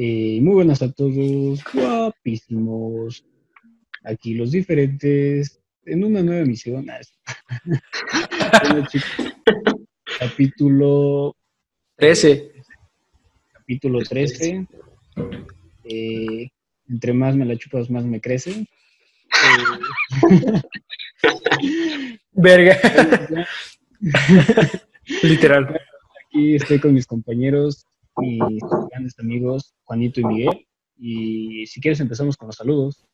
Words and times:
Eh, 0.00 0.38
muy 0.40 0.54
buenas 0.54 0.80
a 0.80 0.92
todos, 0.92 1.60
guapísimos. 1.74 3.24
Aquí 4.04 4.32
los 4.34 4.52
diferentes 4.52 5.60
en 5.84 6.04
una 6.04 6.22
nueva 6.22 6.42
emisión. 6.42 6.86
bueno, 8.62 8.86
chicos, 8.86 9.34
capítulo 10.20 11.34
13. 11.96 12.52
Capítulo 13.52 13.98
13. 14.04 14.68
Eh, 15.82 16.48
entre 16.88 17.12
más 17.12 17.34
me 17.34 17.44
la 17.44 17.56
chupas, 17.56 17.90
más 17.90 18.04
me 18.04 18.20
crece. 18.20 18.52
Eh, 18.52 18.66
Verga. 22.34 22.78
Literal. 25.24 25.76
Aquí 26.24 26.54
estoy 26.54 26.78
con 26.78 26.94
mis 26.94 27.04
compañeros 27.08 27.84
y 28.22 28.38
grandes 28.90 29.18
amigos, 29.18 29.74
Juanito 29.84 30.20
y 30.20 30.24
Miguel. 30.24 30.66
Y 30.96 31.66
si 31.66 31.80
quieres 31.80 32.00
empezamos 32.00 32.36
con 32.36 32.48
los 32.48 32.56
saludos. 32.56 33.06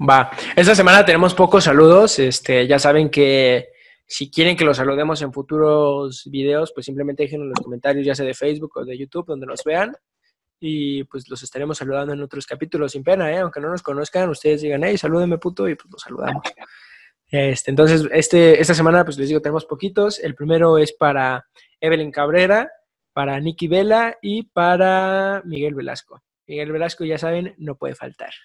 Va, 0.00 0.30
esta 0.56 0.74
semana 0.74 1.04
tenemos 1.04 1.34
pocos 1.34 1.64
saludos. 1.64 2.18
Este, 2.18 2.66
ya 2.66 2.78
saben 2.78 3.10
que 3.10 3.68
si 4.06 4.30
quieren 4.30 4.56
que 4.56 4.64
los 4.64 4.76
saludemos 4.76 5.22
en 5.22 5.32
futuros 5.32 6.24
videos, 6.30 6.72
pues 6.72 6.86
simplemente 6.86 7.24
déjenlo 7.24 7.44
en 7.44 7.50
los 7.50 7.60
comentarios, 7.60 8.06
ya 8.06 8.14
sea 8.14 8.26
de 8.26 8.34
Facebook 8.34 8.72
o 8.76 8.84
de 8.84 8.98
YouTube, 8.98 9.26
donde 9.26 9.46
nos 9.46 9.64
vean. 9.64 9.96
Y 10.60 11.04
pues 11.04 11.28
los 11.28 11.42
estaremos 11.42 11.78
saludando 11.78 12.12
en 12.12 12.22
otros 12.22 12.46
capítulos 12.46 12.92
sin 12.92 13.02
pena, 13.02 13.30
¿eh? 13.32 13.38
Aunque 13.38 13.60
no 13.60 13.70
nos 13.70 13.82
conozcan, 13.82 14.28
ustedes 14.30 14.62
digan, 14.62 14.84
hey, 14.84 14.96
salúdenme 14.96 15.38
puto, 15.38 15.68
y 15.68 15.74
pues 15.74 15.90
los 15.90 16.02
saludamos. 16.02 16.42
Este, 17.30 17.70
entonces, 17.70 18.06
este, 18.12 18.60
esta 18.60 18.74
semana, 18.74 19.04
pues 19.04 19.18
les 19.18 19.28
digo, 19.28 19.40
tenemos 19.40 19.64
poquitos. 19.64 20.20
El 20.20 20.34
primero 20.34 20.78
es 20.78 20.92
para 20.92 21.44
Evelyn 21.80 22.12
Cabrera, 22.12 22.70
para 23.14 23.40
Nicky 23.40 23.68
Vela 23.68 24.18
y 24.20 24.42
para 24.42 25.40
Miguel 25.46 25.74
Velasco. 25.74 26.22
Miguel 26.46 26.72
Velasco, 26.72 27.04
ya 27.04 27.16
saben, 27.16 27.54
no 27.58 27.76
puede 27.76 27.94
faltar. 27.94 28.32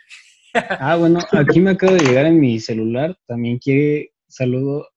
Ah, 0.52 0.95
bueno, 0.95 1.20
aquí 1.34 1.59
me 1.59 1.70
acaba 1.70 1.94
de 1.94 2.00
llegar 2.00 2.25
en 2.25 2.39
mi 2.39 2.59
celular. 2.59 3.16
También 3.28 3.59
quiere 3.59 4.14
saludo 4.28 4.90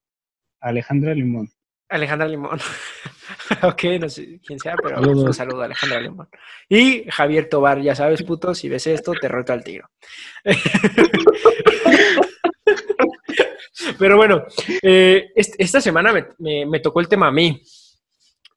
a 0.63 0.69
Alejandra 0.69 1.15
Limón. 1.15 1.51
Alejandra 1.91 2.27
Limón. 2.27 2.59
ok, 3.63 3.85
no 4.01 4.09
sé 4.09 4.41
quién 4.47 4.59
sea, 4.59 4.77
pero 4.83 4.99
un 5.03 5.35
saludo 5.35 5.61
a 5.61 5.67
Alejandra 5.67 6.01
Limón. 6.01 6.27
Y 6.71 7.05
Javier 7.11 7.51
Tobar, 7.51 7.83
ya 7.83 7.95
sabes, 7.95 8.23
puto, 8.23 8.55
si 8.55 8.71
ves 8.71 8.87
esto, 8.87 9.13
te 9.13 9.29
roto 9.29 9.53
al 9.53 9.63
tiro. 9.63 9.91
pero 13.99 14.17
bueno, 14.17 14.47
eh, 14.83 15.33
esta 15.35 15.83
semana 15.83 16.15
me, 16.39 16.81
tocó 16.81 17.01
el 17.01 17.09
tema 17.09 17.27
a 17.27 17.33
mí. 17.33 17.63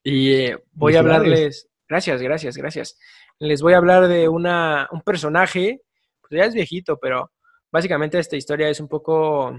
Y 0.08 0.34
eh, 0.34 0.56
voy 0.72 0.94
a 0.94 1.00
hablarles. 1.00 1.68
Gracias, 1.88 2.22
gracias, 2.22 2.56
gracias. 2.56 2.96
Les 3.40 3.60
voy 3.60 3.72
a 3.72 3.78
hablar 3.78 4.06
de 4.06 4.28
una, 4.28 4.88
un 4.92 5.00
personaje 5.00 5.82
pues 6.20 6.38
ya 6.38 6.44
es 6.44 6.54
viejito, 6.54 6.96
pero 7.00 7.32
básicamente 7.72 8.16
esta 8.16 8.36
historia 8.36 8.68
es 8.68 8.78
un 8.78 8.86
poco, 8.86 9.58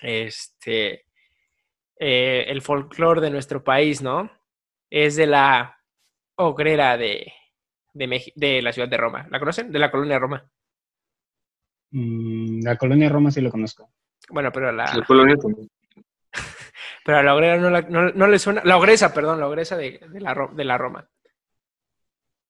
este, 0.00 1.04
eh, 1.98 2.44
el 2.48 2.62
folclore 2.62 3.20
de 3.20 3.28
nuestro 3.28 3.62
país, 3.62 4.00
¿no? 4.00 4.30
Es 4.88 5.16
de 5.16 5.26
la 5.26 5.78
ogrera 6.36 6.96
de, 6.96 7.30
de, 7.92 8.62
la 8.62 8.72
ciudad 8.72 8.88
de 8.88 8.96
Roma. 8.96 9.26
¿La 9.30 9.38
conocen? 9.40 9.70
De 9.70 9.78
la 9.78 9.90
colonia 9.90 10.18
Roma. 10.18 10.50
Mm, 11.90 12.64
la 12.64 12.78
colonia 12.78 13.10
Roma 13.10 13.30
sí 13.30 13.42
lo 13.42 13.50
conozco. 13.50 13.90
Bueno, 14.30 14.50
pero 14.50 14.72
la... 14.72 14.84
La 14.96 15.04
colonia 15.04 15.36
Pero 17.04 17.18
a 17.18 17.22
la 17.22 17.34
ogrera 17.34 17.58
no, 17.58 18.26
le 18.26 18.38
suena... 18.38 18.62
La 18.64 18.78
ogresa, 18.78 19.12
perdón, 19.12 19.38
la 19.38 19.46
ogresa 19.46 19.76
de, 19.76 20.00
la, 20.14 20.48
de 20.52 20.64
la 20.64 20.78
Roma. 20.78 21.06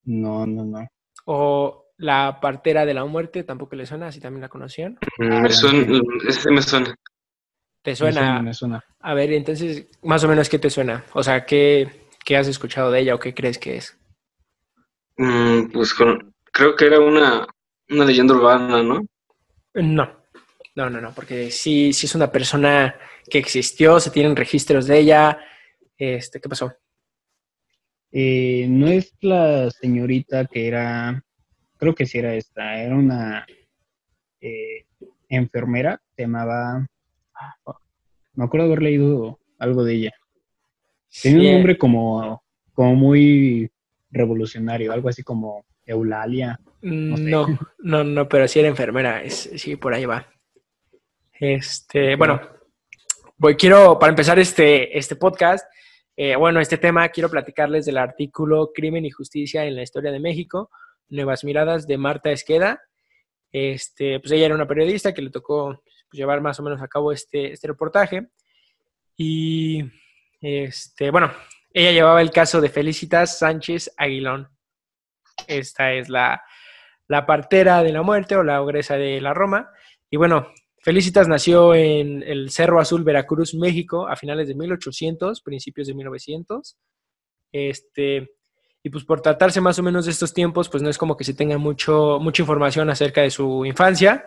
No, 0.04 0.46
no, 0.46 0.64
no. 0.64 0.86
O 1.24 1.84
la 1.96 2.38
partera 2.40 2.86
de 2.86 2.94
la 2.94 3.04
muerte, 3.04 3.42
tampoco 3.42 3.74
le 3.74 3.86
suena, 3.86 4.08
así 4.08 4.20
también 4.20 4.42
la 4.42 4.48
conocían. 4.48 4.98
Mm, 5.18 5.42
me 5.42 5.50
suena, 5.50 6.02
me 6.50 6.62
suena. 6.62 6.94
¿Te 7.82 7.96
suena? 7.96 8.42
Me 8.42 8.54
suena, 8.54 8.84
A 9.00 9.14
ver, 9.14 9.32
entonces, 9.32 9.88
más 10.02 10.22
o 10.24 10.28
menos, 10.28 10.48
¿qué 10.48 10.58
te 10.58 10.70
suena? 10.70 11.04
O 11.14 11.22
sea, 11.22 11.44
¿qué, 11.44 11.88
has 12.36 12.48
escuchado 12.48 12.90
de 12.90 13.00
ella 13.00 13.14
o 13.14 13.18
qué 13.18 13.34
crees 13.34 13.58
que 13.58 13.76
es? 13.76 13.98
Mm, 15.16 15.70
pues 15.72 15.94
creo 15.94 16.76
que 16.76 16.86
era 16.86 17.00
una, 17.00 17.46
una 17.90 18.04
leyenda 18.04 18.34
urbana, 18.34 18.82
¿no? 18.82 19.04
No, 19.74 20.24
no, 20.76 20.90
no, 20.90 21.00
no, 21.00 21.12
porque 21.12 21.50
sí, 21.50 21.92
sí 21.92 22.06
es 22.06 22.14
una 22.14 22.30
persona 22.30 22.94
que 23.28 23.38
existió, 23.38 24.00
se 24.00 24.10
tienen 24.10 24.36
registros 24.36 24.86
de 24.86 24.98
ella. 24.98 25.38
Este, 25.96 26.40
¿Qué 26.40 26.48
pasó? 26.48 26.72
Eh, 28.12 28.66
no 28.68 28.86
es 28.86 29.14
la 29.20 29.70
señorita 29.70 30.46
que 30.46 30.68
era 30.68 31.24
creo 31.84 31.94
que 31.94 32.06
sí 32.06 32.18
era 32.18 32.34
esta, 32.34 32.80
era 32.80 32.94
una 32.94 33.46
eh, 34.40 34.86
enfermera, 35.28 36.00
se 36.16 36.22
llamaba, 36.22 36.86
me 38.34 38.44
acuerdo 38.44 38.66
haber 38.66 38.82
leído 38.82 39.38
algo 39.58 39.84
de 39.84 39.94
ella. 39.94 40.12
Tenía 41.22 41.50
un 41.50 41.54
nombre 41.56 41.76
como, 41.76 42.42
como 42.72 42.94
muy 42.94 43.70
revolucionario, 44.10 44.92
algo 44.92 45.10
así 45.10 45.22
como 45.22 45.64
Eulalia. 45.84 46.58
No, 46.80 47.46
no, 47.78 48.04
no, 48.04 48.28
pero 48.28 48.48
sí 48.48 48.60
era 48.60 48.68
enfermera, 48.68 49.22
sí, 49.28 49.76
por 49.76 49.92
ahí 49.92 50.06
va. 50.06 50.26
Este, 51.38 52.16
bueno, 52.16 52.40
voy, 53.44 53.56
quiero, 53.56 53.98
para 53.98 54.08
empezar 54.08 54.38
este, 54.38 54.96
este 54.96 55.16
podcast, 55.16 55.70
eh, 56.16 56.34
bueno, 56.34 56.60
este 56.60 56.78
tema, 56.78 57.06
quiero 57.10 57.28
platicarles 57.28 57.84
del 57.84 57.98
artículo 57.98 58.70
Crimen 58.72 59.04
y 59.04 59.10
Justicia 59.10 59.66
en 59.66 59.76
la 59.76 59.82
Historia 59.82 60.10
de 60.10 60.18
México, 60.18 60.70
Nuevas 61.10 61.44
Miradas 61.44 61.86
de 61.86 61.98
Marta 61.98 62.30
Esqueda. 62.30 62.80
Este, 63.52 64.18
pues 64.18 64.32
ella 64.32 64.46
era 64.46 64.54
una 64.54 64.66
periodista 64.66 65.12
que 65.12 65.20
le 65.20 65.28
tocó 65.28 65.78
pues, 66.08 66.18
llevar 66.18 66.40
más 66.40 66.58
o 66.58 66.62
menos 66.62 66.80
a 66.80 66.88
cabo 66.88 67.12
este, 67.12 67.52
este 67.52 67.68
reportaje. 67.68 68.28
Y, 69.14 69.82
este, 70.40 71.10
bueno, 71.10 71.30
ella 71.70 71.92
llevaba 71.92 72.22
el 72.22 72.30
caso 72.30 72.62
de 72.62 72.70
Felicitas 72.70 73.38
Sánchez 73.38 73.92
Aguilón. 73.98 74.48
Esta 75.46 75.92
es 75.92 76.08
la, 76.08 76.42
la 77.08 77.26
partera 77.26 77.82
de 77.82 77.92
la 77.92 78.00
muerte 78.00 78.36
o 78.36 78.42
la 78.42 78.62
ogresa 78.62 78.96
de 78.96 79.20
la 79.20 79.34
Roma. 79.34 79.70
Y 80.08 80.16
bueno, 80.16 80.48
Felicitas 80.84 81.28
nació 81.28 81.74
en 81.74 82.22
el 82.22 82.50
Cerro 82.50 82.78
Azul, 82.78 83.04
Veracruz, 83.04 83.54
México, 83.54 84.06
a 84.06 84.16
finales 84.16 84.48
de 84.48 84.54
1800, 84.54 85.40
principios 85.40 85.86
de 85.86 85.94
1900. 85.94 86.76
Este, 87.50 88.28
y 88.82 88.90
pues 88.90 89.02
por 89.04 89.22
tratarse 89.22 89.62
más 89.62 89.78
o 89.78 89.82
menos 89.82 90.04
de 90.04 90.10
estos 90.10 90.34
tiempos, 90.34 90.68
pues 90.68 90.82
no 90.82 90.90
es 90.90 90.98
como 90.98 91.16
que 91.16 91.24
se 91.24 91.32
tenga 91.32 91.56
mucho, 91.56 92.18
mucha 92.20 92.42
información 92.42 92.90
acerca 92.90 93.22
de 93.22 93.30
su 93.30 93.64
infancia, 93.64 94.26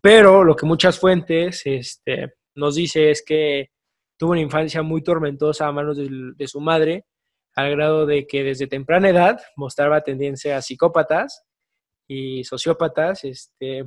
pero 0.00 0.42
lo 0.42 0.56
que 0.56 0.66
muchas 0.66 0.98
fuentes 0.98 1.62
este, 1.66 2.34
nos 2.56 2.74
dice 2.74 3.12
es 3.12 3.24
que 3.24 3.70
tuvo 4.18 4.32
una 4.32 4.40
infancia 4.40 4.82
muy 4.82 5.04
tormentosa 5.04 5.68
a 5.68 5.72
manos 5.72 5.98
de, 5.98 6.48
su 6.48 6.60
madre, 6.60 7.04
al 7.54 7.70
grado 7.70 8.06
de 8.06 8.26
que 8.26 8.42
desde 8.42 8.66
temprana 8.66 9.08
edad 9.08 9.40
mostraba 9.54 10.00
tendencia 10.00 10.56
a 10.56 10.62
psicópatas 10.62 11.44
y 12.08 12.42
sociópatas, 12.42 13.22
este, 13.22 13.84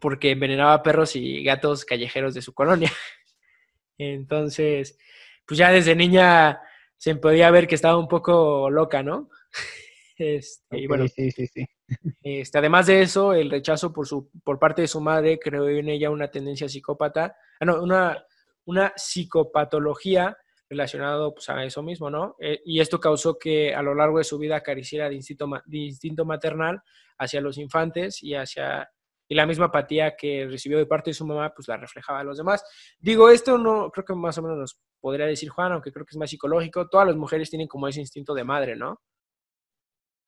porque 0.00 0.30
envenenaba 0.32 0.82
perros 0.82 1.16
y 1.16 1.42
gatos 1.42 1.84
callejeros 1.84 2.34
de 2.34 2.42
su 2.42 2.54
colonia. 2.54 2.90
Entonces, 3.98 4.98
pues 5.46 5.58
ya 5.58 5.70
desde 5.70 5.94
niña 5.94 6.60
se 6.96 7.14
podía 7.16 7.50
ver 7.50 7.66
que 7.66 7.74
estaba 7.74 7.98
un 7.98 8.08
poco 8.08 8.70
loca, 8.70 9.02
¿no? 9.02 9.28
Este, 10.18 10.78
y 10.78 10.86
bueno, 10.86 11.08
sí, 11.08 11.32
sí, 11.32 11.46
sí. 11.48 11.66
Este, 12.22 12.58
además 12.58 12.86
de 12.86 13.02
eso, 13.02 13.32
el 13.32 13.50
rechazo 13.50 13.92
por, 13.92 14.06
su, 14.06 14.30
por 14.44 14.58
parte 14.58 14.82
de 14.82 14.86
su 14.86 15.00
madre 15.00 15.40
creó 15.40 15.68
en 15.68 15.88
ella 15.88 16.10
una 16.10 16.30
tendencia 16.30 16.68
psicópata, 16.68 17.34
ah, 17.58 17.64
no, 17.64 17.82
una, 17.82 18.24
una 18.66 18.92
psicopatología 18.94 20.36
relacionado 20.68 21.34
pues, 21.34 21.48
a 21.48 21.64
eso 21.64 21.82
mismo, 21.82 22.08
¿no? 22.08 22.36
Eh, 22.38 22.60
y 22.64 22.80
esto 22.80 23.00
causó 23.00 23.38
que 23.38 23.74
a 23.74 23.82
lo 23.82 23.94
largo 23.94 24.18
de 24.18 24.24
su 24.24 24.38
vida 24.38 24.56
acariciera 24.56 25.08
de 25.08 25.16
instinto, 25.16 25.50
de 25.64 25.78
instinto 25.78 26.24
maternal 26.24 26.82
hacia 27.18 27.40
los 27.40 27.58
infantes 27.58 28.22
y 28.22 28.34
hacia 28.34 28.90
y 29.32 29.34
la 29.34 29.46
misma 29.46 29.64
apatía 29.66 30.14
que 30.14 30.46
recibió 30.46 30.76
de 30.76 30.84
parte 30.84 31.08
de 31.08 31.14
su 31.14 31.24
mamá, 31.24 31.54
pues 31.56 31.66
la 31.66 31.78
reflejaba 31.78 32.20
a 32.20 32.22
los 32.22 32.36
demás. 32.36 32.62
Digo, 32.98 33.30
esto 33.30 33.56
no, 33.56 33.90
creo 33.90 34.04
que 34.04 34.14
más 34.14 34.36
o 34.36 34.42
menos 34.42 34.58
nos 34.58 34.78
podría 35.00 35.24
decir 35.24 35.48
Juan, 35.48 35.72
aunque 35.72 35.90
creo 35.90 36.04
que 36.04 36.10
es 36.10 36.18
más 36.18 36.28
psicológico. 36.28 36.86
Todas 36.90 37.06
las 37.06 37.16
mujeres 37.16 37.48
tienen 37.48 37.66
como 37.66 37.88
ese 37.88 38.00
instinto 38.00 38.34
de 38.34 38.44
madre, 38.44 38.76
¿no? 38.76 39.00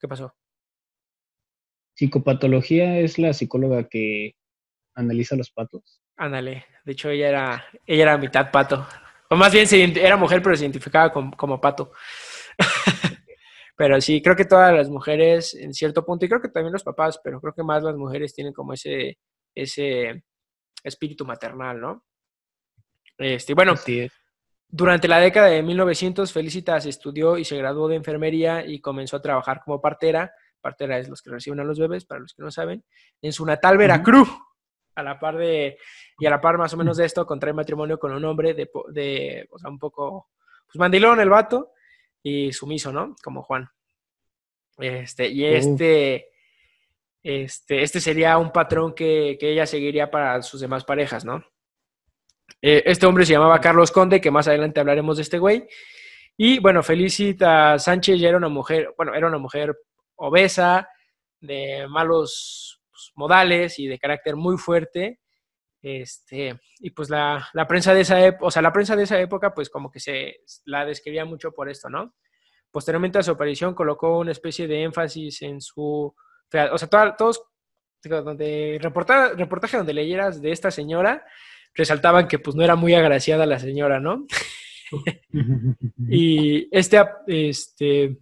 ¿Qué 0.00 0.08
pasó? 0.08 0.34
Psicopatología 1.94 2.98
es 2.98 3.18
la 3.18 3.34
psicóloga 3.34 3.90
que 3.90 4.36
analiza 4.94 5.36
los 5.36 5.50
patos. 5.50 6.00
Ándale, 6.16 6.64
de 6.86 6.92
hecho 6.92 7.10
ella 7.10 7.28
era, 7.28 7.64
ella 7.86 8.02
era 8.04 8.16
mitad 8.16 8.50
pato. 8.50 8.86
O 9.28 9.36
más 9.36 9.52
bien 9.52 9.66
era 9.98 10.16
mujer, 10.16 10.40
pero 10.42 10.56
se 10.56 10.64
identificaba 10.64 11.12
como 11.12 11.60
pato. 11.60 11.92
Pero 13.76 14.00
sí, 14.00 14.22
creo 14.22 14.36
que 14.36 14.44
todas 14.44 14.72
las 14.72 14.88
mujeres 14.88 15.54
en 15.54 15.74
cierto 15.74 16.04
punto, 16.04 16.24
y 16.24 16.28
creo 16.28 16.40
que 16.40 16.48
también 16.48 16.72
los 16.72 16.84
papás, 16.84 17.20
pero 17.22 17.40
creo 17.40 17.54
que 17.54 17.64
más 17.64 17.82
las 17.82 17.96
mujeres 17.96 18.34
tienen 18.34 18.52
como 18.52 18.72
ese, 18.72 19.18
ese 19.54 20.24
espíritu 20.82 21.24
maternal, 21.24 21.80
¿no? 21.80 22.04
Este, 23.18 23.54
bueno, 23.54 23.74
durante 24.68 25.08
la 25.08 25.18
década 25.18 25.48
de 25.48 25.62
1900, 25.62 26.32
Felicitas 26.32 26.86
estudió 26.86 27.38
y 27.38 27.44
se 27.44 27.56
graduó 27.56 27.88
de 27.88 27.96
enfermería 27.96 28.64
y 28.66 28.80
comenzó 28.80 29.16
a 29.16 29.22
trabajar 29.22 29.62
como 29.64 29.80
partera. 29.80 30.32
Partera 30.60 30.98
es 30.98 31.08
los 31.08 31.22
que 31.22 31.30
reciben 31.30 31.60
a 31.60 31.64
los 31.64 31.78
bebés, 31.78 32.04
para 32.04 32.20
los 32.20 32.34
que 32.34 32.42
no 32.42 32.50
saben, 32.50 32.84
en 33.22 33.32
su 33.32 33.44
natal 33.44 33.76
Veracruz, 33.76 34.28
a 34.94 35.02
la 35.02 35.18
par 35.18 35.36
de, 35.36 35.78
y 36.18 36.26
a 36.26 36.30
la 36.30 36.40
par 36.40 36.58
más 36.58 36.72
o 36.74 36.76
menos 36.76 36.96
de 36.96 37.04
esto, 37.04 37.26
contrae 37.26 37.52
matrimonio 37.52 37.98
con 37.98 38.12
un 38.12 38.24
hombre 38.24 38.54
de, 38.54 38.70
de 38.92 39.46
o 39.50 39.58
sea, 39.58 39.70
un 39.70 39.78
poco, 39.78 40.30
pues 40.66 40.76
mandilón 40.76 41.20
el 41.20 41.28
vato, 41.28 41.73
y 42.24 42.52
sumiso, 42.52 42.92
¿no? 42.92 43.14
Como 43.22 43.42
Juan. 43.42 43.68
Este, 44.78 45.28
y 45.28 45.44
este, 45.44 46.30
este, 47.22 47.82
este 47.82 48.00
sería 48.00 48.38
un 48.38 48.50
patrón 48.50 48.94
que, 48.94 49.36
que 49.38 49.52
ella 49.52 49.66
seguiría 49.66 50.10
para 50.10 50.42
sus 50.42 50.60
demás 50.60 50.84
parejas, 50.84 51.24
¿no? 51.24 51.44
Eh, 52.60 52.82
este 52.86 53.06
hombre 53.06 53.26
se 53.26 53.34
llamaba 53.34 53.60
Carlos 53.60 53.92
Conde, 53.92 54.20
que 54.20 54.30
más 54.30 54.48
adelante 54.48 54.80
hablaremos 54.80 55.18
de 55.18 55.22
este 55.22 55.38
güey. 55.38 55.68
Y 56.36 56.58
bueno, 56.58 56.82
Felicita 56.82 57.78
Sánchez 57.78 58.18
ya 58.18 58.30
era 58.30 58.38
una 58.38 58.48
mujer, 58.48 58.92
bueno, 58.96 59.14
era 59.14 59.28
una 59.28 59.38
mujer 59.38 59.76
obesa, 60.16 60.88
de 61.40 61.86
malos 61.88 62.80
pues, 62.90 63.12
modales 63.14 63.78
y 63.78 63.86
de 63.86 63.98
carácter 63.98 64.34
muy 64.34 64.56
fuerte. 64.56 65.20
Este, 65.86 66.58
y 66.80 66.90
pues 66.92 67.10
la, 67.10 67.46
la 67.52 67.66
prensa 67.66 67.92
de 67.92 68.00
esa 68.00 68.18
época, 68.24 68.46
o 68.46 68.50
sea, 68.50 68.62
la 68.62 68.72
prensa 68.72 68.96
de 68.96 69.02
esa 69.02 69.20
época, 69.20 69.52
pues 69.52 69.68
como 69.68 69.90
que 69.90 70.00
se 70.00 70.40
la 70.64 70.86
describía 70.86 71.26
mucho 71.26 71.52
por 71.52 71.68
esto, 71.68 71.90
¿no? 71.90 72.14
Posteriormente 72.70 73.18
a 73.18 73.22
su 73.22 73.32
aparición 73.32 73.74
colocó 73.74 74.18
una 74.18 74.32
especie 74.32 74.66
de 74.66 74.82
énfasis 74.82 75.42
en 75.42 75.60
su, 75.60 75.84
o 75.84 76.78
sea, 76.78 77.16
todos, 77.18 77.42
donde 78.02 78.78
reportaje 78.80 79.76
donde 79.76 79.92
leyeras 79.92 80.40
de 80.40 80.52
esta 80.52 80.70
señora, 80.70 81.22
resaltaban 81.74 82.28
que 82.28 82.38
pues 82.38 82.56
no 82.56 82.64
era 82.64 82.76
muy 82.76 82.94
agraciada 82.94 83.44
la 83.44 83.58
señora, 83.58 84.00
¿no? 84.00 84.26
y 86.08 86.66
este, 86.74 86.98
este, 87.26 88.16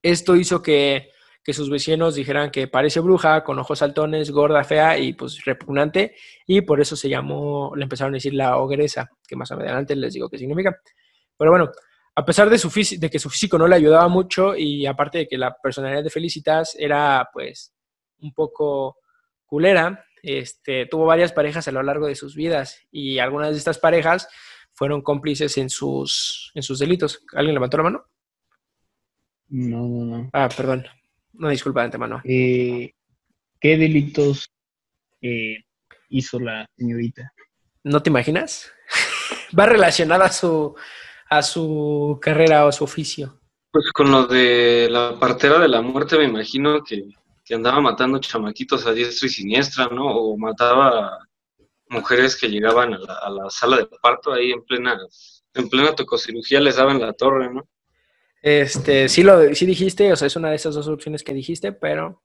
esto 0.00 0.36
hizo 0.36 0.62
que, 0.62 1.10
que, 1.48 1.54
sus 1.54 1.70
vecinos 1.70 2.14
dijeran 2.14 2.50
que 2.50 2.68
parece 2.68 3.00
bruja, 3.00 3.42
con 3.42 3.58
ojos 3.58 3.78
saltones, 3.78 4.30
gorda, 4.30 4.62
fea 4.64 4.98
y 4.98 5.14
pues 5.14 5.44
repugnante, 5.44 6.14
y 6.46 6.60
por 6.60 6.80
eso 6.80 6.96
se 6.96 7.08
llamó, 7.08 7.72
le 7.74 7.84
empezaron 7.84 8.14
a 8.14 8.16
decir 8.16 8.34
la 8.34 8.58
ogresa, 8.58 9.10
que 9.26 9.36
más 9.36 9.50
adelante 9.50 9.96
les 9.96 10.12
digo 10.14 10.28
qué 10.28 10.38
significa. 10.38 10.78
Pero 11.36 11.50
bueno, 11.50 11.70
a 12.14 12.24
pesar 12.24 12.50
de, 12.50 12.58
su 12.58 12.68
de 12.98 13.10
que 13.10 13.18
su 13.18 13.30
físico 13.30 13.56
no 13.58 13.68
le 13.68 13.76
ayudaba 13.76 14.08
mucho 14.08 14.56
y 14.56 14.86
aparte 14.86 15.18
de 15.18 15.28
que 15.28 15.38
la 15.38 15.56
personalidad 15.62 16.02
de 16.02 16.10
Felicitas 16.10 16.76
era 16.78 17.28
pues 17.32 17.72
un 18.20 18.32
poco 18.34 18.98
culera, 19.46 20.04
este, 20.22 20.86
tuvo 20.86 21.06
varias 21.06 21.32
parejas 21.32 21.68
a 21.68 21.72
lo 21.72 21.82
largo 21.82 22.06
de 22.06 22.14
sus 22.14 22.34
vidas 22.34 22.86
y 22.90 23.18
algunas 23.18 23.52
de 23.52 23.58
estas 23.58 23.78
parejas 23.78 24.28
fueron 24.72 25.02
cómplices 25.02 25.56
en 25.58 25.70
sus, 25.70 26.50
en 26.54 26.62
sus 26.62 26.78
delitos. 26.78 27.24
¿Alguien 27.34 27.54
levantó 27.54 27.76
la 27.78 27.82
mano? 27.84 28.04
No, 29.48 29.88
no, 29.88 30.04
no. 30.04 30.30
Ah, 30.32 30.48
perdón. 30.54 30.86
No, 31.32 31.48
disculpa 31.48 31.80
de 31.80 31.84
antemano. 31.86 32.20
Eh, 32.24 32.92
¿Qué 33.60 33.76
delitos 33.76 34.50
eh, 35.20 35.58
hizo 36.08 36.38
la 36.40 36.66
señorita? 36.76 37.32
¿No 37.84 38.02
te 38.02 38.10
imaginas? 38.10 38.72
Va 39.58 39.66
relacionada 39.66 40.26
a 40.26 40.32
su, 40.32 40.74
a 41.30 41.42
su 41.42 42.18
carrera 42.20 42.64
o 42.64 42.68
a 42.68 42.72
su 42.72 42.84
oficio. 42.84 43.40
Pues 43.70 43.90
con 43.92 44.10
lo 44.10 44.26
de 44.26 44.88
la 44.90 45.18
partera 45.18 45.58
de 45.58 45.68
la 45.68 45.82
muerte 45.82 46.16
me 46.16 46.24
imagino 46.24 46.82
que 46.82 47.04
que 47.48 47.54
andaba 47.54 47.80
matando 47.80 48.18
chamaquitos 48.18 48.86
a 48.86 48.92
diestra 48.92 49.26
y 49.26 49.30
siniestra, 49.30 49.88
¿no? 49.88 50.04
O 50.04 50.36
mataba 50.36 51.18
mujeres 51.88 52.36
que 52.36 52.50
llegaban 52.50 52.92
a 52.92 53.30
la, 53.30 53.48
sala 53.48 53.78
de 53.78 53.86
parto 54.02 54.34
ahí 54.34 54.52
en 54.52 54.62
plena, 54.66 55.00
en 55.54 55.70
plena 55.70 55.94
tococirugía, 55.94 56.60
les 56.60 56.76
daban 56.76 57.00
la 57.00 57.14
torre, 57.14 57.50
¿no? 57.50 57.66
Este, 58.42 59.08
sí 59.08 59.22
lo 59.22 59.54
sí 59.54 59.66
dijiste, 59.66 60.12
o 60.12 60.16
sea, 60.16 60.26
es 60.26 60.36
una 60.36 60.50
de 60.50 60.56
esas 60.56 60.74
dos 60.74 60.88
opciones 60.88 61.22
que 61.22 61.34
dijiste, 61.34 61.72
pero 61.72 62.22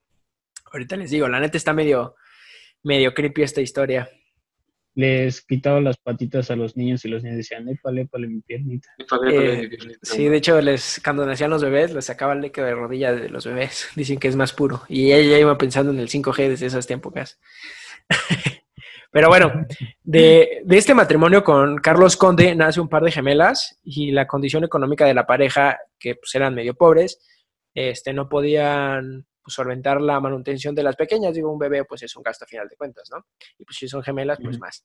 ahorita 0.72 0.96
les 0.96 1.10
digo, 1.10 1.28
la 1.28 1.40
neta 1.40 1.56
está 1.56 1.72
medio, 1.72 2.14
medio 2.82 3.14
creepy 3.14 3.42
esta 3.42 3.60
historia 3.60 4.08
les 4.94 5.42
quitaba 5.42 5.80
las 5.80 5.96
patitas 5.96 6.50
a 6.50 6.56
los 6.56 6.76
niños 6.76 7.04
y 7.04 7.08
los 7.08 7.22
niños 7.22 7.38
decían, 7.38 7.68
épale, 7.68 8.02
épale 8.02 8.28
mi 8.28 8.40
piernita. 8.40 8.88
Eh, 9.30 9.70
sí, 10.02 10.28
de 10.28 10.36
hecho, 10.36 10.60
les, 10.60 11.00
cuando 11.02 11.26
nacían 11.26 11.50
los 11.50 11.62
bebés, 11.62 11.92
les 11.92 12.04
sacaban 12.04 12.38
el 12.38 12.42
leque 12.42 12.62
de 12.62 12.74
rodilla 12.74 13.12
de 13.12 13.28
los 13.28 13.44
bebés. 13.44 13.88
Dicen 13.96 14.18
que 14.18 14.28
es 14.28 14.36
más 14.36 14.52
puro. 14.52 14.82
Y 14.88 15.12
ella 15.12 15.38
iba 15.38 15.58
pensando 15.58 15.92
en 15.92 15.98
el 15.98 16.08
5G 16.08 16.48
desde 16.48 16.66
esas 16.66 16.88
épocas. 16.90 17.40
Pero 19.14 19.28
bueno, 19.28 19.64
de, 20.02 20.62
de, 20.64 20.76
este 20.76 20.92
matrimonio 20.92 21.44
con 21.44 21.76
Carlos 21.78 22.16
Conde 22.16 22.52
nace 22.56 22.80
un 22.80 22.88
par 22.88 23.04
de 23.04 23.12
gemelas 23.12 23.78
y 23.84 24.10
la 24.10 24.26
condición 24.26 24.64
económica 24.64 25.06
de 25.06 25.14
la 25.14 25.24
pareja, 25.24 25.78
que 26.00 26.16
pues 26.16 26.34
eran 26.34 26.52
medio 26.52 26.74
pobres, 26.74 27.24
este, 27.72 28.12
no 28.12 28.28
podían 28.28 29.24
pues, 29.40 29.54
solventar 29.54 30.00
la 30.00 30.18
manutención 30.18 30.74
de 30.74 30.82
las 30.82 30.96
pequeñas. 30.96 31.32
Digo, 31.32 31.52
un 31.52 31.60
bebé, 31.60 31.84
pues 31.84 32.02
es 32.02 32.16
un 32.16 32.24
gasto 32.24 32.44
a 32.44 32.48
final 32.48 32.66
de 32.66 32.74
cuentas, 32.74 33.08
¿no? 33.12 33.24
Y 33.56 33.64
pues 33.64 33.76
si 33.76 33.86
son 33.86 34.02
gemelas, 34.02 34.40
pues 34.42 34.58
más. 34.58 34.84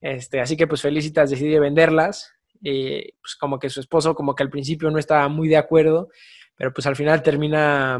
Este, 0.00 0.40
así 0.40 0.56
que 0.56 0.66
pues 0.66 0.80
Felicitas 0.80 1.28
decide 1.28 1.60
venderlas. 1.60 2.32
Y 2.62 3.12
pues 3.20 3.36
como 3.38 3.58
que 3.58 3.68
su 3.68 3.80
esposo, 3.80 4.14
como 4.14 4.34
que 4.34 4.44
al 4.44 4.50
principio 4.50 4.90
no 4.90 4.98
estaba 4.98 5.28
muy 5.28 5.46
de 5.46 5.58
acuerdo, 5.58 6.08
pero 6.56 6.72
pues 6.72 6.86
al 6.86 6.96
final 6.96 7.22
termina 7.22 7.98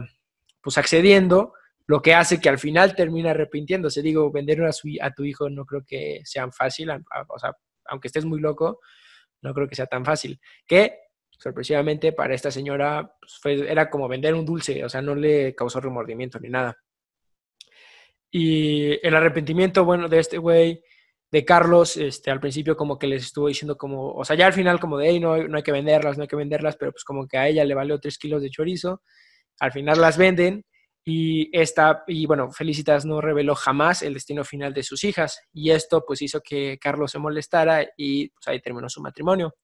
pues 0.62 0.78
accediendo, 0.78 1.52
lo 1.88 2.02
que 2.02 2.14
hace 2.14 2.38
que 2.38 2.50
al 2.50 2.58
final 2.58 2.94
termina 2.94 3.30
arrepintiéndose. 3.30 4.02
Digo, 4.02 4.30
vender 4.30 4.62
a, 4.62 4.70
a 5.00 5.10
tu 5.10 5.24
hijo 5.24 5.48
no 5.48 5.64
creo 5.64 5.82
que 5.86 6.20
sea 6.24 6.50
fácil, 6.52 6.90
o 6.90 7.38
sea, 7.38 7.56
aunque 7.86 8.08
estés 8.08 8.26
muy 8.26 8.40
loco, 8.40 8.80
no 9.40 9.54
creo 9.54 9.66
que 9.66 9.74
sea 9.74 9.86
tan 9.86 10.04
fácil. 10.04 10.38
Que 10.66 10.98
sorpresivamente 11.30 12.12
para 12.12 12.34
esta 12.34 12.50
señora 12.50 13.14
pues, 13.42 13.62
era 13.62 13.88
como 13.88 14.06
vender 14.06 14.34
un 14.34 14.44
dulce, 14.44 14.84
o 14.84 14.88
sea, 14.90 15.00
no 15.00 15.14
le 15.14 15.54
causó 15.54 15.80
remordimiento 15.80 16.38
ni 16.38 16.50
nada. 16.50 16.76
Y 18.30 19.04
el 19.06 19.16
arrepentimiento, 19.16 19.86
bueno, 19.86 20.08
de 20.08 20.18
este 20.18 20.36
güey, 20.36 20.82
de 21.30 21.44
Carlos, 21.46 21.96
este, 21.96 22.30
al 22.30 22.40
principio 22.40 22.76
como 22.76 22.98
que 22.98 23.06
les 23.06 23.24
estuvo 23.24 23.48
diciendo 23.48 23.78
como, 23.78 24.12
o 24.12 24.24
sea, 24.26 24.36
ya 24.36 24.44
al 24.44 24.52
final 24.52 24.78
como 24.78 24.98
de, 24.98 25.08
hey, 25.08 25.20
no, 25.20 25.38
no 25.48 25.56
hay 25.56 25.62
que 25.62 25.72
venderlas, 25.72 26.18
no 26.18 26.22
hay 26.22 26.28
que 26.28 26.36
venderlas, 26.36 26.76
pero 26.76 26.92
pues 26.92 27.04
como 27.04 27.26
que 27.26 27.38
a 27.38 27.48
ella 27.48 27.64
le 27.64 27.74
valió 27.74 27.98
tres 27.98 28.18
kilos 28.18 28.42
de 28.42 28.50
chorizo, 28.50 29.00
al 29.58 29.72
final 29.72 29.98
las 30.02 30.18
venden 30.18 30.66
y 31.10 31.48
esta, 31.58 32.04
y 32.06 32.26
bueno, 32.26 32.50
Felicitas 32.50 33.06
no 33.06 33.22
reveló 33.22 33.54
jamás 33.54 34.02
el 34.02 34.12
destino 34.12 34.44
final 34.44 34.74
de 34.74 34.82
sus 34.82 35.04
hijas 35.04 35.40
y 35.54 35.70
esto 35.70 36.04
pues 36.06 36.20
hizo 36.20 36.42
que 36.42 36.76
Carlos 36.78 37.12
se 37.12 37.18
molestara 37.18 37.82
y 37.96 38.28
pues 38.28 38.46
ahí 38.46 38.60
terminó 38.60 38.90
su 38.90 39.00
matrimonio. 39.00 39.54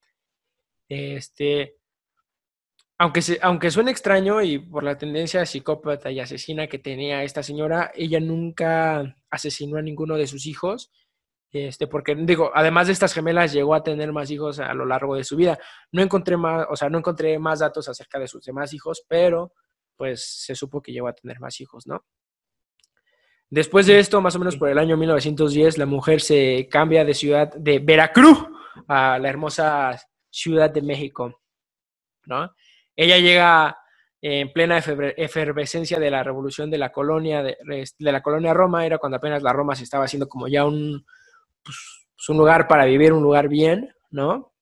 Este, 0.89 1.77
aunque, 2.97 3.21
aunque 3.43 3.71
suene 3.71 3.91
extraño 3.91 4.41
y 4.41 4.59
por 4.59 4.85
la 4.85 4.97
tendencia 4.97 5.45
psicópata 5.45 6.11
y 6.11 6.19
asesina 6.19 6.67
que 6.67 6.79
tenía 6.79 7.23
esta 7.25 7.43
señora, 7.43 7.93
ella 7.95 8.21
nunca 8.21 9.15
asesinó 9.29 9.77
a 9.77 9.83
ninguno 9.83 10.17
de 10.17 10.27
sus 10.27 10.47
hijos. 10.47 10.91
Este, 11.53 11.87
porque 11.87 12.15
digo, 12.15 12.53
además 12.55 12.87
de 12.87 12.95
estas 12.95 13.13
gemelas, 13.13 13.53
llegó 13.53 13.75
a 13.75 13.83
tener 13.83 14.13
más 14.15 14.31
hijos 14.31 14.61
a 14.61 14.73
lo 14.73 14.87
largo 14.87 15.15
de 15.15 15.25
su 15.25 15.37
vida. 15.37 15.59
No 15.93 16.01
encontré 16.01 16.39
más, 16.39 16.67
o 16.71 16.77
sea, 16.77 16.89
no 16.89 16.97
encontré 16.97 17.39
más 17.39 17.59
datos 17.59 17.87
acerca 17.87 18.19
de 18.19 18.29
sus 18.29 18.47
demás 18.47 18.73
hijos, 18.73 19.05
pero 19.07 19.53
pues 19.97 20.25
se 20.25 20.55
supo 20.55 20.83
que 20.83 20.93
llegó 20.93 21.09
a 21.09 21.15
tener 21.15 21.41
más 21.41 21.61
hijos, 21.61 21.87
¿no? 21.87 22.05
Después 23.51 23.87
de 23.87 23.99
esto, 23.99 24.21
más 24.21 24.35
o 24.35 24.39
menos 24.39 24.57
por 24.57 24.69
el 24.69 24.79
año 24.79 24.97
1910, 24.97 25.79
la 25.79 25.87
mujer 25.87 26.21
se 26.21 26.69
cambia 26.71 27.05
de 27.05 27.15
ciudad 27.15 27.55
de 27.55 27.79
Veracruz 27.79 28.47
a 28.89 29.19
la 29.19 29.29
hermosa 29.29 30.01
Ciudad 30.31 30.71
de 30.71 30.83
México, 30.83 31.41
¿no? 32.27 32.53
Ella 32.97 33.19
llega 33.19 33.79
en 34.21 34.53
plena 34.53 34.79
efervescencia 34.79 36.01
de 36.01 36.11
la 36.11 36.23
revolución 36.23 36.71
de 36.71 36.79
la 36.79 36.91
colonia 36.91 37.43
de, 37.43 37.57
la 37.99 38.23
colonia 38.23 38.55
Roma, 38.55 38.87
era 38.87 38.97
cuando 38.97 39.19
apenas 39.19 39.43
la 39.43 39.53
Roma 39.53 39.77
se 39.77 39.85
estaba 39.85 40.07
haciendo 40.07 40.29
como 40.29 40.49
ya 40.49 40.65
un, 40.65 41.05
pues, 41.63 42.07
pues, 42.17 42.29
un 42.31 42.39
lugar 42.39 42.67
para 42.67 42.87
vivir, 42.87 43.13
un 43.13 43.23
lugar 43.23 43.49
bien, 43.49 43.95
¿no? 44.11 44.54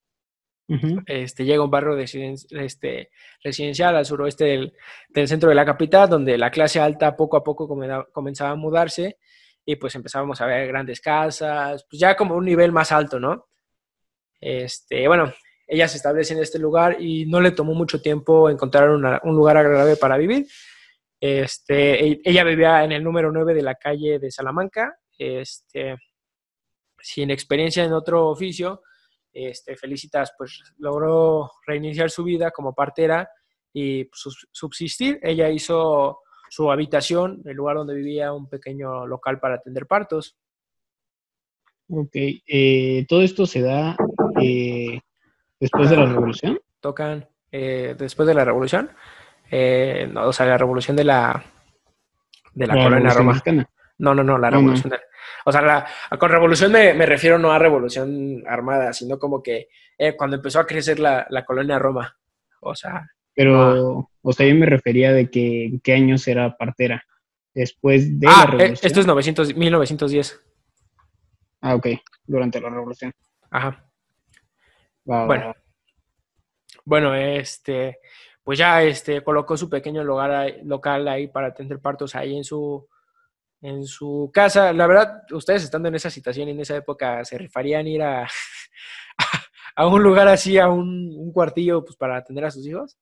Este, 1.06 1.44
llega 1.44 1.64
un 1.64 1.70
barrio 1.70 1.98
este, 1.98 3.10
residencial 3.42 3.96
al 3.96 4.06
suroeste 4.06 4.72
del, 5.12 5.28
centro 5.28 5.48
de 5.48 5.54
la 5.54 5.64
capital, 5.64 6.08
donde 6.08 6.38
la 6.38 6.50
clase 6.50 6.80
alta 6.80 7.16
poco 7.16 7.36
a 7.36 7.44
poco 7.44 7.68
comenzaba 8.12 8.50
a 8.50 8.56
mudarse 8.56 9.18
y 9.64 9.76
pues 9.76 9.94
empezábamos 9.94 10.40
a 10.40 10.46
ver 10.46 10.66
grandes 10.66 11.00
casas, 11.00 11.86
pues 11.88 12.00
ya 12.00 12.16
como 12.16 12.34
un 12.34 12.44
nivel 12.44 12.72
más 12.72 12.90
alto, 12.90 13.20
¿no? 13.20 13.48
Este, 14.40 15.06
bueno, 15.06 15.32
ella 15.66 15.88
se 15.88 15.98
establece 15.98 16.34
en 16.34 16.40
este 16.40 16.58
lugar 16.58 17.00
y 17.00 17.26
no 17.26 17.40
le 17.40 17.52
tomó 17.52 17.74
mucho 17.74 18.02
tiempo 18.02 18.50
encontrar 18.50 18.90
un 18.90 19.36
lugar 19.36 19.56
agradable 19.56 19.96
para 19.96 20.16
vivir. 20.16 20.46
Este, 21.20 22.04
e, 22.04 22.20
ella 22.24 22.42
vivía 22.42 22.82
en 22.82 22.90
el 22.90 23.04
número 23.04 23.30
9 23.30 23.54
de 23.54 23.62
la 23.62 23.76
calle 23.76 24.18
de 24.18 24.30
Salamanca, 24.30 24.98
sin 27.00 27.30
experiencia 27.30 27.84
en 27.84 27.92
otro 27.92 28.28
oficio. 28.28 28.82
Este, 29.32 29.76
Felicitas 29.76 30.32
pues 30.36 30.62
logró 30.78 31.50
reiniciar 31.66 32.10
su 32.10 32.24
vida 32.24 32.50
como 32.50 32.74
partera 32.74 33.28
y 33.72 34.08
subsistir. 34.12 35.18
Ella 35.22 35.48
hizo 35.48 36.20
su 36.50 36.70
habitación, 36.70 37.42
el 37.46 37.56
lugar 37.56 37.76
donde 37.76 37.94
vivía, 37.94 38.32
un 38.32 38.48
pequeño 38.48 39.06
local 39.06 39.40
para 39.40 39.54
atender 39.56 39.86
partos. 39.86 40.36
Ok, 41.88 42.14
eh, 42.14 43.04
todo 43.08 43.22
esto 43.22 43.46
se 43.46 43.62
da 43.62 43.96
eh, 44.40 45.00
¿Después 45.62 45.90
de 45.90 45.96
la 45.96 46.06
revolución? 46.06 46.60
Tocan 46.80 47.28
eh, 47.52 47.94
después 47.96 48.26
de 48.26 48.34
la 48.34 48.44
revolución. 48.44 48.90
Eh, 49.48 50.12
o 50.16 50.32
sea, 50.32 50.44
la 50.46 50.58
revolución 50.58 50.96
de 50.96 51.04
la, 51.04 51.44
de 52.52 52.66
la, 52.66 52.74
colonia 52.74 53.12
Roma. 53.12 53.40
No, 53.98 54.14
no, 54.14 54.24
no, 54.24 54.38
la 54.38 54.50
revolución. 54.50 54.92
o 55.44 55.52
sea, 55.52 55.62
la, 55.62 55.86
con 56.18 56.30
revolución 56.30 56.72
me, 56.72 56.94
me, 56.94 57.06
refiero 57.06 57.38
no 57.38 57.52
a 57.52 57.58
revolución 57.58 58.42
armada, 58.46 58.92
sino 58.92 59.18
como 59.18 59.42
que 59.42 59.68
eh, 59.98 60.16
cuando 60.16 60.36
empezó 60.36 60.60
a 60.60 60.66
crecer 60.66 60.98
la, 60.98 61.26
la, 61.30 61.44
colonia 61.44 61.78
Roma. 61.78 62.16
O 62.60 62.74
sea. 62.74 63.08
Pero, 63.34 64.10
o 64.20 64.32
sea, 64.32 64.46
yo 64.46 64.54
me 64.54 64.66
refería 64.66 65.12
de 65.12 65.30
que 65.30 65.66
en 65.66 65.80
qué 65.80 65.94
años 65.94 66.26
era 66.28 66.56
partera. 66.56 67.04
Después 67.54 68.18
de 68.18 68.26
ah, 68.28 68.30
la 68.30 68.42
eh, 68.42 68.46
revolución. 68.46 68.86
esto 68.86 69.00
es 69.00 69.06
900, 69.06 69.56
1910. 69.56 70.40
Ah, 71.60 71.74
ok, 71.76 71.86
durante 72.26 72.60
la 72.60 72.70
revolución. 72.70 73.12
Ajá. 73.50 73.84
bueno. 75.04 75.54
Bueno, 76.84 77.14
este, 77.14 78.00
pues 78.42 78.58
ya 78.58 78.82
este, 78.82 79.22
colocó 79.22 79.56
su 79.56 79.70
pequeño 79.70 80.02
lugar 80.02 80.56
local 80.64 81.06
ahí 81.06 81.28
para 81.28 81.48
atender 81.48 81.80
partos 81.80 82.14
ahí 82.16 82.36
en 82.36 82.44
su, 82.44 82.88
en 83.62 83.86
su 83.86 84.30
casa. 84.32 84.72
La 84.72 84.86
verdad, 84.86 85.22
ustedes 85.30 85.62
estando 85.62 85.88
en 85.88 85.94
esa 85.94 86.10
situación 86.10 86.48
en 86.48 86.60
esa 86.60 86.76
época, 86.76 87.24
¿se 87.24 87.38
rifarían 87.38 87.86
ir 87.86 88.02
a, 88.02 88.28
a 89.76 89.86
un 89.86 90.02
lugar 90.02 90.28
así, 90.28 90.58
a 90.58 90.68
un, 90.68 91.14
un, 91.16 91.32
cuartillo, 91.32 91.84
pues 91.84 91.96
para 91.96 92.16
atender 92.16 92.44
a 92.44 92.50
sus 92.50 92.66
hijos? 92.66 92.98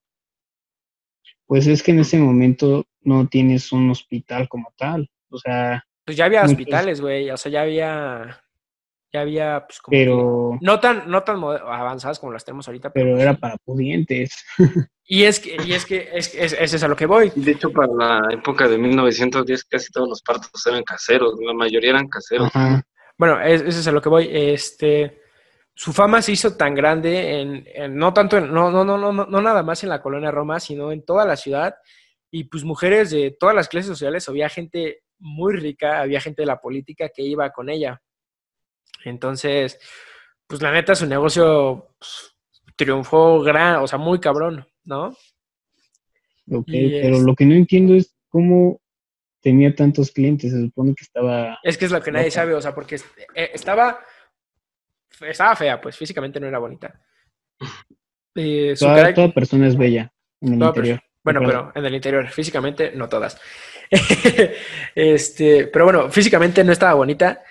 Pues 1.46 1.66
es 1.66 1.82
que 1.82 1.90
en 1.90 2.00
ese 2.00 2.18
momento 2.18 2.84
no 3.00 3.26
tienes 3.26 3.72
un 3.72 3.90
hospital 3.90 4.48
como 4.48 4.72
tal. 4.76 5.10
O 5.30 5.38
sea. 5.38 5.84
Pues 6.04 6.16
ya 6.16 6.26
había 6.26 6.44
hospitales, 6.44 7.00
güey. 7.00 7.30
O 7.30 7.36
sea, 7.36 7.50
ya 7.50 7.62
había 7.62 8.40
ya 9.12 9.20
había 9.22 9.64
pues 9.66 9.80
como 9.80 9.92
pero 9.92 10.58
no 10.60 10.80
tan 10.80 11.10
no 11.10 11.22
tan 11.22 11.42
avanzadas 11.42 12.18
como 12.18 12.32
las 12.32 12.44
tenemos 12.44 12.66
ahorita 12.68 12.92
pero, 12.92 13.18
era 13.18 13.34
para 13.34 13.56
pudientes. 13.58 14.44
Y 15.12 15.24
es 15.24 15.40
que 15.40 15.56
y 15.66 15.72
es 15.72 15.86
que 15.86 16.08
es, 16.14 16.32
es, 16.36 16.52
es, 16.52 16.82
a 16.84 16.86
lo 16.86 16.94
que 16.94 17.04
voy. 17.04 17.32
De 17.34 17.50
hecho 17.50 17.72
para 17.72 17.92
la 17.92 18.32
época 18.32 18.68
de 18.68 18.78
1910 18.78 19.64
casi 19.64 19.90
todos 19.90 20.08
los 20.08 20.22
partos 20.22 20.64
eran 20.68 20.84
caseros 20.84 21.34
la 21.44 21.52
mayoría 21.52 21.90
eran 21.90 22.06
caseros. 22.06 22.48
Bueno 23.18 23.40
eso 23.40 23.64
es 23.66 23.88
a 23.88 23.90
lo 23.90 24.00
que 24.00 24.08
voy 24.08 24.28
este 24.30 25.20
su 25.74 25.92
fama 25.92 26.22
se 26.22 26.30
hizo 26.30 26.56
tan 26.56 26.76
grande 26.76 27.40
en, 27.40 27.96
no 27.96 28.12
tanto 28.12 28.36
en, 28.38 28.54
no, 28.54 28.70
no 28.70 28.84
no 28.84 28.98
no 28.98 29.12
no 29.12 29.42
nada 29.42 29.64
más 29.64 29.82
en 29.82 29.88
la 29.88 30.00
colonia 30.00 30.30
Roma 30.30 30.60
sino 30.60 30.92
en 30.92 31.04
toda 31.04 31.24
la 31.24 31.34
ciudad. 31.34 31.74
Y 32.30 32.44
pues 32.44 32.62
mujeres 32.62 33.10
de 33.10 33.32
todas 33.32 33.56
las 33.56 33.66
clases 33.66 33.88
sociales 33.88 34.28
había 34.28 34.48
gente 34.48 35.02
muy 35.18 35.56
rica 35.56 36.00
había 36.02 36.20
gente 36.20 36.42
de 36.42 36.46
la 36.46 36.60
política 36.60 37.08
que 37.08 37.22
iba 37.22 37.50
con 37.50 37.68
ella 37.68 38.00
entonces, 39.04 39.78
pues 40.46 40.60
la 40.62 40.72
neta, 40.72 40.94
su 40.94 41.06
negocio 41.06 41.94
pues, 41.98 42.34
triunfó 42.76 43.40
gran, 43.40 43.76
o 43.76 43.86
sea, 43.86 43.98
muy 43.98 44.20
cabrón, 44.20 44.66
¿no? 44.84 45.16
Pero 46.66 47.20
lo 47.20 47.34
que 47.34 47.46
no 47.46 47.54
entiendo 47.54 47.94
es 47.94 48.16
cómo 48.28 48.80
tenía 49.40 49.74
tantos 49.74 50.10
clientes, 50.10 50.52
se 50.52 50.60
supone 50.60 50.94
que 50.94 51.04
estaba... 51.04 51.58
Es 51.62 51.78
que 51.78 51.86
es 51.86 51.90
lo 51.90 52.02
que 52.02 52.12
nadie 52.12 52.30
sabe, 52.30 52.54
o 52.54 52.60
sea, 52.60 52.74
porque 52.74 52.96
eh, 53.34 53.50
estaba, 53.54 54.00
estaba 55.20 55.56
fea, 55.56 55.80
pues 55.80 55.96
físicamente 55.96 56.40
no 56.40 56.46
era 56.46 56.58
bonita. 56.58 57.00
Eh, 58.34 58.74
toda, 58.78 59.32
persona 59.32 59.68
es 59.68 59.76
bella 59.76 60.12
en 60.40 60.54
el 60.54 60.62
interior. 60.62 61.00
Bueno, 61.22 61.40
pero 61.44 61.72
en 61.74 61.84
el 61.84 61.94
interior, 61.94 62.26
físicamente 62.28 62.92
no 62.94 63.08
todas. 63.08 63.40
este, 64.94 65.66
pero 65.66 65.84
bueno, 65.84 66.10
físicamente 66.10 66.64
no 66.64 66.72
estaba 66.72 66.94
bonita 66.94 67.42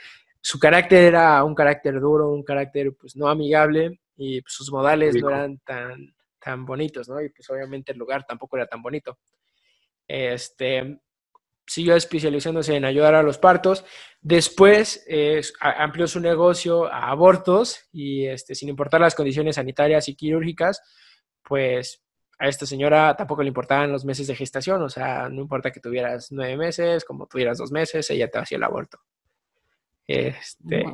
su 0.41 0.60
carácter 0.60 1.03
era 1.03 1.43
un 1.43 1.55
carácter 1.55 2.00
duro, 2.00 2.29
un 2.29 2.43
carácter 2.43 2.93
pues 3.00 3.15
no 3.15 3.27
amigable 3.27 4.00
y 4.15 4.41
pues, 4.41 4.53
sus 4.53 4.72
modales 4.72 5.15
no 5.15 5.29
eran 5.29 5.60
tan, 5.60 6.13
tan 6.39 6.65
bonitos, 6.65 7.10
¿no? 7.10 7.22
Y 7.22 7.29
pues 7.29 7.50
obviamente 7.50 7.91
el 7.91 7.98
lugar 7.98 8.25
tampoco 8.25 8.58
era 8.58 8.67
tan 8.67 8.81
bonito. 8.81 9.19
Este, 10.08 11.00
siguió 11.69 11.96
especializándose 11.96 12.75
en 12.75 12.86
ayudar 12.86 13.15
a 13.15 13.24
los 13.24 13.38
partos. 13.38 13.86
Después 14.22 15.05
amplió 15.62 16.08
su 16.08 16.19
negocio 16.19 16.88
a 16.88 17.10
abortos 17.10 17.88
y 17.91 18.25
este, 18.25 18.55
sin 18.55 18.69
importar 18.69 19.01
las 19.01 19.15
condiciones 19.15 19.55
sanitarias 19.55 20.10
y 20.10 20.15
quirúrgicas, 20.15 20.81
pues 21.43 22.03
a 22.39 22.48
esta 22.48 22.65
señora 22.65 23.15
tampoco 23.15 23.43
le 23.43 23.50
importaban 23.50 23.91
los 23.91 24.05
meses 24.05 24.27
de 24.27 24.36
gestación, 24.36 24.81
o 24.81 24.89
sea, 24.89 25.27
no 25.29 25.41
importa 25.41 25.72
que 25.72 25.81
tuvieras 25.81 26.31
nueve 26.31 26.55
meses, 26.55 27.03
como 27.03 27.27
tuvieras 27.27 27.58
dos 27.58 27.72
meses, 27.72 28.10
ella 28.10 28.29
te 28.29 28.39
hacía 28.39 28.58
el 28.58 28.63
aborto. 28.63 29.00
Este, 30.10 30.86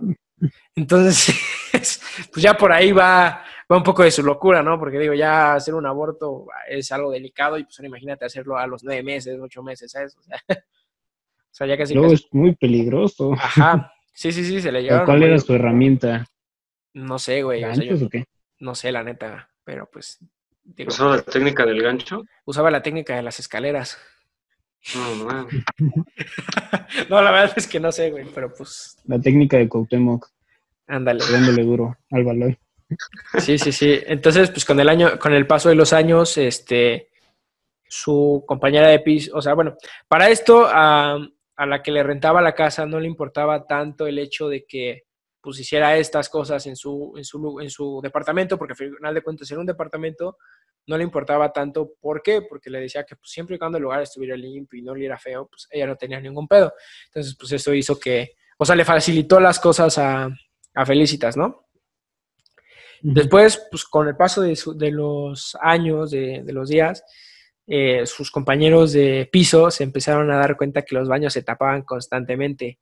entonces, 0.75 1.33
pues 2.33 2.43
ya 2.43 2.55
por 2.55 2.73
ahí 2.73 2.91
va, 2.91 3.41
va 3.71 3.77
un 3.77 3.83
poco 3.83 4.03
de 4.03 4.11
su 4.11 4.21
locura, 4.23 4.61
¿no? 4.61 4.77
Porque 4.77 4.99
digo, 4.99 5.13
ya 5.13 5.53
hacer 5.53 5.73
un 5.73 5.85
aborto 5.85 6.47
es 6.67 6.91
algo 6.91 7.11
delicado 7.11 7.57
y 7.57 7.63
pues 7.63 7.79
imagínate 7.79 8.25
hacerlo 8.25 8.57
a 8.57 8.67
los 8.67 8.83
nueve 8.83 9.03
meses, 9.03 9.39
ocho 9.41 9.63
meses, 9.63 9.89
¿sabes? 9.89 10.17
O 10.17 10.21
sea, 10.21 10.37
o 10.49 11.49
sea 11.49 11.67
ya 11.67 11.77
casi... 11.77 11.93
Luego 11.93 12.11
es 12.11 12.27
muy 12.31 12.55
peligroso. 12.55 13.31
Ajá, 13.33 13.89
sí, 14.13 14.33
sí, 14.33 14.43
sí, 14.43 14.59
se 14.59 14.69
le 14.69 14.83
lleva. 14.83 15.05
¿Cuál 15.05 15.23
era 15.23 15.39
su 15.39 15.53
herramienta? 15.53 16.25
No 16.93 17.17
sé, 17.17 17.41
güey. 17.41 17.63
o 17.63 18.09
qué? 18.09 18.25
No 18.59 18.75
sé, 18.75 18.91
la 18.91 19.03
neta, 19.03 19.49
pero 19.63 19.89
pues... 19.89 20.19
¿Usaba 20.87 21.15
la 21.17 21.21
técnica 21.21 21.65
del 21.65 21.81
gancho? 21.81 22.25
Usaba 22.43 22.69
la 22.69 22.81
técnica 22.81 23.15
de 23.15 23.21
las 23.21 23.39
escaleras. 23.39 23.97
No, 27.09 27.21
la 27.21 27.31
verdad 27.31 27.53
es 27.55 27.67
que 27.67 27.79
no 27.79 27.91
sé, 27.91 28.11
güey, 28.11 28.25
pero 28.33 28.53
pues. 28.53 28.97
La 29.05 29.19
técnica 29.19 29.57
de 29.57 29.67
Cuauhtémoc. 29.67 30.29
Ándale. 30.87 31.23
Dándole 31.31 31.63
duro 31.63 31.97
al. 32.11 32.59
Sí, 33.39 33.57
sí, 33.57 33.71
sí. 33.71 33.99
Entonces, 34.05 34.51
pues 34.51 34.63
con 34.63 34.79
el 34.79 34.89
año, 34.89 35.17
con 35.17 35.33
el 35.33 35.47
paso 35.47 35.69
de 35.69 35.75
los 35.75 35.91
años, 35.93 36.37
este, 36.37 37.09
su 37.87 38.43
compañera 38.45 38.89
de 38.89 38.99
piso, 38.99 39.35
o 39.35 39.41
sea, 39.41 39.55
bueno, 39.55 39.75
para 40.07 40.29
esto 40.29 40.67
a, 40.67 41.17
a, 41.55 41.65
la 41.65 41.81
que 41.81 41.91
le 41.91 42.03
rentaba 42.03 42.41
la 42.41 42.53
casa 42.53 42.85
no 42.85 42.99
le 42.99 43.07
importaba 43.07 43.65
tanto 43.65 44.05
el 44.05 44.19
hecho 44.19 44.47
de 44.47 44.65
que 44.65 45.05
pues 45.41 45.59
hiciera 45.59 45.97
estas 45.97 46.29
cosas 46.29 46.65
en 46.65 46.75
su, 46.75 47.13
en 47.17 47.23
su, 47.23 47.59
en 47.59 47.69
su 47.69 47.99
departamento, 48.01 48.57
porque 48.57 48.73
al 48.73 48.77
final 48.77 49.13
de 49.13 49.21
cuentas 49.21 49.49
era 49.51 49.59
un 49.59 49.67
departamento 49.67 50.37
no 50.87 50.97
le 50.97 51.03
importaba 51.03 51.51
tanto. 51.51 51.93
¿Por 51.99 52.21
qué? 52.21 52.41
Porque 52.41 52.69
le 52.69 52.79
decía 52.79 53.03
que 53.03 53.15
pues, 53.15 53.31
siempre 53.31 53.55
y 53.55 53.59
cuando 53.59 53.77
el 53.77 53.83
lugar 53.83 54.01
estuviera 54.01 54.35
limpio 54.35 54.79
y 54.79 54.83
no 54.83 54.95
le 54.95 55.05
era 55.05 55.17
feo, 55.17 55.47
pues 55.47 55.67
ella 55.71 55.87
no 55.87 55.95
tenía 55.95 56.19
ningún 56.19 56.47
pedo. 56.47 56.73
Entonces, 57.07 57.35
pues 57.37 57.51
eso 57.51 57.73
hizo 57.73 57.99
que, 57.99 58.33
o 58.57 58.65
sea, 58.65 58.75
le 58.75 58.85
facilitó 58.85 59.39
las 59.39 59.59
cosas 59.59 59.97
a, 59.97 60.29
a 60.73 60.85
Felicitas, 60.85 61.37
¿no? 61.37 61.65
Después, 63.01 63.67
pues 63.69 63.83
con 63.85 64.07
el 64.07 64.15
paso 64.15 64.41
de, 64.41 64.57
de 64.75 64.91
los 64.91 65.55
años, 65.61 66.11
de, 66.11 66.41
de 66.43 66.53
los 66.53 66.69
días, 66.69 67.03
eh, 67.67 68.05
sus 68.05 68.31
compañeros 68.31 68.93
de 68.93 69.27
piso 69.31 69.71
se 69.71 69.83
empezaron 69.83 70.29
a 70.31 70.37
dar 70.37 70.55
cuenta 70.55 70.83
que 70.83 70.95
los 70.95 71.07
baños 71.07 71.33
se 71.33 71.43
tapaban 71.43 71.83
constantemente. 71.83 72.79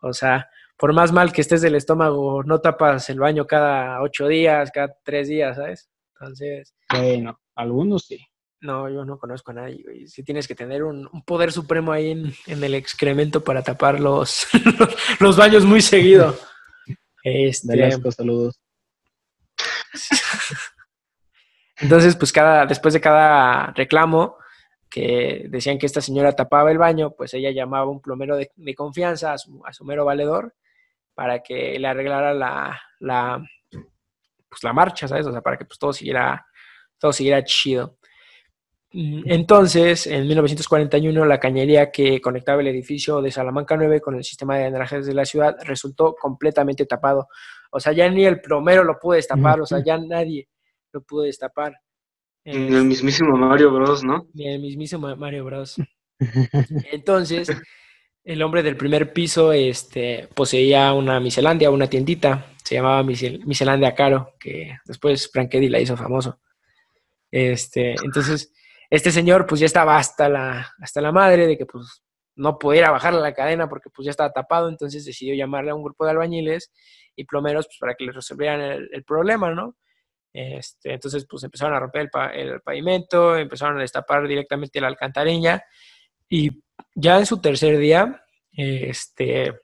O 0.00 0.12
sea, 0.12 0.48
por 0.76 0.92
más 0.92 1.12
mal 1.12 1.32
que 1.32 1.40
estés 1.40 1.60
del 1.60 1.74
estómago, 1.74 2.42
no 2.44 2.60
tapas 2.60 3.10
el 3.10 3.18
baño 3.18 3.46
cada 3.46 4.00
ocho 4.02 4.28
días, 4.28 4.70
cada 4.70 4.94
tres 5.02 5.28
días, 5.28 5.56
¿sabes? 5.56 5.90
Entonces. 6.20 6.74
Bueno, 6.90 7.38
algunos 7.54 8.06
sí. 8.06 8.18
No, 8.60 8.88
yo 8.88 9.04
no 9.04 9.18
conozco 9.18 9.52
a 9.52 9.54
nadie, 9.54 9.82
güey. 9.84 10.08
Sí 10.08 10.24
tienes 10.24 10.48
que 10.48 10.56
tener 10.56 10.82
un, 10.82 11.08
poder 11.24 11.52
supremo 11.52 11.92
ahí 11.92 12.10
en, 12.10 12.34
el 12.64 12.74
excremento 12.74 13.44
para 13.44 13.62
tapar 13.62 14.00
los, 14.00 14.48
los 15.20 15.36
baños 15.36 15.64
muy 15.64 15.80
seguido. 15.80 16.36
Este... 17.24 17.90
saludos. 18.12 18.58
Entonces, 21.80 22.16
pues 22.16 22.32
cada, 22.32 22.64
después 22.64 22.94
de 22.94 23.00
cada 23.00 23.72
reclamo 23.72 24.36
que 24.88 25.46
decían 25.48 25.78
que 25.78 25.86
esta 25.86 26.00
señora 26.00 26.32
tapaba 26.32 26.70
el 26.70 26.78
baño, 26.78 27.10
pues 27.10 27.34
ella 27.34 27.50
llamaba 27.50 27.84
a 27.84 27.88
un 27.88 28.00
plomero 28.00 28.36
de, 28.36 28.50
confianza, 28.74 29.32
a 29.32 29.38
su, 29.38 29.60
a 29.66 29.72
su, 29.72 29.84
mero 29.84 30.04
valedor, 30.04 30.54
para 31.14 31.40
que 31.42 31.78
le 31.78 31.86
arreglara 31.86 32.32
la, 32.32 32.80
la, 33.00 33.44
pues, 34.48 34.62
la 34.62 34.72
marcha, 34.72 35.08
¿sabes? 35.08 35.26
O 35.26 35.32
sea, 35.32 35.40
para 35.40 35.56
que 35.56 35.64
pues, 35.64 35.78
todo, 35.78 35.92
siguiera, 35.92 36.46
todo 36.98 37.12
siguiera 37.12 37.42
chido. 37.44 37.98
Mm, 38.92 39.22
entonces, 39.26 40.06
en 40.06 40.26
1941, 40.26 41.24
la 41.24 41.38
cañería 41.38 41.90
que 41.90 42.20
conectaba 42.20 42.60
el 42.62 42.68
edificio 42.68 43.20
de 43.20 43.30
Salamanca 43.30 43.76
9 43.76 44.00
con 44.00 44.16
el 44.16 44.24
sistema 44.24 44.56
de 44.56 44.66
energías 44.66 45.06
de 45.06 45.14
la 45.14 45.24
ciudad 45.24 45.56
resultó 45.64 46.14
completamente 46.14 46.86
tapado. 46.86 47.28
O 47.70 47.80
sea, 47.80 47.92
ya 47.92 48.08
ni 48.08 48.24
el 48.24 48.40
plomero 48.40 48.82
lo 48.84 48.98
pudo 48.98 49.14
destapar, 49.14 49.60
o 49.60 49.66
sea, 49.66 49.82
ya 49.84 49.98
nadie 49.98 50.48
lo 50.92 51.02
pudo 51.02 51.22
destapar. 51.24 51.74
Ni 52.44 52.74
el 52.74 52.84
mismísimo 52.86 53.36
Mario 53.36 53.70
Bros, 53.70 54.02
¿no? 54.02 54.26
Ni 54.32 54.48
el 54.48 54.60
mismísimo 54.60 55.14
Mario 55.16 55.44
Bros. 55.44 55.76
Entonces, 56.92 57.50
el 58.28 58.42
hombre 58.42 58.62
del 58.62 58.76
primer 58.76 59.14
piso 59.14 59.54
este, 59.54 60.28
poseía 60.34 60.92
una 60.92 61.18
miselandia, 61.18 61.70
una 61.70 61.88
tiendita, 61.88 62.52
se 62.62 62.74
llamaba 62.74 63.02
Miselandia 63.02 63.94
Caro, 63.94 64.34
que 64.38 64.76
después 64.84 65.30
Frank 65.32 65.54
Eddy 65.54 65.70
la 65.70 65.80
hizo 65.80 65.96
famoso. 65.96 66.38
Este, 67.30 67.94
entonces, 68.04 68.52
este 68.90 69.12
señor 69.12 69.46
pues 69.46 69.62
ya 69.62 69.66
estaba 69.66 69.96
hasta 69.96 70.28
la, 70.28 70.74
hasta 70.78 71.00
la 71.00 71.10
madre 71.10 71.46
de 71.46 71.56
que 71.56 71.64
pues 71.64 72.02
no 72.36 72.58
pudiera 72.58 72.90
bajarle 72.90 73.20
la 73.20 73.32
cadena 73.32 73.66
porque 73.66 73.88
pues 73.88 74.04
ya 74.04 74.10
estaba 74.10 74.30
tapado, 74.30 74.68
entonces 74.68 75.06
decidió 75.06 75.34
llamarle 75.34 75.70
a 75.70 75.74
un 75.74 75.82
grupo 75.82 76.04
de 76.04 76.10
albañiles 76.10 76.70
y 77.16 77.24
plomeros 77.24 77.64
pues 77.66 77.78
para 77.80 77.94
que 77.94 78.04
le 78.04 78.12
resolvieran 78.12 78.60
el, 78.60 79.04
problema, 79.04 79.54
¿no? 79.54 79.78
Este, 80.34 80.92
entonces 80.92 81.26
pues 81.26 81.44
empezaron 81.44 81.74
a 81.74 81.80
romper 81.80 82.10
el, 82.34 82.48
el, 82.50 82.60
pavimento, 82.60 83.38
empezaron 83.38 83.78
a 83.78 83.80
destapar 83.80 84.28
directamente 84.28 84.82
la 84.82 84.88
alcantarilla 84.88 85.64
Y 86.28 86.62
ya 86.94 87.18
en 87.18 87.26
su 87.26 87.40
tercer 87.40 87.78
día, 87.78 88.24
este, 88.52 89.54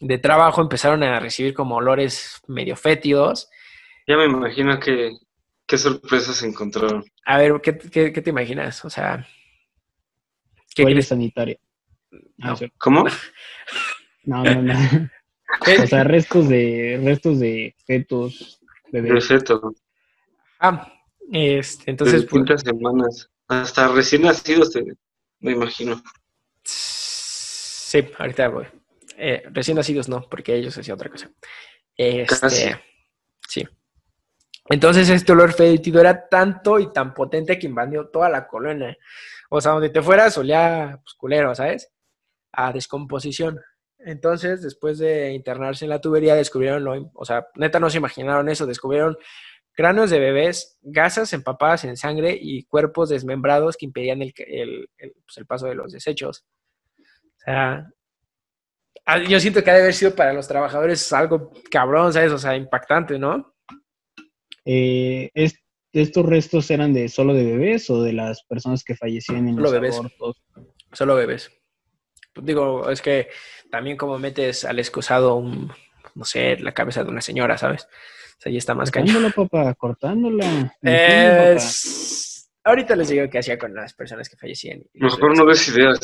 de 0.00 0.18
trabajo 0.18 0.60
empezaron 0.60 1.02
a 1.02 1.20
recibir 1.20 1.54
como 1.54 1.76
olores 1.76 2.40
medio 2.48 2.76
fétidos. 2.76 3.48
Ya 4.06 4.16
me 4.16 4.24
imagino 4.24 4.78
que 4.80 5.12
qué 5.66 5.78
sorpresas 5.78 6.42
encontraron. 6.42 7.04
A 7.24 7.38
ver, 7.38 7.60
¿qué, 7.62 7.78
qué, 7.78 8.12
qué 8.12 8.22
te 8.22 8.30
imaginas? 8.30 8.84
O 8.84 8.90
sea, 8.90 9.26
¿qué 10.74 10.84
crees? 10.84 11.08
sanitaria. 11.08 11.58
Ah, 12.42 12.56
¿Cómo? 12.78 13.04
No, 14.24 14.44
no, 14.44 14.62
no. 14.62 14.74
o 15.82 15.86
sea, 15.88 16.04
restos 16.04 16.48
de 16.48 17.00
restos 17.02 17.40
de 17.40 17.74
fetos, 17.84 18.60
bebés. 18.92 19.14
De 19.14 19.20
feto. 19.20 19.74
Ah, 20.60 20.92
este, 21.32 21.90
entonces. 21.90 22.24
De 22.30 22.58
semanas. 22.58 23.28
Hasta 23.48 23.88
recién 23.88 24.22
nacidos, 24.22 24.70
me 25.42 25.52
imagino. 25.52 26.02
Sí, 26.64 28.08
ahorita 28.18 28.48
voy. 28.48 28.66
Eh, 29.18 29.42
recién 29.50 29.76
nacidos 29.76 30.08
no, 30.08 30.22
porque 30.28 30.54
ellos 30.54 30.76
hacían 30.78 30.94
otra 30.94 31.10
cosa. 31.10 31.30
Este, 31.96 32.80
sí. 33.46 33.68
Entonces 34.68 35.10
este 35.10 35.32
olor 35.32 35.52
fétido 35.52 36.00
era 36.00 36.28
tanto 36.28 36.78
y 36.78 36.92
tan 36.92 37.12
potente 37.12 37.58
que 37.58 37.66
invadió 37.66 38.08
toda 38.08 38.28
la 38.28 38.46
colonia. 38.46 38.96
O 39.50 39.60
sea, 39.60 39.72
donde 39.72 39.90
te 39.90 40.00
fueras 40.00 40.38
olía 40.38 40.98
pues, 41.04 41.14
culero, 41.14 41.54
¿sabes? 41.54 41.92
A 42.52 42.72
descomposición. 42.72 43.60
Entonces, 43.98 44.62
después 44.62 44.98
de 44.98 45.32
internarse 45.32 45.84
en 45.84 45.90
la 45.90 46.00
tubería, 46.00 46.34
descubrieron 46.34 46.82
lo, 46.82 47.10
o 47.14 47.24
sea, 47.24 47.46
neta 47.56 47.78
no 47.78 47.88
se 47.90 47.98
imaginaron 47.98 48.48
eso, 48.48 48.66
descubrieron 48.66 49.16
cráneos 49.72 50.10
de 50.10 50.18
bebés, 50.20 50.78
gasas 50.82 51.32
empapadas 51.32 51.84
en 51.84 51.96
sangre 51.96 52.38
y 52.40 52.64
cuerpos 52.64 53.08
desmembrados 53.08 53.76
que 53.76 53.86
impedían 53.86 54.22
el, 54.22 54.32
pues, 54.34 55.36
el 55.36 55.46
paso 55.46 55.66
de 55.66 55.74
los 55.74 55.92
desechos. 55.92 56.44
O 56.98 57.44
sea, 57.44 57.88
Ah, 59.04 59.18
yo 59.18 59.40
siento 59.40 59.62
que 59.62 59.70
ha 59.70 59.74
de 59.74 59.82
haber 59.82 59.94
sido 59.94 60.14
para 60.14 60.32
los 60.32 60.46
trabajadores 60.46 61.12
algo 61.12 61.50
cabrón, 61.70 62.12
¿sabes? 62.12 62.30
O 62.32 62.38
sea, 62.38 62.56
impactante, 62.56 63.18
¿no? 63.18 63.54
Eh, 64.64 65.30
¿Estos 65.92 66.24
restos 66.24 66.70
eran 66.70 66.94
de 66.94 67.08
solo 67.08 67.34
de 67.34 67.44
bebés 67.44 67.90
o 67.90 68.02
de 68.02 68.12
las 68.12 68.44
personas 68.44 68.84
que 68.84 68.94
fallecían 68.94 69.48
en 69.48 69.56
los 69.56 69.72
bebés. 69.72 69.96
abortos? 69.96 70.42
Solo 70.92 71.16
bebés. 71.16 71.50
Pues 72.32 72.46
digo, 72.46 72.88
es 72.88 73.02
que 73.02 73.28
también 73.70 73.96
como 73.96 74.18
metes 74.18 74.64
al 74.64 74.78
excusado 74.78 75.34
un, 75.34 75.70
no 76.14 76.24
sé, 76.24 76.56
la 76.58 76.72
cabeza 76.72 77.02
de 77.02 77.10
una 77.10 77.20
señora, 77.20 77.58
¿sabes? 77.58 77.88
Sea, 78.42 78.50
ahí 78.50 78.56
está 78.56 78.74
más 78.74 78.90
cañón. 78.90 79.22
Cortándola, 79.22 79.48
papá, 79.48 79.74
cortándola. 79.74 80.74
Ahorita 82.64 82.96
les 82.96 83.08
digo 83.08 83.30
qué 83.30 83.38
hacía 83.38 83.56
con 83.56 83.72
las 83.72 83.94
personas 83.94 84.28
que 84.28 84.36
fallecían. 84.36 84.82
Mejor 84.94 85.36
no 85.36 85.46
des 85.46 85.68
ideas, 85.68 86.00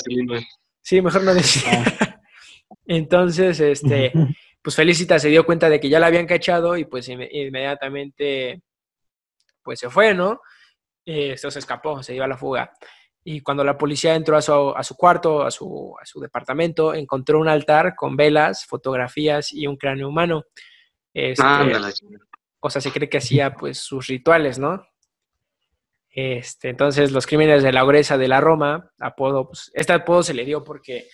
Sí, 0.80 1.02
mejor 1.02 1.24
no 1.24 1.34
des 1.34 1.56
ideas. 1.56 1.94
Ah. 2.00 2.20
Entonces, 2.86 3.58
este, 3.58 4.12
pues 4.62 4.76
Felicita 4.76 5.18
se 5.18 5.30
dio 5.30 5.44
cuenta 5.44 5.68
de 5.68 5.80
que 5.80 5.88
ya 5.88 5.98
la 5.98 6.06
habían 6.06 6.26
cachado 6.26 6.76
y 6.76 6.84
pues 6.84 7.08
inmediatamente, 7.08 8.62
pues 9.60 9.80
se 9.80 9.90
fue, 9.90 10.14
¿no? 10.14 10.40
Eh, 11.04 11.36
se 11.36 11.48
escapó, 11.48 12.04
se 12.04 12.12
dio 12.12 12.22
a 12.22 12.28
la 12.28 12.36
fuga. 12.36 12.72
Y 13.24 13.40
cuando 13.40 13.64
la 13.64 13.76
policía 13.76 14.14
entró 14.14 14.36
a 14.36 14.42
su, 14.42 14.52
a 14.52 14.82
su 14.84 14.94
cuarto, 14.94 15.42
a 15.42 15.50
su, 15.50 15.92
a 16.00 16.06
su, 16.06 16.20
departamento, 16.20 16.94
encontró 16.94 17.40
un 17.40 17.48
altar 17.48 17.96
con 17.96 18.14
velas, 18.14 18.64
fotografías 18.64 19.52
y 19.52 19.66
un 19.66 19.76
cráneo 19.76 20.08
humano. 20.08 20.44
Este, 21.12 21.42
o 22.60 22.70
sea, 22.70 22.80
se 22.80 22.90
cree 22.90 23.08
que 23.08 23.18
hacía 23.18 23.54
pues 23.54 23.78
sus 23.78 24.06
rituales, 24.06 24.58
¿no? 24.58 24.84
Este, 26.10 26.70
entonces, 26.70 27.12
los 27.12 27.26
crímenes 27.26 27.62
de 27.62 27.72
la 27.72 27.84
ogresa 27.84 28.18
de 28.18 28.28
la 28.28 28.40
Roma, 28.40 28.90
apodo, 28.98 29.46
pues, 29.46 29.70
este 29.74 29.92
apodo 29.92 30.22
se 30.22 30.34
le 30.34 30.44
dio 30.44 30.64
porque 30.64 31.08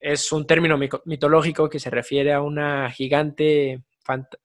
es 0.00 0.32
un 0.32 0.46
término 0.46 0.78
mitológico 1.04 1.68
que 1.68 1.78
se 1.78 1.90
refiere 1.90 2.32
a 2.32 2.42
una 2.42 2.90
gigante, 2.90 3.84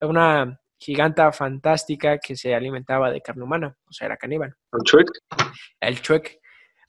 una 0.02 0.60
giganta 0.78 1.32
fantástica 1.32 2.20
que 2.20 2.36
se 2.36 2.54
alimentaba 2.54 3.12
de 3.12 3.22
carne 3.22 3.44
humana, 3.44 3.76
o 3.88 3.92
sea, 3.92 4.06
era 4.06 4.18
caníbal. 4.18 4.56
¿El 4.72 4.84
chuec? 4.84 5.10
El 5.80 6.02
chuec. 6.02 6.40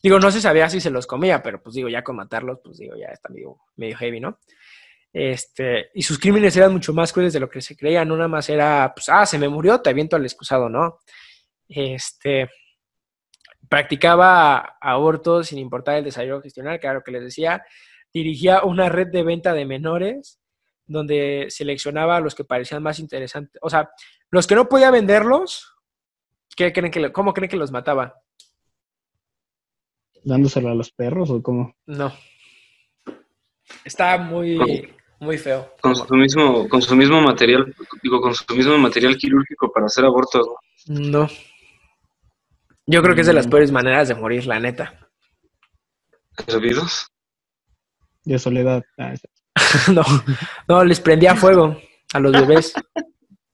Digo, 0.03 0.21
no 0.21 0.31
se 0.31 0.41
sabía 0.41 0.69
si 0.69 0.81
se 0.81 0.91
los 0.91 1.07
comía, 1.07 1.43
pero 1.43 1.63
pues 1.63 1.75
digo, 1.75 1.89
ya 1.89 2.05
con 2.05 2.17
matarlos, 2.17 2.61
pues 2.63 2.77
digo, 2.77 2.95
ya 2.97 3.07
está 3.07 3.31
medio, 3.31 3.57
medio 3.77 3.97
heavy, 3.97 4.21
¿no? 4.21 4.39
Este, 5.13 5.91
y 5.95 6.03
sus 6.03 6.19
crímenes 6.19 6.57
eran 6.57 6.73
mucho 6.73 6.93
más 6.93 7.13
crueles 7.13 7.33
de 7.33 7.41
lo 7.41 7.49
que 7.49 7.61
se 7.61 7.77
creía, 7.77 8.05
no 8.05 8.17
nada 8.17 8.29
más 8.29 8.49
era, 8.49 8.93
pues, 8.95 9.09
ah, 9.09 9.25
se 9.27 9.39
me 9.39 9.49
murió, 9.49 9.81
te 9.81 9.91
aviento 9.91 10.17
al 10.17 10.25
excusado, 10.25 10.69
¿no? 10.69 10.99
Este, 11.69 12.49
practicaba 13.69 14.77
abortos 14.81 15.49
sin 15.49 15.59
importar 15.59 15.97
el 15.97 16.05
desarrollo 16.05 16.43
gestional, 16.43 16.81
claro 16.81 17.03
que 17.03 17.13
les 17.13 17.23
decía, 17.23 17.65
dirigía 18.13 18.63
una 18.63 18.89
red 18.89 19.09
de 19.09 19.23
venta 19.23 19.53
de 19.53 19.65
menores 19.67 20.41
donde 20.87 21.47
seleccionaba 21.51 22.17
a 22.17 22.21
los 22.21 22.35
que 22.35 22.45
parecían 22.45 22.83
más 22.83 22.99
interesantes. 22.99 23.61
O 23.63 23.69
sea, 23.69 23.91
los 24.31 24.47
que 24.47 24.55
no 24.55 24.69
podía 24.69 24.91
venderlos, 24.91 25.75
¿qué 26.57 26.73
creen 26.73 26.91
que, 26.91 27.13
¿cómo 27.13 27.35
creen 27.35 27.51
que 27.51 27.57
los 27.57 27.71
mataba? 27.71 28.15
¿Dándoselo 30.25 30.71
a 30.71 30.75
los 30.75 30.91
perros 30.91 31.31
o 31.31 31.43
cómo? 31.43 31.75
No. 31.87 32.13
Está 33.85 34.17
muy, 34.17 34.91
muy 35.21 35.39
feo. 35.39 35.75
Con 35.81 35.97
su 35.97 36.15
mismo, 36.15 36.69
con 36.69 36.83
su 36.83 36.95
mismo 36.95 37.21
material, 37.21 37.75
digo, 38.03 38.21
con 38.21 38.35
su 38.35 38.45
mismo 38.55 38.79
material 38.79 39.17
quirúrgico 39.17 39.71
para 39.73 39.87
hacer 39.87 40.05
abortos. 40.05 40.47
No. 40.87 41.29
Yo 42.87 43.03
creo 43.03 43.15
que 43.15 43.23
es 43.23 43.27
de 43.27 43.35
las 43.35 43.47
mm. 43.47 43.51
peores 43.51 43.73
maneras 43.73 44.09
de 44.09 44.15
morir, 44.15 44.47
la 44.47 44.61
neta. 44.61 45.09
¿Sabidos? 46.47 47.09
de 48.29 48.39
soledad. 48.39 48.85
Ah, 48.99 49.15
no, 49.93 50.03
no, 50.69 50.85
les 50.85 51.01
prendía 51.01 51.35
fuego 51.35 51.81
a 52.13 52.21
los 52.21 52.33
bebés. 52.33 52.75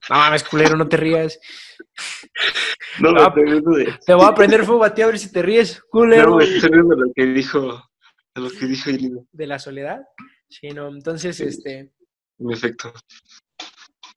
No 0.09 0.17
mames, 0.17 0.43
culero, 0.43 0.75
no 0.75 0.87
te 0.87 0.97
rías. 0.97 1.39
No, 2.99 3.13
te, 3.33 3.41
voy 3.41 3.87
a, 3.87 3.99
te 4.05 4.13
voy 4.13 4.25
a 4.25 4.35
prender 4.35 4.65
fuego 4.65 4.83
a 4.83 4.93
ti 4.93 5.01
a 5.01 5.07
ver 5.07 5.17
si 5.17 5.31
te 5.31 5.41
ríes, 5.41 5.81
culero. 5.89 6.31
No, 6.31 6.41
estoy 6.41 6.69
riendo 6.69 6.95
de 6.95 7.01
lo 7.01 7.13
que 7.13 7.25
dijo, 7.25 7.83
de 8.35 8.41
lo 8.41 8.49
que 8.49 8.65
dijo 8.67 8.91
¿De 9.31 9.47
la 9.47 9.59
soledad? 9.59 10.01
Sí, 10.49 10.69
no, 10.69 10.87
entonces, 10.87 11.39
este... 11.39 11.91
En 12.39 12.51
efecto. 12.51 12.93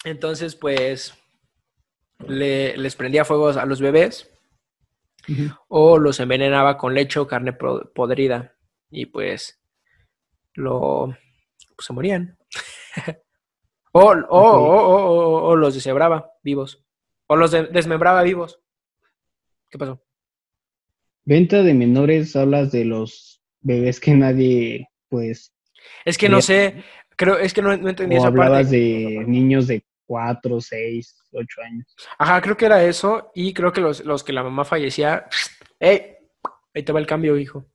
Entonces, 0.04 0.54
pues, 0.54 1.14
le, 2.26 2.76
les 2.76 2.96
prendía 2.96 3.24
fuego 3.24 3.48
a 3.48 3.66
los 3.66 3.80
bebés 3.80 4.30
o 5.68 5.98
los 5.98 6.20
envenenaba 6.20 6.76
con 6.76 6.94
leche 6.94 7.20
o 7.20 7.26
carne 7.26 7.52
podrida. 7.52 8.54
Y 8.90 9.06
pues 9.06 9.60
lo 10.54 11.14
pues, 11.76 11.86
se 11.86 11.92
morían. 11.92 12.38
o, 13.92 14.12
o, 14.28 15.56
los 15.56 15.74
deshebraba 15.74 16.32
vivos. 16.42 16.84
O 17.26 17.36
los 17.36 17.50
desmembraba 17.50 18.22
vivos. 18.22 18.60
¿Qué 19.70 19.78
pasó? 19.78 20.02
Venta 21.24 21.62
de 21.62 21.74
menores, 21.74 22.34
hablas 22.36 22.72
de 22.72 22.86
los 22.86 23.42
bebés 23.60 24.00
que 24.00 24.14
nadie, 24.14 24.88
pues. 25.10 25.52
Es 26.04 26.18
que 26.18 26.28
no 26.28 26.40
sé, 26.40 26.84
creo, 27.16 27.38
es 27.38 27.52
que 27.52 27.62
no, 27.62 27.76
no 27.76 27.88
entendí 27.88 28.16
o 28.16 28.24
hablabas 28.24 28.70
de 28.70 29.24
niños 29.26 29.66
de 29.66 29.84
4, 30.06 30.60
6, 30.60 31.24
8 31.32 31.60
años. 31.62 31.96
Ajá, 32.18 32.40
creo 32.40 32.56
que 32.56 32.66
era 32.66 32.82
eso. 32.82 33.30
Y 33.34 33.52
creo 33.52 33.72
que 33.72 33.80
los, 33.80 34.04
los 34.04 34.24
que 34.24 34.32
la 34.32 34.42
mamá 34.42 34.64
fallecía. 34.64 35.26
¡Ey! 35.78 36.16
Ahí 36.74 36.82
te 36.82 36.92
va 36.92 37.00
el 37.00 37.06
cambio, 37.06 37.36
hijo. 37.36 37.66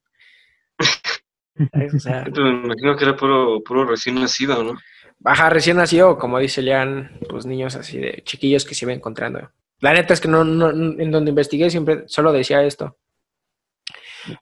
me 1.56 1.86
imagino 1.86 2.96
que 2.98 3.04
era 3.04 3.16
puro, 3.16 3.64
puro 3.64 3.86
recién 3.86 4.16
nacido, 4.16 4.64
¿no? 4.64 4.80
Baja 5.20 5.50
recién 5.50 5.78
nacido, 5.78 6.18
como 6.18 6.40
dice 6.40 6.62
Lean, 6.62 7.20
pues 7.30 7.46
niños 7.46 7.76
así 7.76 7.98
de 7.98 8.24
chiquillos 8.26 8.66
que 8.66 8.76
se 8.76 8.86
iban 8.86 8.98
encontrando. 8.98 9.52
La 9.80 9.94
neta 9.94 10.14
es 10.14 10.20
que 10.20 10.28
no, 10.28 10.42
en 10.42 11.12
donde 11.12 11.30
investigué 11.30 11.70
siempre 11.70 12.04
solo 12.08 12.32
decía 12.32 12.64
esto. 12.64 12.98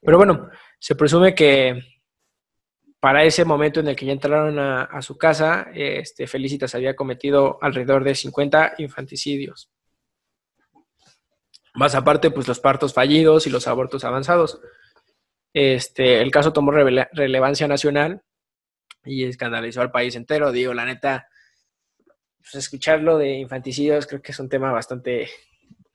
Pero 0.02 0.17
bueno, 0.17 0.50
se 0.80 0.95
presume 0.95 1.36
que 1.36 1.84
para 3.01 3.23
ese 3.23 3.45
momento 3.45 3.79
en 3.79 3.87
el 3.87 3.95
que 3.95 4.05
ya 4.05 4.11
entraron 4.11 4.59
a, 4.59 5.01
su 5.01 5.17
casa, 5.17 5.71
este, 5.73 6.27
Felicitas 6.27 6.75
había 6.75 6.95
cometido 6.95 7.57
alrededor 7.59 8.03
de 8.03 8.13
50 8.13 8.75
infanticidios. 8.77 9.71
Más 11.73 11.95
aparte, 11.95 12.29
pues 12.29 12.47
los 12.47 12.59
partos 12.59 12.93
fallidos 12.93 13.47
y 13.47 13.49
los 13.49 13.67
abortos 13.67 14.03
avanzados. 14.03 14.61
Este, 15.51 16.21
el 16.21 16.29
caso 16.29 16.53
tomó 16.53 16.71
relevancia 16.71 17.67
nacional 17.67 18.21
y 19.03 19.23
escandalizó 19.23 19.81
al 19.81 19.89
país 19.89 20.15
entero. 20.15 20.51
Digo, 20.51 20.75
la 20.75 20.85
neta, 20.85 21.27
pues 22.37 22.53
escucharlo 22.53 23.17
de 23.17 23.33
infanticidios 23.33 24.05
creo 24.05 24.21
que 24.21 24.31
es 24.31 24.39
un 24.39 24.47
tema 24.47 24.71
bastante 24.71 25.27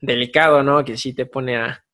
delicado, 0.01 0.65
¿no? 0.65 0.85
Que 0.85 0.97
sí 0.97 1.13
te 1.15 1.27
pone 1.27 1.57
a, 1.57 1.86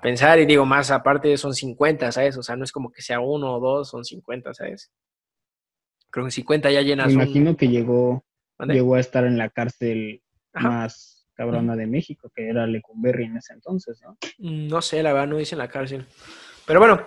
pensar 0.00 0.38
y 0.38 0.46
digo, 0.46 0.64
más 0.64 0.90
aparte 0.90 1.36
son 1.36 1.54
50, 1.54 2.10
¿sabes? 2.12 2.36
O 2.36 2.42
sea, 2.42 2.56
no 2.56 2.64
es 2.64 2.72
como 2.72 2.90
que 2.90 3.02
sea 3.02 3.20
uno 3.20 3.54
o 3.54 3.60
dos, 3.60 3.90
son 3.90 4.04
50, 4.04 4.54
¿sabes? 4.54 4.90
Creo 6.10 6.24
que 6.24 6.30
50 6.32 6.70
ya 6.70 6.82
llenas. 6.82 7.08
Me 7.08 7.24
imagino 7.24 7.56
que 7.56 7.68
llegó, 7.68 8.24
llegó 8.60 8.94
a 8.94 9.00
estar 9.00 9.24
en 9.24 9.36
la 9.36 9.50
cárcel 9.50 10.22
más 10.52 11.26
cabrona 11.34 11.74
de 11.76 11.86
México, 11.86 12.30
que 12.34 12.48
era 12.48 12.66
Lecumberri 12.66 13.24
en 13.24 13.36
ese 13.36 13.52
entonces, 13.52 14.00
¿no? 14.02 14.16
No 14.38 14.80
sé, 14.80 15.02
la 15.02 15.12
verdad, 15.12 15.28
no 15.28 15.36
dice 15.36 15.54
en 15.54 15.58
la 15.58 15.68
cárcel. 15.68 16.06
Pero 16.66 16.80
bueno, 16.80 17.04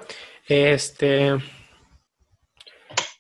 Este. 0.48 1.36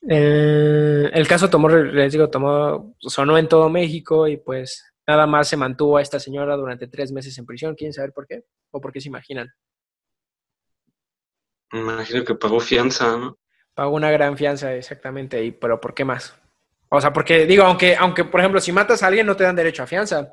El, 0.01 1.11
el 1.13 1.27
caso 1.27 1.49
tomó, 1.49 1.67
les 1.67 2.13
digo, 2.13 2.29
tomó, 2.29 2.95
sonó 2.99 3.37
en 3.37 3.49
todo 3.49 3.69
México 3.69 4.27
y 4.27 4.37
pues 4.37 4.85
nada 5.07 5.25
más 5.25 5.47
se 5.47 5.57
mantuvo 5.57 5.97
a 5.97 6.01
esta 6.01 6.19
señora 6.19 6.55
durante 6.57 6.87
tres 6.87 7.11
meses 7.11 7.37
en 7.37 7.45
prisión. 7.45 7.75
¿Quieren 7.75 7.93
saber 7.93 8.11
por 8.11 8.27
qué? 8.27 8.43
¿O 8.71 8.81
por 8.81 8.91
qué 8.91 8.99
se 8.99 9.07
imaginan? 9.07 9.47
Me 11.71 11.79
imagino 11.79 12.23
que 12.23 12.35
pagó 12.35 12.59
fianza, 12.59 13.17
¿no? 13.17 13.39
Pagó 13.73 13.95
una 13.95 14.11
gran 14.11 14.37
fianza, 14.37 14.73
exactamente. 14.75 15.43
Y, 15.43 15.51
pero 15.51 15.79
¿por 15.79 15.93
qué 15.93 16.03
más? 16.03 16.35
O 16.89 16.99
sea, 16.99 17.13
porque 17.13 17.45
digo, 17.45 17.63
aunque, 17.63 17.95
aunque, 17.95 18.25
por 18.25 18.39
ejemplo, 18.39 18.59
si 18.59 18.71
matas 18.71 19.03
a 19.03 19.07
alguien 19.07 19.25
no 19.25 19.35
te 19.35 19.43
dan 19.43 19.55
derecho 19.55 19.83
a 19.83 19.87
fianza. 19.87 20.31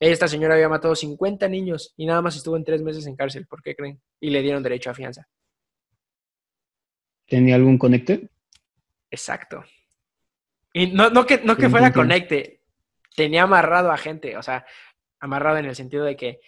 Esta 0.00 0.26
señora 0.26 0.54
había 0.54 0.68
matado 0.68 0.94
50 0.94 1.48
niños 1.48 1.94
y 1.96 2.04
nada 2.04 2.20
más 2.20 2.36
estuvo 2.36 2.56
en 2.56 2.64
tres 2.64 2.82
meses 2.82 3.06
en 3.06 3.16
cárcel. 3.16 3.46
¿Por 3.46 3.62
qué 3.62 3.76
creen? 3.76 4.02
Y 4.20 4.30
le 4.30 4.42
dieron 4.42 4.62
derecho 4.62 4.90
a 4.90 4.94
fianza. 4.94 5.28
¿Tenía 7.26 7.54
algún 7.54 7.78
conecte? 7.78 8.28
Exacto. 9.10 9.64
Y 10.72 10.88
no, 10.88 11.10
no 11.10 11.24
que, 11.24 11.40
no 11.42 11.56
que 11.56 11.70
fuera 11.70 11.92
conecte, 11.92 12.63
tenía 13.14 13.44
amarrado 13.44 13.90
a 13.90 13.96
gente, 13.96 14.36
o 14.36 14.42
sea, 14.42 14.64
amarrado 15.20 15.58
en 15.58 15.66
el 15.66 15.74
sentido 15.74 16.04
de 16.04 16.16
que... 16.16 16.40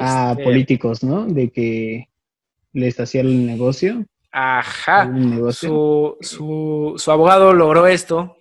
a 0.00 0.32
este, 0.32 0.44
políticos, 0.44 1.02
¿no? 1.04 1.26
De 1.26 1.50
que 1.50 2.08
les 2.72 2.98
hacía 2.98 3.20
el 3.20 3.46
negocio. 3.46 4.04
Ajá. 4.30 5.12
Su, 5.52 6.16
su, 6.20 6.94
su, 6.96 7.10
abogado 7.10 7.52
logró 7.52 7.86
esto 7.86 8.36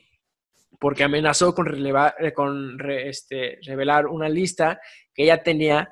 porque 0.79 1.03
amenazó 1.03 1.53
con, 1.53 1.67
con 2.33 2.77
este, 2.89 3.59
revelar 3.63 4.07
una 4.07 4.29
lista 4.29 4.79
que 5.13 5.23
ella 5.23 5.43
tenía 5.43 5.91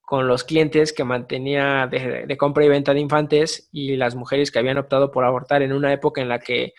con 0.00 0.28
los 0.28 0.44
clientes 0.44 0.92
que 0.92 1.04
mantenía 1.04 1.86
de, 1.86 2.36
compra 2.36 2.64
y 2.64 2.68
venta 2.68 2.92
de 2.92 3.00
infantes 3.00 3.68
y 3.72 3.96
las 3.96 4.14
mujeres 4.14 4.50
que 4.50 4.58
habían 4.58 4.76
optado 4.76 5.10
por 5.10 5.24
abortar 5.24 5.62
en 5.62 5.72
una 5.72 5.92
época 5.92 6.20
en 6.20 6.28
la 6.28 6.40
que 6.40 6.74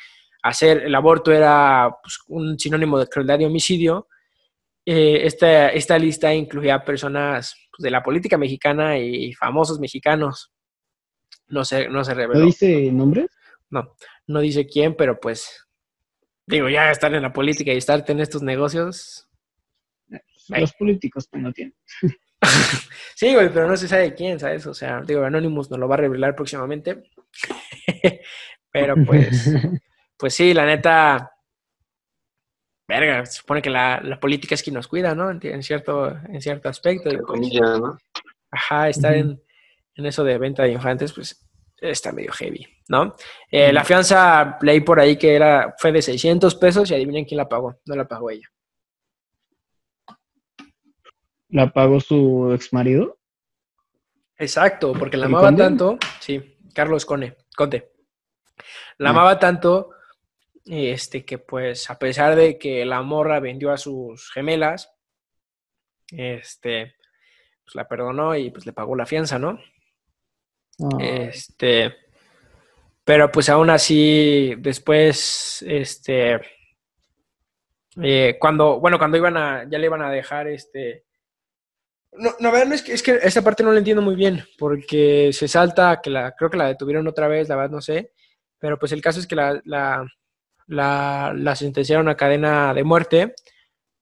hacer 0.46 0.84
el 0.84 0.94
aborto 0.94 1.32
era 1.32 1.90
pues, 2.02 2.20
un 2.28 2.58
sinónimo 2.60 3.00
de 3.00 3.08
crueldad 3.08 3.40
y 3.40 3.46
homicidio. 3.46 4.08
Eh, 4.86 5.26
esta, 5.26 5.70
esta, 5.70 5.98
lista 5.98 6.34
incluía 6.34 6.86
personas 6.86 7.56
pues, 7.72 7.84
de 7.84 7.90
la 7.90 8.04
política 8.04 8.38
mexicana 8.38 9.00
y 9.00 9.34
famosos 9.34 9.80
mexicanos. 9.80 10.54
No 11.48 11.66
se, 11.66 11.90
no 11.90 12.04
se 12.04 12.14
reveló. 12.14 12.40
¿No 12.40 12.46
dice 12.46 12.92
nombres? 12.92 13.28
No, 13.72 13.96
no 14.28 14.40
dice 14.40 14.68
quién, 14.68 14.96
pero 14.96 15.20
pues 15.20 15.66
digo, 16.46 16.70
ya 16.70 16.92
estar 16.92 17.14
en 17.14 17.24
la 17.24 17.34
política 17.34 17.74
y 17.74 17.78
estar 17.78 18.04
en 18.08 18.20
estos 18.20 18.44
negocios. 18.44 19.28
Los 20.50 20.74
políticos 20.74 21.28
pues, 21.30 21.42
no 21.42 21.52
tienen. 21.52 21.76
sí, 23.16 23.34
güey, 23.34 23.50
pero 23.52 23.68
no 23.68 23.76
se 23.78 23.88
sabe 23.88 24.14
quién, 24.14 24.40
¿sabes? 24.40 24.68
O 24.68 24.76
sea, 24.76 25.02
digo, 25.02 25.24
Anonymous 25.24 25.72
nos 25.72 25.80
lo 25.80 25.88
va 25.88 25.96
a 25.96 26.00
revelar 26.00 26.36
próximamente. 26.36 27.10
pero 28.72 28.96
pues, 29.08 29.50
pues 30.18 30.34
sí, 30.34 30.54
la 30.54 30.66
neta, 30.66 31.32
verga, 32.88 33.26
se 33.26 33.40
supone 33.40 33.62
que 33.62 33.70
la, 33.70 34.18
política 34.20 34.56
es 34.56 34.64
quien 34.64 34.76
nos 34.76 34.88
cuida, 34.88 35.16
¿no? 35.16 35.30
En, 35.32 35.64
cierto, 35.64 36.10
en 36.10 36.42
cierto 36.42 36.70
aspecto. 36.70 37.10
Pues, 37.26 37.60
ajá, 38.52 38.90
estar 38.90 39.14
en, 39.14 39.42
en, 39.96 40.06
eso 40.06 40.24
de 40.24 40.38
venta 40.38 40.64
de 40.64 40.72
infantes, 40.72 41.14
pues 41.14 41.46
está 41.78 42.12
medio 42.12 42.32
heavy, 42.32 42.68
¿no? 42.88 43.16
Eh, 43.50 43.74
la 43.74 43.84
fianza 43.84 44.58
leí 44.62 44.82
por 44.82 45.00
ahí 45.00 45.18
que 45.18 45.36
era, 45.36 45.76
fue 45.78 45.92
de 45.92 46.02
600 46.02 46.56
pesos 46.56 46.90
y 46.90 46.96
adivinen 46.96 47.26
quién 47.26 47.38
la 47.38 47.50
pagó, 47.50 47.80
no 47.86 47.96
la 47.96 48.08
pagó 48.08 48.30
ella. 48.30 48.50
¿La 51.50 51.72
pagó 51.72 52.00
su 52.00 52.52
ex 52.54 52.74
marido? 52.74 53.18
Exacto, 54.38 54.94
porque 54.94 55.18
la 55.18 55.28
amaba 55.28 55.56
tanto, 55.56 55.98
sí, 56.20 56.58
Carlos 56.74 57.06
Cone, 57.06 57.38
Conte. 57.56 57.94
La 58.98 59.12
amaba 59.12 59.40
tanto, 59.40 59.92
este, 60.66 61.24
que 61.26 61.38
pues 61.38 61.90
a 61.90 62.00
pesar 62.00 62.36
de 62.36 62.58
que 62.58 62.86
la 62.86 63.02
morra 63.02 63.40
vendió 63.40 63.72
a 63.72 63.78
sus 63.78 64.32
gemelas, 64.32 64.92
este, 66.12 66.96
pues 67.64 67.76
la 67.76 67.88
perdonó 67.88 68.36
y 68.36 68.50
pues 68.52 68.66
le 68.66 68.74
pagó 68.74 68.96
la 68.96 69.06
fianza, 69.06 69.40
¿no? 69.40 69.60
Ah. 70.80 70.98
Este, 71.00 71.96
pero 73.04 73.32
pues 73.32 73.50
aún 73.50 73.70
así, 73.70 74.56
después, 74.58 75.64
este, 75.68 76.42
eh, 78.02 78.38
cuando, 78.40 78.80
bueno, 78.80 78.98
cuando 78.98 79.18
iban 79.18 79.38
a, 79.38 79.70
ya 79.70 79.78
le 79.78 79.86
iban 79.86 80.02
a 80.02 80.12
dejar, 80.12 80.48
este, 80.48 81.06
no, 82.14 82.32
no, 82.40 82.52
no 82.52 82.74
es 82.74 82.82
que, 82.82 82.94
es 82.94 83.04
que 83.04 83.20
esa 83.22 83.44
parte 83.44 83.64
no 83.64 83.72
la 83.72 83.80
entiendo 83.80 84.02
muy 84.02 84.16
bien, 84.16 84.44
porque 84.58 85.32
se 85.34 85.48
salta, 85.48 86.02
que 86.02 86.10
la, 86.10 86.32
creo 86.32 86.50
que 86.50 86.58
la 86.58 86.68
detuvieron 86.68 87.08
otra 87.08 87.28
vez, 87.28 87.48
la 87.48 87.56
verdad 87.56 87.72
no 87.72 87.82
sé, 87.82 88.12
pero 88.58 88.80
pues 88.80 88.92
el 88.92 89.02
caso 89.02 89.20
es 89.20 89.28
que 89.28 89.36
la, 89.36 89.62
la, 89.66 90.08
la, 90.68 91.34
la 91.36 91.56
sentenciaron 91.56 92.10
a 92.10 92.16
cadena 92.16 92.74
de 92.74 92.84
muerte, 92.84 93.36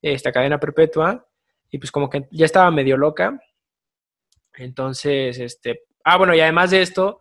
esta 0.01 0.31
cadena 0.31 0.59
perpetua, 0.59 1.27
y 1.69 1.77
pues 1.77 1.91
como 1.91 2.09
que 2.09 2.27
ya 2.31 2.45
estaba 2.45 2.69
medio 2.71 2.97
loca, 2.97 3.39
entonces, 4.55 5.39
este, 5.39 5.83
ah, 6.03 6.17
bueno, 6.17 6.35
y 6.35 6.39
además 6.39 6.71
de 6.71 6.81
esto, 6.81 7.19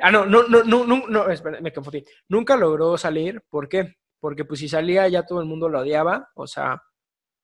ah, 0.00 0.10
no, 0.10 0.24
no, 0.24 0.44
no, 0.44 0.64
no, 0.64 0.84
no, 0.84 1.06
no 1.06 1.26
me 1.60 1.72
confundí, 1.72 2.04
nunca 2.28 2.56
logró 2.56 2.96
salir, 2.96 3.42
¿por 3.48 3.68
qué? 3.68 3.96
Porque 4.18 4.44
pues 4.44 4.60
si 4.60 4.68
salía 4.68 5.06
ya 5.08 5.24
todo 5.24 5.40
el 5.40 5.46
mundo 5.46 5.68
lo 5.68 5.80
odiaba, 5.80 6.30
o 6.34 6.46
sea, 6.46 6.82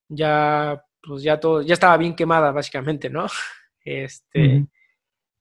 ya 0.09 0.83
pues 1.03 1.23
ya 1.23 1.41
todo, 1.41 1.63
ya 1.63 1.75
estaba 1.75 1.97
bien 1.97 2.15
quemada 2.15 2.53
básicamente, 2.53 3.11
¿no? 3.11 3.27
Este, 3.83 4.67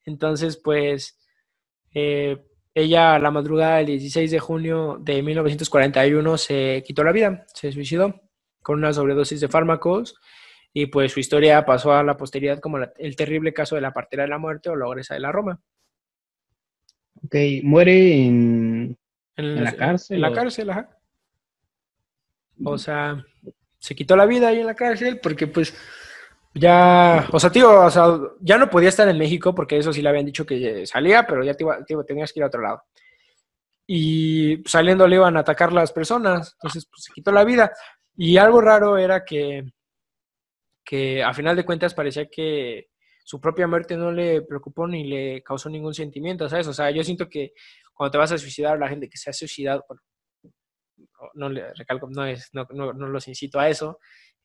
entonces, 0.05 0.55
pues, 0.55 1.19
eh, 1.93 2.41
ella 2.73 3.15
a 3.15 3.19
la 3.19 3.31
madrugada 3.31 3.77
del 3.77 3.87
16 3.87 4.31
de 4.31 4.39
junio 4.39 4.97
de 5.01 5.21
1941 5.21 6.37
se 6.37 6.83
quitó 6.85 7.03
la 7.03 7.11
vida, 7.11 7.45
se 7.53 7.71
suicidó 7.71 8.21
con 8.61 8.79
una 8.79 8.93
sobredosis 8.93 9.39
de 9.41 9.47
fármacos 9.47 10.15
y 10.73 10.85
pues 10.87 11.11
su 11.11 11.19
historia 11.19 11.65
pasó 11.65 11.93
a 11.93 12.03
la 12.03 12.17
posteridad 12.17 12.59
como 12.59 12.77
el 12.77 13.15
terrible 13.15 13.53
caso 13.53 13.75
de 13.75 13.81
la 13.81 13.93
partera 13.93 14.23
de 14.23 14.29
la 14.29 14.37
muerte 14.37 14.69
o 14.69 14.75
la 14.75 14.87
ogresa 14.87 15.15
de 15.15 15.19
la 15.19 15.31
Roma. 15.31 15.59
Ok, 17.23 17.35
muere 17.63 18.25
en, 18.25 18.97
en, 19.35 19.63
la 19.63 19.75
cárcel. 19.75 20.15
En 20.15 20.21
la 20.21 20.31
cárcel, 20.31 20.69
ajá. 20.69 20.97
O 22.63 22.77
sea, 22.77 23.25
se 23.79 23.95
quitó 23.95 24.15
la 24.15 24.25
vida 24.25 24.49
ahí 24.49 24.59
en 24.59 24.67
la 24.67 24.75
cárcel 24.75 25.19
porque 25.21 25.47
pues 25.47 25.75
ya, 26.53 27.27
o 27.31 27.39
sea, 27.39 27.51
tío, 27.51 27.85
o 27.85 27.89
sea, 27.89 28.07
ya 28.41 28.57
no 28.57 28.69
podía 28.69 28.89
estar 28.89 29.07
en 29.07 29.17
México 29.17 29.53
porque 29.53 29.77
eso 29.77 29.93
sí 29.93 30.01
le 30.01 30.09
habían 30.09 30.25
dicho 30.25 30.45
que 30.45 30.85
salía, 30.85 31.25
pero 31.27 31.43
ya 31.43 31.53
tío, 31.53 32.03
tenías 32.05 32.33
que 32.33 32.39
ir 32.39 32.43
a 32.43 32.47
otro 32.47 32.61
lado. 32.61 32.83
Y 33.87 34.61
saliendo 34.65 35.07
le 35.07 35.15
iban 35.15 35.37
a 35.37 35.41
atacar 35.41 35.73
las 35.73 35.91
personas, 35.91 36.55
entonces 36.55 36.87
pues, 36.89 37.03
se 37.03 37.13
quitó 37.13 37.31
la 37.31 37.43
vida. 37.43 37.71
Y 38.15 38.37
algo 38.37 38.61
raro 38.61 38.97
era 38.97 39.23
que, 39.25 39.63
que 40.83 41.23
a 41.23 41.33
final 41.33 41.55
de 41.55 41.65
cuentas 41.65 41.93
parecía 41.93 42.27
que 42.29 42.89
su 43.23 43.39
propia 43.39 43.67
muerte 43.67 43.95
no 43.95 44.11
le 44.11 44.41
preocupó 44.41 44.87
ni 44.87 45.03
le 45.03 45.43
causó 45.43 45.69
ningún 45.69 45.93
sentimiento, 45.93 46.49
¿sabes? 46.49 46.67
O 46.67 46.73
sea, 46.73 46.89
yo 46.89 47.03
siento 47.03 47.29
que 47.29 47.53
cuando 47.93 48.11
te 48.11 48.17
vas 48.17 48.31
a 48.31 48.37
suicidar, 48.39 48.79
la 48.79 48.89
gente 48.89 49.07
que 49.07 49.17
se 49.17 49.29
ha 49.29 49.33
suicidado, 49.33 49.85
no 51.35 51.49
le 51.49 51.73
recalco, 51.75 52.09
no, 52.09 52.25
es, 52.25 52.49
no, 52.53 52.65
no, 52.73 53.07
los 53.07 53.27
incito 53.27 53.59
a 53.59 53.69
eso. 53.69 53.99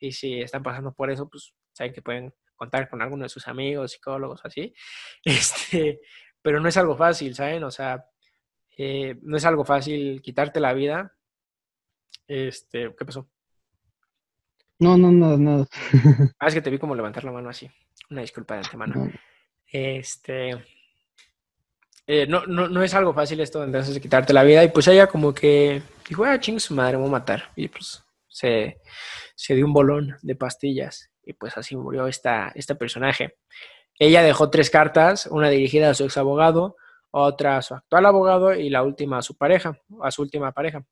Y 0.05 0.13
si 0.13 0.41
están 0.41 0.63
pasando 0.63 0.93
por 0.93 1.11
eso, 1.11 1.29
pues 1.29 1.55
saben 1.73 1.93
que 1.93 2.03
pueden 2.03 2.35
contar 2.55 2.89
con 2.89 3.01
alguno 3.01 3.25
de 3.25 3.29
sus 3.29 3.49
amigos, 3.49 3.93
psicólogos, 3.93 4.41
así. 4.45 4.75
Este, 5.25 6.01
pero 6.43 6.61
no 6.61 6.69
es 6.69 6.77
algo 6.77 6.97
fácil, 6.97 7.35
¿saben? 7.35 7.65
O 7.65 7.71
sea, 7.71 8.05
eh, 8.77 9.17
no 9.23 9.37
es 9.37 9.45
algo 9.45 9.65
fácil 9.65 10.21
quitarte 10.21 10.61
la 10.61 10.75
vida. 10.75 11.17
Este, 12.27 12.95
¿qué 12.97 13.05
pasó? 13.05 13.31
No, 14.79 14.99
no, 14.99 15.11
no, 15.11 15.39
no. 15.39 15.67
ah, 16.39 16.49
es 16.49 16.55
que 16.55 16.61
te 16.61 16.71
vi 16.71 16.79
como 16.79 16.95
levantar 16.95 17.25
la 17.25 17.33
mano 17.33 17.49
así. 17.49 17.71
Una 18.11 18.21
disculpa 18.21 18.55
de 18.55 18.61
antemano. 18.61 19.11
Este, 19.67 20.51
eh, 22.07 22.27
no, 22.27 22.45
no, 22.47 22.69
no, 22.69 22.83
es 22.83 22.93
algo 22.93 23.15
fácil 23.15 23.41
esto 23.41 23.65
entonces 23.65 23.95
de 23.95 24.01
quitarte 24.01 24.35
la 24.35 24.45
vida. 24.45 24.63
Y 24.63 24.69
pues 24.69 24.87
ella 24.89 25.07
como 25.07 25.33
que 25.33 25.81
dijo, 26.07 26.25
ah, 26.25 26.39
ching, 26.39 26.61
su 26.61 26.75
madre, 26.75 26.99
voy 26.99 27.09
a 27.09 27.13
matar. 27.13 27.51
Y 27.57 27.69
pues 27.69 28.05
se, 28.35 28.79
se, 29.37 29.55
dio 29.55 29.65
un 29.65 29.73
bolón 29.73 30.17
de 30.23 30.35
pastillas. 30.35 31.11
Y 31.23 31.35
pues 31.35 31.57
así 31.57 31.77
murió 31.77 32.09
esta, 32.09 32.51
este 32.57 32.75
personaje. 32.75 33.37
Ella 33.97 34.23
dejó 34.25 34.51
tres 34.51 34.71
cartas, 34.71 35.27
una 35.27 35.49
dirigida 35.49 35.91
a 35.91 35.95
su 35.95 36.05
ex 36.05 36.17
abogado, 36.17 36.77
otra 37.13 37.57
a 37.57 37.63
su 37.63 37.75
actual 37.75 38.07
abogado 38.07 38.53
y 38.53 38.71
la 38.71 38.83
última 38.83 39.19
a 39.19 39.23
su 39.23 39.37
pareja, 39.37 39.79
a 40.03 40.11
su 40.11 40.23
última 40.23 40.51
pareja. 40.51 40.85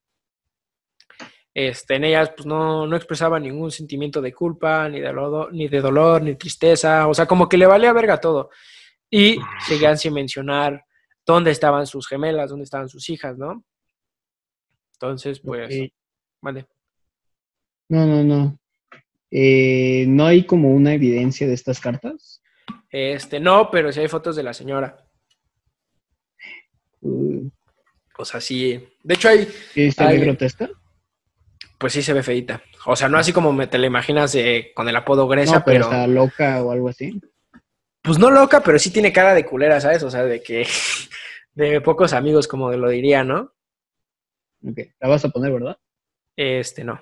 Este, 1.53 1.97
en 1.97 2.05
ellas 2.05 2.31
pues 2.35 2.47
no, 2.47 2.87
no 2.87 2.97
expresaba 2.97 3.41
ningún 3.41 3.73
sentimiento 3.73 4.23
de 4.23 4.33
culpa, 4.33 4.89
ni 4.89 5.01
de, 5.01 5.13
ni 5.51 5.67
de 5.67 5.81
dolor, 5.81 6.23
ni 6.23 6.37
tristeza, 6.37 7.09
o 7.09 7.13
sea, 7.13 7.27
como 7.27 7.49
que 7.49 7.59
le 7.59 7.67
valía 7.67 7.93
verga 7.93 8.21
todo. 8.21 8.51
Y 9.11 9.37
seguían 9.67 9.99
sin 9.99 10.15
mencionar 10.15 10.85
dónde 11.27 11.51
estaban 11.51 11.87
sus 11.89 12.07
gemelas, 12.07 12.51
dónde 12.51 12.65
estaban 12.65 12.89
sus 12.89 13.11
hijas, 13.11 13.37
¿no? 13.37 13.65
Entonces, 14.95 15.41
pues, 15.41 15.91
vale. 16.41 16.67
No, 17.93 18.07
no, 18.07 18.25
no. 18.25 18.59
Eh, 19.31 20.07
¿No 20.09 20.25
hay 20.25 20.47
como 20.47 20.71
una 20.71 20.95
evidencia 20.95 21.47
de 21.47 21.53
estas 21.53 21.79
cartas? 21.79 22.41
Este, 22.89 23.39
no, 23.39 23.71
pero 23.71 23.93
sí 23.93 24.01
hay 24.01 24.09
fotos 24.09 24.35
de 24.35 24.43
la 24.43 24.55
señora. 24.55 24.97
Uh, 27.03 27.51
O 28.17 28.25
sea, 28.25 28.41
sí. 28.41 28.83
De 29.03 29.13
hecho, 29.15 29.29
hay, 29.29 29.47
¿Y 29.75 29.93
se 29.93 30.07
ve 30.07 30.17
grotesca? 30.21 30.71
pues 31.77 31.93
sí 31.93 32.01
se 32.01 32.15
ve 32.15 32.23
feita. 32.23 32.63
O 32.87 32.97
sea, 32.97 33.11
no 33.11 33.19
así 33.19 33.31
como 33.31 33.53
me 33.53 33.67
te 33.67 33.77
la 33.77 33.89
imaginas 33.89 34.35
eh, 34.37 34.73
con 34.75 34.89
el 34.89 34.97
apodo 34.97 35.29
Grecia, 35.29 35.59
No, 35.59 35.65
pero, 35.67 35.81
pero, 35.81 35.85
está 35.85 36.07
loca 36.07 36.63
o 36.65 36.73
algo 36.73 36.89
así. 36.89 37.21
pues 38.01 38.19
no 38.19 38.31
loca, 38.31 38.63
pero 38.63 38.79
sí 38.79 38.91
tiene 38.91 39.13
cara 39.13 39.35
de 39.35 39.45
culera, 39.45 39.83
¿sabes? 39.83 40.03
O 40.03 40.11
sea, 40.11 40.25
de 40.25 40.43
que 40.43 40.67
de 41.55 41.83
pocos 41.83 42.15
amigos, 42.15 42.49
como 42.49 42.73
lo 42.73 42.89
diría, 42.89 43.23
¿no? 43.23 43.53
Ok, 44.67 44.79
La 44.99 45.09
vas 45.09 45.27
a 45.27 45.29
poner, 45.29 45.53
¿verdad? 45.53 45.77
Este, 46.37 46.85
no. 46.85 46.99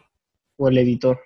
O 0.63 0.69
el 0.69 0.77
editor. 0.77 1.19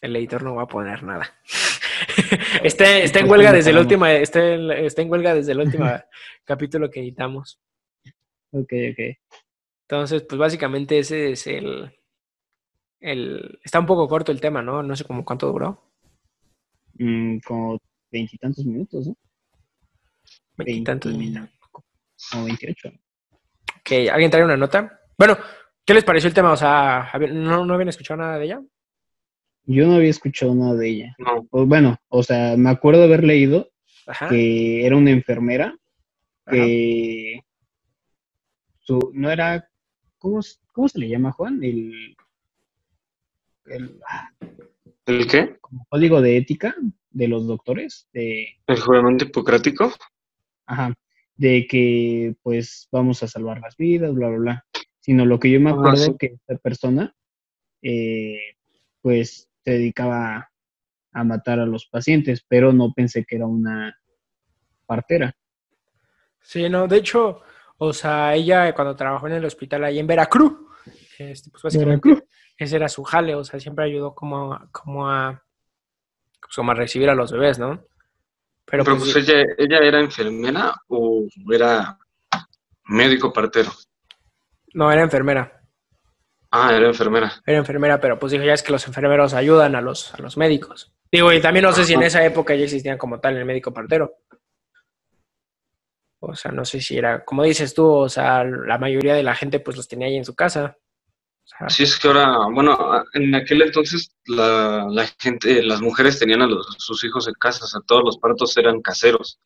El 0.00 0.16
editor 0.16 0.42
no 0.42 0.54
va 0.54 0.62
a 0.62 0.66
poner 0.66 1.02
nada. 1.02 1.30
está, 2.64 2.96
está 2.98 3.20
en 3.20 3.30
huelga 3.30 3.52
desde 3.52 3.70
el 3.72 3.78
último, 3.78 4.06
está, 4.06 4.54
en- 4.54 4.70
está 4.70 5.02
en 5.02 5.10
huelga 5.10 5.34
desde 5.34 5.52
el 5.52 5.60
último 5.60 5.84
capítulo 6.44 6.90
que 6.90 7.00
editamos. 7.00 7.60
Ok, 8.52 8.72
ok. 8.92 9.16
Entonces, 9.82 10.22
pues 10.22 10.38
básicamente 10.38 10.98
ese 10.98 11.32
es 11.32 11.46
el, 11.46 11.94
el... 13.00 13.60
Está 13.62 13.80
un 13.80 13.86
poco 13.86 14.08
corto 14.08 14.32
el 14.32 14.40
tema, 14.40 14.62
¿no? 14.62 14.82
No 14.82 14.96
sé 14.96 15.04
cómo 15.04 15.26
cuánto 15.26 15.52
duró. 15.52 15.92
Mm, 16.94 17.40
como 17.40 17.78
veintitantos 18.10 18.64
minutos, 18.64 19.08
¿no? 19.08 19.16
Veintitantos 20.56 21.12
minutos. 21.12 21.50
Como 22.30 22.44
veintiocho. 22.46 22.88
Ok, 23.80 23.92
¿alguien 24.10 24.30
trae 24.30 24.44
una 24.44 24.56
nota? 24.56 25.00
Bueno, 25.18 25.36
¿qué 25.84 25.94
les 25.94 26.04
pareció 26.04 26.28
el 26.28 26.34
tema? 26.34 26.52
O 26.52 26.56
sea, 26.56 27.02
¿habían- 27.10 27.42
¿no, 27.42 27.64
no 27.64 27.74
habían 27.74 27.88
escuchado 27.88 28.18
nada 28.18 28.38
de 28.38 28.44
ella? 28.46 28.62
Yo 29.64 29.86
no 29.86 29.94
había 29.94 30.10
escuchado 30.10 30.54
nada 30.54 30.74
de 30.74 30.88
ella. 30.88 31.14
No, 31.18 31.46
O, 31.50 31.66
bueno, 31.66 31.98
o 32.08 32.22
sea, 32.22 32.56
me 32.56 32.70
acuerdo 32.70 33.04
haber 33.04 33.24
leído 33.24 33.70
Ajá. 34.06 34.28
que 34.28 34.84
era 34.86 34.96
una 34.96 35.10
enfermera 35.10 35.74
que 36.50 37.40
su, 38.80 39.10
no 39.14 39.30
era, 39.30 39.68
¿cómo, 40.18 40.40
cómo 40.72 40.88
se 40.88 40.98
le 40.98 41.08
llama, 41.08 41.30
Juan? 41.30 41.62
El, 41.62 42.16
el 43.66 44.00
ah, 44.08 44.30
¿el 45.06 45.26
qué? 45.28 45.56
como 45.60 45.86
código 45.88 46.20
de 46.20 46.36
ética 46.38 46.74
de 47.10 47.28
los 47.28 47.46
doctores, 47.46 48.08
de, 48.12 48.48
¿El 48.66 48.80
juramento 48.80 49.24
hipocrático? 49.26 49.92
ajá, 50.66 50.92
de 51.36 51.66
que 51.68 52.34
pues 52.42 52.88
vamos 52.90 53.22
a 53.22 53.28
salvar 53.28 53.60
las 53.60 53.76
vidas, 53.76 54.12
bla, 54.14 54.28
bla, 54.28 54.38
bla. 54.38 54.64
Sino 55.10 55.26
lo 55.26 55.40
que 55.40 55.50
yo 55.50 55.58
me 55.58 55.70
Ah, 55.70 55.74
acuerdo 55.74 55.96
sí. 55.96 56.16
que 56.20 56.26
esta 56.26 56.56
persona, 56.58 57.12
eh, 57.82 58.38
pues 59.02 59.48
se 59.64 59.70
dedicaba 59.72 60.52
a 61.10 61.24
matar 61.24 61.58
a 61.58 61.66
los 61.66 61.86
pacientes, 61.86 62.44
pero 62.46 62.72
no 62.72 62.92
pensé 62.94 63.24
que 63.24 63.34
era 63.34 63.44
una 63.48 63.98
partera. 64.86 65.34
Sí, 66.40 66.68
no, 66.68 66.86
de 66.86 66.98
hecho, 66.98 67.40
o 67.78 67.92
sea, 67.92 68.36
ella 68.36 68.72
cuando 68.72 68.94
trabajó 68.94 69.26
en 69.26 69.32
el 69.32 69.44
hospital 69.44 69.82
ahí 69.82 69.98
en 69.98 70.06
Veracruz, 70.06 70.52
este, 71.18 71.50
pues 71.50 71.60
básicamente 71.64 72.08
Veracruz. 72.08 72.28
ese 72.56 72.76
era 72.76 72.88
su 72.88 73.02
jale, 73.02 73.34
o 73.34 73.42
sea, 73.42 73.58
siempre 73.58 73.86
ayudó 73.86 74.14
como, 74.14 74.52
a- 74.54 74.68
como 74.70 75.10
a 75.10 75.42
pues, 76.40 76.54
como 76.54 76.70
a 76.70 76.74
recibir 76.74 77.10
a 77.10 77.16
los 77.16 77.32
bebés, 77.32 77.58
¿no? 77.58 77.84
Pero, 78.64 78.84
Pero 78.84 78.96
pues, 78.96 79.12
pues 79.12 79.28
ella, 79.28 79.44
ella 79.58 79.78
era 79.80 79.98
enfermera 79.98 80.72
o 80.86 81.26
era 81.52 81.98
médico 82.84 83.32
partero. 83.32 83.72
No, 84.74 84.90
era 84.92 85.02
enfermera. 85.02 85.62
Ah, 86.52 86.74
era 86.74 86.88
enfermera. 86.88 87.32
Era 87.46 87.58
enfermera, 87.58 88.00
pero 88.00 88.18
pues 88.18 88.32
dijo, 88.32 88.44
ya 88.44 88.54
es 88.54 88.62
que 88.62 88.72
los 88.72 88.86
enfermeros 88.86 89.34
ayudan 89.34 89.76
a 89.76 89.80
los, 89.80 90.12
a 90.14 90.18
los 90.18 90.36
médicos. 90.36 90.92
Digo, 91.12 91.32
y 91.32 91.40
también 91.40 91.64
no 91.64 91.72
sé 91.72 91.84
si 91.84 91.94
en 91.94 92.02
esa 92.02 92.24
época 92.24 92.54
ya 92.54 92.64
existían 92.64 92.98
como 92.98 93.20
tal 93.20 93.36
el 93.36 93.44
médico 93.44 93.72
partero. 93.72 94.12
O 96.22 96.34
sea, 96.34 96.52
no 96.52 96.64
sé 96.64 96.80
si 96.80 96.98
era, 96.98 97.24
como 97.24 97.44
dices 97.44 97.72
tú, 97.74 97.86
o 97.88 98.08
sea, 98.08 98.44
la 98.44 98.78
mayoría 98.78 99.14
de 99.14 99.22
la 99.22 99.34
gente 99.34 99.60
pues 99.60 99.76
los 99.76 99.88
tenía 99.88 100.06
ahí 100.08 100.16
en 100.16 100.24
su 100.24 100.34
casa. 100.34 100.76
O 100.76 101.46
sea, 101.46 101.66
Así 101.66 101.82
es 101.84 101.98
que 101.98 102.08
ahora, 102.08 102.36
bueno, 102.52 102.76
en 103.14 103.34
aquel 103.34 103.62
entonces 103.62 104.14
la, 104.26 104.86
la 104.90 105.06
gente, 105.18 105.62
las 105.62 105.80
mujeres 105.80 106.18
tenían 106.18 106.42
a 106.42 106.46
los- 106.46 106.76
sus 106.78 107.02
hijos 107.04 107.26
en 107.26 107.34
casa, 107.34 107.64
o 107.64 107.68
sea, 107.68 107.80
todos 107.86 108.02
los 108.04 108.18
partos 108.18 108.56
eran 108.56 108.82
caseros. 108.82 109.40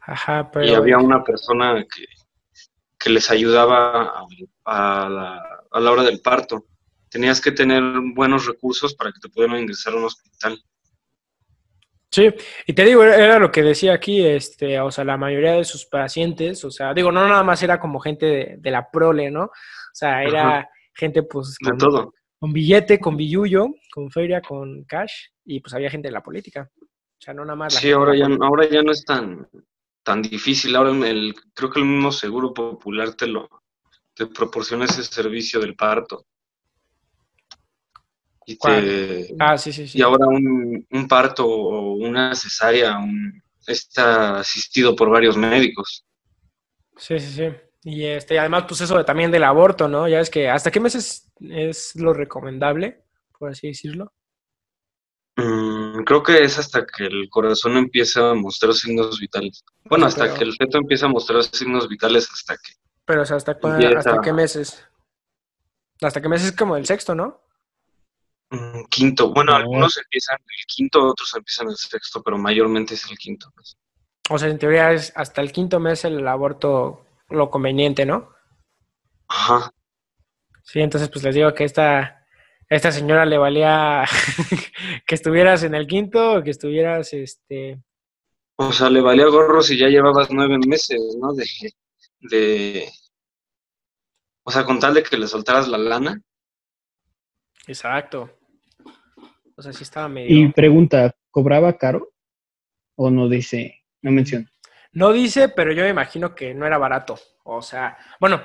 ajá, 0.00 0.50
pero... 0.52 0.66
y 0.66 0.74
había 0.74 0.98
una 0.98 1.24
persona 1.24 1.82
que, 1.82 2.04
que 2.98 3.10
les 3.10 3.30
ayudaba 3.30 4.02
a, 4.02 4.24
a 4.64 5.08
la, 5.08 5.64
a 5.70 5.80
la 5.80 5.90
hora 5.90 6.02
del 6.02 6.20
parto. 6.20 6.66
Tenías 7.08 7.40
que 7.40 7.52
tener 7.52 7.82
buenos 8.14 8.46
recursos 8.46 8.94
para 8.94 9.12
que 9.12 9.20
te 9.20 9.28
pudieran 9.28 9.60
ingresar 9.60 9.92
a 9.92 9.96
un 9.96 10.04
hospital. 10.04 10.62
Sí, 12.10 12.30
y 12.66 12.74
te 12.74 12.84
digo, 12.84 13.02
era 13.04 13.38
lo 13.38 13.50
que 13.50 13.62
decía 13.62 13.94
aquí, 13.94 14.22
este, 14.24 14.78
o 14.80 14.90
sea, 14.90 15.02
la 15.02 15.16
mayoría 15.16 15.52
de 15.52 15.64
sus 15.64 15.86
pacientes, 15.86 16.62
o 16.62 16.70
sea, 16.70 16.92
digo, 16.92 17.10
no 17.10 17.26
nada 17.26 17.42
más 17.42 17.62
era 17.62 17.80
como 17.80 18.00
gente 18.00 18.26
de, 18.26 18.56
de 18.58 18.70
la 18.70 18.90
prole, 18.90 19.30
¿no? 19.30 19.44
O 19.44 19.50
sea, 19.94 20.22
era 20.22 20.58
Ajá. 20.58 20.68
gente 20.94 21.22
pues 21.22 21.56
De 21.58 21.70
con, 21.70 21.78
todo. 21.78 22.12
con 22.38 22.52
billete, 22.52 23.00
con 23.00 23.16
billullo, 23.16 23.68
con 23.94 24.10
feria, 24.10 24.42
con 24.42 24.84
cash, 24.84 25.28
y 25.46 25.60
pues 25.60 25.72
había 25.72 25.88
gente 25.88 26.08
de 26.08 26.12
la 26.12 26.22
política. 26.22 26.70
O 26.82 27.18
sea, 27.18 27.32
no 27.32 27.46
nada 27.46 27.56
más 27.56 27.74
la 27.74 27.80
Sí, 27.80 27.90
ahora 27.90 28.14
ya, 28.14 28.26
ahora 28.26 28.68
ya 28.68 28.82
no 28.82 28.92
es 28.92 29.04
tan, 29.06 29.48
tan 30.02 30.20
difícil. 30.20 30.76
Ahora 30.76 30.90
el, 30.90 31.34
creo 31.54 31.70
que 31.70 31.80
el 31.80 31.86
mismo 31.86 32.12
seguro 32.12 32.52
popular 32.52 33.14
te 33.14 33.26
lo 33.26 33.61
te 34.14 34.26
proporciona 34.26 34.84
ese 34.84 35.02
servicio 35.04 35.60
del 35.60 35.74
parto. 35.74 36.26
Y, 38.44 38.56
te, 38.58 39.34
Ah, 39.38 39.56
sí, 39.56 39.72
sí, 39.72 39.86
sí. 39.86 39.98
y 39.98 40.02
ahora 40.02 40.26
un, 40.26 40.84
un 40.90 41.08
parto 41.08 41.46
o 41.46 41.92
una 41.94 42.34
cesárea 42.34 42.98
un- 42.98 43.40
está 43.66 44.38
asistido 44.40 44.96
por 44.96 45.08
varios 45.10 45.36
médicos. 45.36 46.04
Sí, 46.96 47.18
sí, 47.20 47.32
sí. 47.32 47.56
Y 47.84 48.04
este, 48.04 48.38
además, 48.38 48.64
pues 48.68 48.80
eso 48.80 48.98
de- 48.98 49.04
también 49.04 49.30
del 49.30 49.44
aborto, 49.44 49.86
¿no? 49.88 50.08
Ya 50.08 50.20
es 50.20 50.28
que, 50.30 50.48
¿hasta 50.48 50.70
qué 50.72 50.80
meses 50.80 51.30
es 51.40 51.94
lo 51.96 52.12
recomendable, 52.12 53.04
por 53.38 53.50
así 53.50 53.68
decirlo? 53.68 54.12
Mm, 55.36 56.02
creo 56.04 56.22
que 56.22 56.42
es 56.42 56.58
hasta 56.58 56.84
que 56.84 57.04
el 57.06 57.28
corazón 57.30 57.76
empieza 57.76 58.30
a 58.30 58.34
mostrar 58.34 58.74
signos 58.74 59.18
vitales. 59.20 59.64
Bueno, 59.84 60.06
hasta 60.06 60.24
Pero- 60.24 60.34
que 60.36 60.44
el 60.44 60.54
feto 60.56 60.78
empieza 60.78 61.06
a 61.06 61.10
mostrar 61.10 61.42
signos 61.44 61.88
vitales, 61.88 62.28
hasta 62.32 62.54
que 62.56 62.72
Pero, 63.04 63.22
o 63.22 63.24
sea, 63.24 63.36
¿hasta, 63.36 63.58
cua- 63.58 63.74
Empieza- 63.74 63.98
¿hasta 63.98 64.20
qué 64.20 64.32
meses? 64.32 64.88
¿Hasta 66.00 66.20
qué 66.20 66.28
meses 66.28 66.48
es 66.48 66.56
como 66.56 66.76
el 66.76 66.86
sexto, 66.86 67.14
no? 67.14 67.40
mm, 68.50 68.84
quinto. 68.90 69.32
Bueno, 69.32 69.52
No. 69.52 69.56
algunos 69.58 69.96
empiezan 69.96 70.36
el 70.40 70.66
quinto, 70.66 71.06
otros 71.06 71.32
empiezan 71.34 71.68
el 71.68 71.76
sexto, 71.76 72.22
pero 72.22 72.36
mayormente 72.38 72.94
es 72.94 73.10
el 73.10 73.16
quinto. 73.16 73.50
O 74.30 74.38
sea, 74.38 74.48
en 74.48 74.58
teoría 74.58 74.92
es 74.92 75.12
hasta 75.16 75.40
el 75.40 75.52
quinto 75.52 75.80
mes 75.80 76.04
el 76.04 76.26
aborto 76.28 77.04
lo 77.28 77.50
conveniente, 77.50 78.04
¿no? 78.06 78.30
Ajá. 79.28 79.70
Sí, 80.64 80.80
entonces 80.80 81.08
pues 81.08 81.24
les 81.24 81.34
digo 81.34 81.52
que 81.54 81.64
esta, 81.64 82.24
esta 82.68 82.92
señora 82.92 83.24
le 83.26 83.38
valía 83.38 84.04
que 85.06 85.14
estuvieras 85.14 85.62
en 85.64 85.74
el 85.74 85.86
quinto 85.86 86.34
o 86.34 86.42
que 86.42 86.50
estuvieras, 86.50 87.12
este, 87.14 87.82
O 88.56 88.70
sea, 88.72 88.90
le 88.90 89.00
valía 89.00 89.26
gorro 89.26 89.62
si 89.62 89.76
ya 89.78 89.88
llevabas 89.88 90.30
nueve 90.30 90.58
meses, 90.66 91.00
¿no? 91.20 91.32
De, 91.32 91.44
de, 92.22 92.88
o 94.44 94.50
sea, 94.50 94.64
con 94.64 94.80
tal 94.80 94.94
de 94.94 95.02
que 95.02 95.16
le 95.16 95.26
soltaras 95.26 95.68
la 95.68 95.78
lana. 95.78 96.20
exacto. 97.66 98.38
O 99.56 99.62
sea, 99.62 99.72
sí 99.72 99.82
estaba 99.82 100.08
medio... 100.08 100.34
Y 100.34 100.50
pregunta, 100.52 101.14
¿cobraba 101.30 101.76
caro? 101.76 102.12
¿O 102.96 103.10
no 103.10 103.28
dice, 103.28 103.84
no 104.00 104.10
menciona? 104.10 104.50
No 104.92 105.12
dice, 105.12 105.48
pero 105.48 105.72
yo 105.72 105.82
me 105.82 105.90
imagino 105.90 106.34
que 106.34 106.54
no 106.54 106.66
era 106.66 106.78
barato. 106.78 107.18
O 107.44 107.62
sea, 107.62 107.96
bueno, 108.18 108.42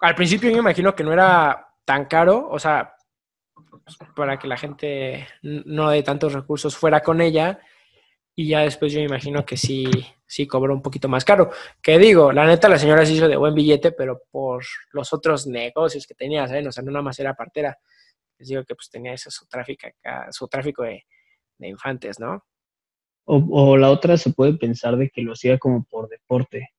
al 0.00 0.14
principio 0.14 0.48
yo 0.48 0.56
me 0.56 0.60
imagino 0.60 0.94
que 0.94 1.04
no 1.04 1.12
era 1.12 1.68
tan 1.84 2.06
caro, 2.06 2.48
o 2.48 2.58
sea, 2.58 2.94
para 4.14 4.38
que 4.38 4.48
la 4.48 4.56
gente 4.56 5.28
no 5.42 5.90
de 5.90 6.02
tantos 6.02 6.32
recursos 6.32 6.76
fuera 6.76 7.00
con 7.00 7.20
ella. 7.20 7.60
Y 8.40 8.46
ya 8.46 8.60
después 8.60 8.90
yo 8.90 9.00
me 9.00 9.04
imagino 9.04 9.44
que 9.44 9.58
sí, 9.58 9.84
sí 10.26 10.46
cobró 10.46 10.72
un 10.72 10.80
poquito 10.80 11.10
más 11.10 11.26
caro. 11.26 11.50
Que 11.82 11.98
digo, 11.98 12.32
la 12.32 12.46
neta, 12.46 12.70
la 12.70 12.78
señora 12.78 13.04
se 13.04 13.12
hizo 13.12 13.28
de 13.28 13.36
buen 13.36 13.54
billete, 13.54 13.92
pero 13.92 14.22
por 14.30 14.64
los 14.92 15.12
otros 15.12 15.46
negocios 15.46 16.06
que 16.06 16.14
tenía, 16.14 16.48
¿saben? 16.48 16.66
O 16.66 16.72
sea, 16.72 16.82
no 16.82 16.90
nada 16.90 17.02
más 17.02 17.18
era 17.18 17.34
partera. 17.34 17.76
Les 18.38 18.48
digo 18.48 18.64
que 18.64 18.74
pues 18.74 18.88
tenía 18.88 19.12
ese 19.12 19.30
su 19.30 19.46
tráfico 19.46 19.88
acá, 19.88 20.28
su 20.32 20.48
tráfico 20.48 20.84
de, 20.84 21.04
de 21.58 21.68
infantes, 21.68 22.18
¿no? 22.18 22.42
O, 23.26 23.44
o 23.50 23.76
la 23.76 23.90
otra 23.90 24.16
se 24.16 24.32
puede 24.32 24.54
pensar 24.54 24.96
de 24.96 25.10
que 25.10 25.20
lo 25.20 25.34
hacía 25.34 25.58
como 25.58 25.84
por 25.84 26.08
deporte. 26.08 26.70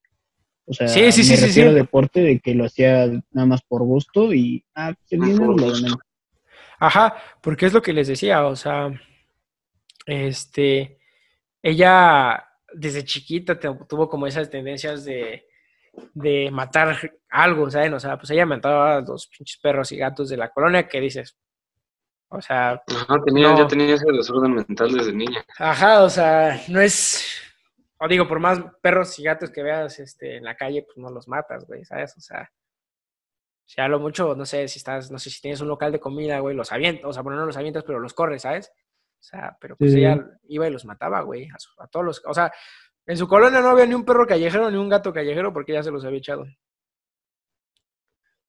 O 0.65 0.73
sea, 0.73 0.87
Sí, 0.87 1.11
sí, 1.11 1.19
me 1.29 1.37
sí, 1.37 1.45
refiero 1.45 1.69
sí. 1.69 1.75
deporte 1.75 2.21
de 2.21 2.39
que 2.39 2.55
lo 2.55 2.65
hacía 2.65 3.05
nada 3.29 3.45
más 3.45 3.61
por 3.61 3.83
gusto 3.83 4.33
y 4.33 4.65
ah, 4.73 4.95
lo 5.11 5.55
menos. 5.55 5.95
Ajá, 6.79 7.15
porque 7.39 7.67
es 7.67 7.73
lo 7.73 7.83
que 7.83 7.93
les 7.93 8.07
decía, 8.07 8.47
o 8.47 8.55
sea, 8.55 8.91
este, 10.07 10.97
ella 11.61 12.47
desde 12.73 13.03
chiquita 13.03 13.59
tuvo 13.59 14.09
como 14.09 14.27
esas 14.27 14.49
tendencias 14.49 15.03
de, 15.05 15.45
de 16.13 16.49
matar 16.51 16.97
algo, 17.29 17.69
¿saben? 17.69 17.93
O 17.93 17.99
sea, 17.99 18.17
pues 18.17 18.29
ella 18.31 18.45
mataba 18.45 18.97
a 18.97 19.01
los 19.01 19.27
pinches 19.27 19.59
perros 19.59 19.91
y 19.91 19.97
gatos 19.97 20.29
de 20.29 20.37
la 20.37 20.49
colonia 20.49 20.87
que 20.87 20.99
dices, 21.01 21.37
o 22.29 22.41
sea, 22.41 22.81
Ajá, 22.87 23.17
tenía, 23.25 23.49
No. 23.51 23.57
ya 23.57 23.67
tenía 23.67 23.93
ese 23.95 24.09
desorden 24.11 24.53
mental 24.55 24.91
desde 24.93 25.11
niña. 25.13 25.43
ajá, 25.57 26.03
o 26.03 26.09
sea, 26.09 26.61
no 26.69 26.79
es, 26.79 27.41
o 27.97 28.07
digo, 28.07 28.25
por 28.27 28.39
más 28.39 28.61
perros 28.81 29.19
y 29.19 29.23
gatos 29.23 29.51
que 29.51 29.61
veas 29.63 29.99
este, 29.99 30.37
en 30.37 30.45
la 30.45 30.55
calle, 30.55 30.83
pues 30.83 30.97
no 30.97 31.09
los 31.09 31.27
matas, 31.27 31.65
güey, 31.67 31.83
¿sabes? 31.83 32.15
O 32.17 32.21
sea, 32.21 32.49
si 33.65 33.81
a 33.81 33.87
lo 33.89 33.99
mucho, 33.99 34.33
no 34.35 34.45
sé 34.45 34.67
si 34.69 34.79
estás, 34.79 35.11
no 35.11 35.19
sé 35.19 35.29
si 35.29 35.41
tienes 35.41 35.59
un 35.61 35.67
local 35.67 35.91
de 35.91 35.99
comida, 35.99 36.39
güey, 36.39 36.55
los 36.55 36.71
avientas, 36.71 37.05
o 37.05 37.11
sea, 37.13 37.21
bueno, 37.21 37.37
no 37.39 37.45
los 37.45 37.57
avientas, 37.57 37.83
pero 37.83 37.99
los 37.99 38.13
corres, 38.13 38.41
¿sabes? 38.43 38.71
O 39.21 39.23
sea, 39.23 39.55
pero 39.61 39.77
pues 39.77 39.91
Sí. 39.91 39.99
ella 39.99 40.19
iba 40.49 40.67
y 40.67 40.71
los 40.71 40.83
mataba, 40.83 41.21
güey, 41.21 41.47
a, 41.53 41.59
su- 41.59 41.79
a 41.79 41.87
todos 41.87 42.03
los, 42.05 42.21
o 42.25 42.33
sea, 42.33 42.51
en 43.05 43.15
su 43.17 43.27
colonia 43.27 43.61
no 43.61 43.69
había 43.69 43.85
ni 43.85 43.93
un 43.93 44.03
perro 44.03 44.25
callejero 44.25 44.71
ni 44.71 44.77
un 44.77 44.89
gato 44.89 45.13
callejero 45.13 45.53
porque 45.53 45.73
ya 45.73 45.83
se 45.83 45.91
los 45.91 46.03
había 46.03 46.17
echado. 46.17 46.41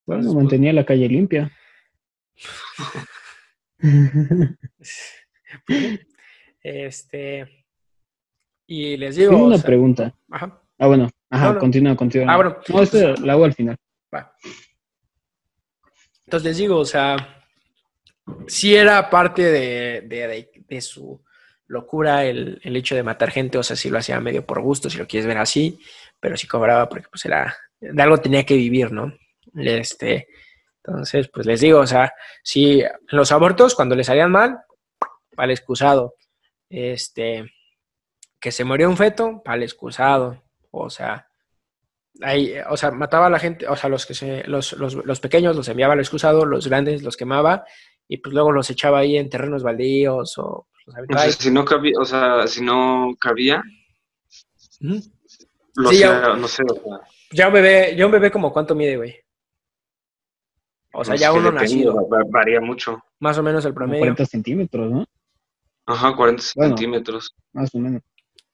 Bueno, 0.06 0.22
Entonces, 0.22 0.32
pues, 0.32 0.42
mantenía 0.44 0.72
la 0.72 0.84
calle 0.86 1.08
limpia. 1.08 1.52
Este, 6.62 7.66
y 8.66 8.96
les 8.96 9.16
digo, 9.16 9.30
Tengo 9.32 9.44
o 9.44 9.46
una 9.48 9.56
sea, 9.58 9.66
pregunta. 9.66 10.14
ajá, 10.30 10.62
Ah, 10.78 10.86
bueno. 10.86 11.10
Ajá, 11.30 11.46
No, 11.48 11.54
no. 11.54 11.60
continúa, 11.60 11.96
continúa. 11.96 12.32
Ah, 12.32 12.36
bueno. 12.36 12.56
No, 12.68 12.82
esto 12.82 13.14
la 13.24 13.32
hago 13.34 13.44
al 13.44 13.52
final. 13.54 13.76
Va. 14.14 14.34
Entonces 16.24 16.48
les 16.48 16.56
digo, 16.58 16.78
o 16.78 16.84
sea, 16.84 17.41
sí 18.46 18.74
era 18.74 19.08
parte 19.10 19.42
de, 19.42 20.00
de- 20.02 20.50
de- 20.68 20.80
su 20.80 21.22
locura 21.66 22.24
el, 22.24 22.60
el 22.62 22.76
hecho 22.76 22.94
de 22.94 23.02
matar 23.02 23.30
gente, 23.30 23.58
o 23.58 23.62
sea, 23.62 23.76
sí 23.76 23.88
lo 23.90 23.98
hacía 23.98 24.20
medio 24.20 24.44
por 24.46 24.60
gusto, 24.60 24.88
si 24.90 24.98
lo 24.98 25.06
quieres 25.06 25.26
ver 25.26 25.38
así, 25.38 25.78
pero 26.20 26.36
sí 26.36 26.46
cobraba 26.46 26.88
porque 26.88 27.06
pues 27.10 27.24
era, 27.24 27.56
de 27.80 28.02
algo 28.02 28.18
tenía 28.18 28.44
que 28.44 28.56
vivir, 28.56 28.92
¿no? 28.92 29.12
Este, 29.54 30.28
entonces, 30.84 31.28
pues 31.28 31.46
les 31.46 31.60
digo, 31.60 31.80
o 31.80 31.86
sea, 31.86 32.12
si 32.42 32.82
los 33.08 33.32
abortos 33.32 33.74
cuando 33.74 33.94
les 33.94 34.06
salían 34.06 34.30
mal, 34.30 34.58
para 35.34 35.46
el 35.46 35.52
excusado, 35.52 36.14
este, 36.68 37.50
que 38.40 38.50
se 38.52 38.64
murió 38.64 38.88
un 38.88 38.96
feto, 38.96 39.42
para 39.42 39.56
el 39.56 39.62
excusado, 39.62 40.42
o 40.70 40.90
sea, 40.90 41.28
ahí, 42.20 42.54
o 42.68 42.76
sea, 42.76 42.90
mataba 42.90 43.26
a 43.26 43.30
la 43.30 43.38
gente, 43.38 43.66
o 43.66 43.76
sea, 43.76 43.88
los 43.88 44.04
que 44.04 44.14
se, 44.14 44.44
los, 44.46 44.72
los, 44.74 44.94
los 44.94 45.20
pequeños 45.20 45.56
los 45.56 45.68
enviaba 45.68 45.94
al 45.94 46.00
excusado, 46.00 46.44
los 46.44 46.66
grandes 46.68 47.02
los 47.02 47.16
quemaba 47.16 47.64
y 48.08 48.18
pues 48.18 48.34
luego 48.34 48.52
los 48.52 48.68
echaba 48.70 48.98
ahí 49.00 49.16
en 49.16 49.28
terrenos 49.30 49.62
baldíos 49.62 50.36
o 50.38 50.66
pues, 50.84 50.96
los 50.96 51.06
O 51.08 51.12
sea, 51.18 51.22
ahí. 51.26 51.32
si 51.32 51.50
no 51.50 51.64
cabía, 51.64 51.92
o 52.00 52.04
sea, 52.04 52.46
si 52.46 52.62
no 52.62 53.14
cabía, 53.20 53.62
Ujú. 54.80 55.00
lo 55.76 55.90
Sí, 55.90 56.02
hacía, 56.02 56.22
ya- 56.22 56.34
no 56.36 56.48
sé, 56.48 56.62
o 56.64 56.74
sea, 56.74 57.00
Ya 57.32 57.48
un 57.48 57.54
bebé, 57.54 57.94
ya 57.96 58.04
un 58.06 58.12
bebé 58.12 58.30
como 58.30 58.52
cuánto 58.52 58.74
mide, 58.74 58.96
güey. 58.96 59.16
O 60.94 61.04
sea, 61.04 61.12
pues, 61.12 61.20
ya 61.22 61.32
uno 61.32 61.50
depende, 61.50 61.62
nacido, 61.62 62.08
va- 62.08 62.24
Varía 62.28 62.60
mucho. 62.60 63.02
más 63.20 63.38
o 63.38 63.42
menos 63.42 63.64
el 63.64 63.70
Como 63.72 63.86
promedio. 63.86 64.00
40 64.00 64.26
centímetros, 64.26 64.90
¿no? 64.90 65.06
Ajá, 65.86 66.14
40 66.14 66.42
Bueno. 66.54 66.76
centímetros. 66.76 67.34
Más 67.54 67.74
o 67.74 67.78
menos. 67.78 68.02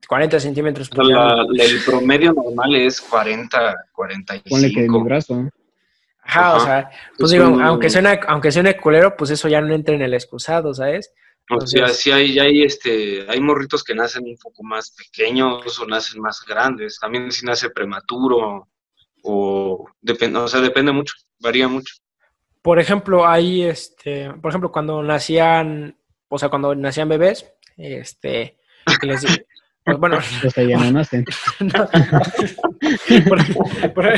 40 0.07 0.39
centímetros. 0.39 0.87
Sea, 0.87 0.95
pues, 0.97 1.09
la- 1.09 1.45
la- 1.49 1.65
el 1.65 1.81
promedio 1.85 2.33
normal 2.33 2.77
es 2.77 3.01
40, 3.01 3.75
45. 3.93 4.49
Ponle 4.51 4.73
que 4.73 4.83
de 4.83 4.89
mi 4.89 5.03
brazo. 5.03 5.49
Ajá, 6.29 6.57
o 6.57 6.61
sea, 6.61 6.91
pues 7.19 7.31
Es 7.33 7.39
digo, 7.39 7.49
un- 7.51 7.63
aunque 7.63 7.89
suene, 7.91 8.21
aunque 8.29 8.53
suene 8.53 8.77
culero, 8.77 9.17
pues 9.17 9.31
eso 9.31 9.49
ya 9.49 9.61
no 9.61 9.75
entra 9.75 9.95
en 9.95 10.03
el 10.03 10.13
excusado, 10.15 10.75
¿sabes? 10.75 11.13
O 11.51 11.61
sea, 11.67 11.81
Entonces- 11.81 11.97
sí 12.03 12.11
hay, 12.11 12.39
hay, 12.39 12.63
este, 12.63 13.25
hay 13.29 13.41
morritos 13.41 13.83
que 13.83 13.95
nacen 13.95 14.25
un 14.25 14.37
poco 14.37 14.63
más 14.63 14.91
pequeños 14.91 15.79
o 15.81 15.87
nacen 15.87 16.21
más 16.21 16.45
grandes. 16.47 16.99
También 17.01 17.33
si 17.33 17.47
nace 17.47 17.71
prematuro 17.71 18.69
o 19.23 19.87
depende, 20.01 20.39
o 20.41 20.49
sea, 20.49 20.61
depende 20.61 20.93
mucho, 20.93 21.15
varía 21.41 21.67
mucho. 21.69 21.95
Por 22.61 22.79
ejemplo, 22.79 23.27
hay 23.27 23.63
este, 23.63 24.31
por 24.43 24.51
ejemplo, 24.51 24.71
cuando 24.71 25.03
nacían, 25.03 25.97
o 26.29 26.39
sea, 26.39 26.51
cuando 26.51 26.75
nacían 26.75 27.09
bebés, 27.09 27.51
este, 27.79 28.59
les 29.03 29.25
pues, 29.85 29.99
bueno, 29.99 30.19
O 30.19 30.51
sea, 30.51 30.65
ya 30.65 30.77
no 30.77 30.91
nacen. 30.91 31.25
no. 31.61 31.89
Por- 33.29 33.93
por- 33.95 34.13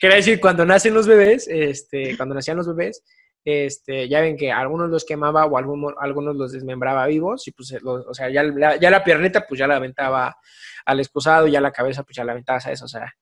quería 0.00 0.16
decir, 0.16 0.40
cuando 0.40 0.64
nacen 0.64 0.94
los 0.94 1.06
bebés, 1.06 1.46
este, 1.48 2.16
cuando 2.16 2.34
nacían 2.34 2.56
los 2.56 2.66
bebés, 2.68 3.02
este, 3.44 4.08
ya 4.08 4.20
ven 4.20 4.36
que 4.36 4.50
algunos 4.50 4.88
los 4.88 5.04
quemaba 5.04 5.44
o 5.44 5.58
algunos, 5.58 5.92
algunos 5.98 6.34
los 6.36 6.52
desmembraba 6.52 7.06
vivos 7.06 7.46
y 7.46 7.52
pues, 7.52 7.72
los- 7.82 8.06
o 8.06 8.14
sea, 8.14 8.30
ya, 8.30 8.42
la- 8.42 8.76
ya 8.76 8.90
la 8.90 9.04
piernita 9.04 9.46
pues 9.46 9.58
ya 9.58 9.66
la 9.66 9.76
aventaba 9.76 10.36
al 10.86 11.00
excusado, 11.00 11.46
ya 11.46 11.60
la 11.60 11.70
cabeza 11.72 12.02
pues 12.02 12.16
ya 12.16 12.24
la 12.24 12.32
aventaba 12.32 12.58
a 12.64 12.72
eso, 12.72 12.84
o 12.86 12.88
sea, 12.88 13.14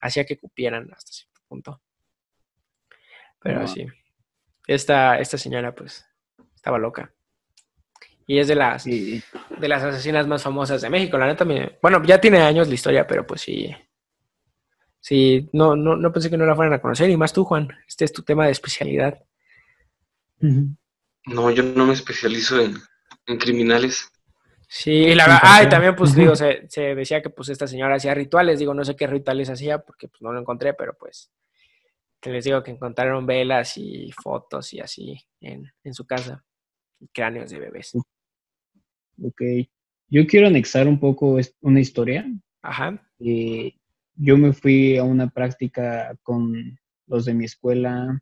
hacía 0.00 0.24
que 0.24 0.38
cupieran 0.38 0.88
hasta 0.94 1.12
cierto 1.12 1.40
punto. 1.48 1.82
Pero 3.40 3.60
Ah. 3.62 3.66
sí, 3.66 3.86
esta, 4.66 5.18
esta 5.18 5.38
señora 5.38 5.74
pues 5.74 6.04
estaba 6.54 6.78
loca. 6.78 7.12
Y 8.28 8.38
es 8.40 8.48
de 8.48 8.56
las, 8.56 8.82
Sí. 8.82 9.22
de 9.58 9.68
las 9.68 9.82
asesinas 9.84 10.26
más 10.26 10.42
famosas 10.42 10.82
de 10.82 10.90
México. 10.90 11.16
La 11.16 11.26
neta, 11.28 11.44
me... 11.44 11.78
bueno, 11.80 12.02
ya 12.04 12.20
tiene 12.20 12.38
años 12.42 12.66
la 12.66 12.74
historia, 12.74 13.06
pero 13.06 13.24
pues 13.24 13.40
sí. 13.42 13.72
Sí, 15.00 15.48
no, 15.52 15.76
no, 15.76 15.96
no 15.96 16.12
pensé 16.12 16.30
que 16.30 16.36
no 16.36 16.46
la 16.46 16.56
fueran 16.56 16.74
a 16.74 16.80
conocer. 16.80 17.08
Y 17.10 17.16
más 17.16 17.32
tú, 17.32 17.44
Juan. 17.44 17.68
Este 17.86 18.04
es 18.04 18.12
tu 18.12 18.22
tema 18.22 18.46
de 18.46 18.52
especialidad. 18.52 19.22
No, 20.40 21.50
yo 21.50 21.62
no 21.62 21.86
me 21.86 21.92
especializo 21.92 22.60
en, 22.60 22.76
en 23.26 23.38
criminales. 23.38 24.10
Sí, 24.68 24.90
y 24.90 25.14
la 25.14 25.26
verdad, 25.26 25.40
ah, 25.44 25.62
y 25.62 25.68
también, 25.68 25.94
pues 25.94 26.14
digo, 26.14 26.34
se, 26.34 26.66
se 26.68 26.94
decía 26.96 27.22
que 27.22 27.30
pues 27.30 27.48
esta 27.50 27.68
señora 27.68 27.94
hacía 27.94 28.14
rituales. 28.14 28.58
Digo, 28.58 28.74
no 28.74 28.84
sé 28.84 28.96
qué 28.96 29.06
rituales 29.06 29.48
hacía 29.48 29.78
porque 29.78 30.08
pues 30.08 30.20
no 30.22 30.32
lo 30.32 30.40
encontré, 30.40 30.74
pero 30.74 30.96
pues 30.98 31.30
que 32.20 32.30
les 32.30 32.44
digo 32.44 32.62
que 32.62 32.72
encontraron 32.72 33.26
velas 33.26 33.76
y 33.76 34.10
fotos 34.10 34.72
y 34.72 34.80
así 34.80 35.16
en, 35.40 35.72
en 35.84 35.94
su 35.94 36.04
casa. 36.04 36.44
Y 36.98 37.08
cráneos 37.08 37.50
de 37.50 37.60
bebés. 37.60 37.92
Ok. 39.22 39.42
Yo 40.08 40.26
quiero 40.26 40.46
anexar 40.46 40.88
un 40.88 40.98
poco 40.98 41.38
una 41.60 41.80
historia. 41.80 42.26
Ajá. 42.62 43.00
Eh, 43.20 43.74
yo 44.16 44.36
me 44.38 44.52
fui 44.52 44.96
a 44.96 45.04
una 45.04 45.28
práctica 45.28 46.16
con 46.22 46.78
los 47.06 47.24
de 47.24 47.34
mi 47.34 47.44
escuela 47.44 48.20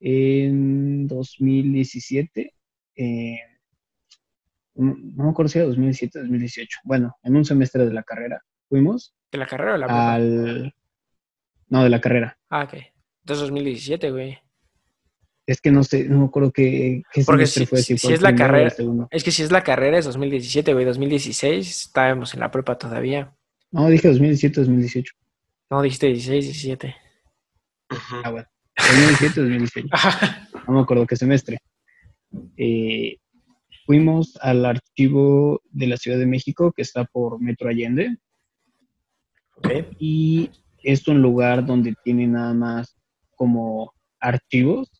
en 0.00 1.06
2017. 1.06 2.54
eh, 2.96 3.38
no 4.74 5.24
me 5.24 5.30
acuerdo 5.30 5.48
si 5.50 5.58
era 5.58 5.66
2017 5.68 6.18
o 6.18 6.22
2018. 6.22 6.78
Bueno, 6.84 7.14
en 7.22 7.36
un 7.36 7.44
semestre 7.44 7.84
de 7.86 7.92
la 7.92 8.02
carrera 8.02 8.42
fuimos 8.68 9.14
¿De 9.30 9.38
la 9.38 9.46
carrera 9.46 9.74
o 9.74 9.76
la 9.76 9.86
prepa? 9.86 10.14
al... 10.14 10.74
No, 11.68 11.84
de 11.84 11.90
la 11.90 12.00
carrera. 12.00 12.38
Ah, 12.50 12.64
ok. 12.64 12.74
Entonces 13.22 13.42
2017, 13.42 14.10
güey. 14.10 14.38
Es 15.46 15.60
que 15.60 15.70
no 15.70 15.84
sé, 15.84 16.04
no 16.08 16.20
me 16.20 16.24
acuerdo 16.26 16.52
qué, 16.52 17.02
qué 17.12 17.22
Porque 17.24 17.46
semestre 17.46 17.82
si- 17.82 17.96
fue. 17.96 17.98
si- 17.98 18.12
es 18.14 18.22
la 18.22 18.34
carrera-. 18.34 18.74
Es 19.10 19.24
que 19.24 19.30
si 19.30 19.42
es 19.42 19.50
la 19.52 19.62
carrera 19.62 19.98
es 19.98 20.04
2017, 20.06 20.72
güey. 20.72 20.84
2016 20.86 21.86
estábamos 21.86 22.32
en 22.34 22.40
la 22.40 22.50
prepa 22.50 22.76
todavía. 22.78 23.34
No, 23.72 23.88
dije 23.88 24.08
2017, 24.08 24.60
2018. 24.60 25.12
No, 25.70 25.82
dijiste 25.82 26.06
16, 26.08 26.44
17. 26.44 26.94
Ujú. 27.90 28.16
Ah, 28.24 28.30
bueno. 28.30 28.46
2017, 28.76 29.40
2018. 29.40 29.88
Ajá. 29.92 30.48
no 30.66 30.74
me 30.74 30.80
acuerdo 30.80 31.06
qué 31.06 31.16
semestre. 31.16 31.58
Eh, 32.56 33.16
fuimos 33.86 34.36
al 34.40 34.64
archivo 34.64 35.60
de 35.70 35.86
la 35.86 35.96
Ciudad 35.96 36.18
de 36.18 36.26
México, 36.26 36.72
que 36.72 36.82
está 36.82 37.04
por 37.04 37.40
Metro 37.40 37.68
Allende, 37.68 38.16
Ok. 39.56 39.68
y 39.98 40.50
es 40.82 41.06
un 41.08 41.20
lugar 41.22 41.64
donde 41.64 41.94
tiene 42.04 42.26
nada 42.26 42.54
más 42.54 42.96
como 43.36 43.92
archivos, 44.20 44.90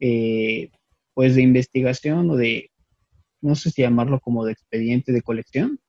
eh, 0.00 0.70
pues 1.14 1.34
de 1.34 1.42
investigación 1.42 2.30
o 2.30 2.36
de, 2.36 2.70
no 3.40 3.54
sé 3.54 3.70
si 3.70 3.82
llamarlo 3.82 4.20
como 4.20 4.44
de 4.44 4.52
expediente 4.52 5.12
de 5.12 5.22
colección, 5.22 5.80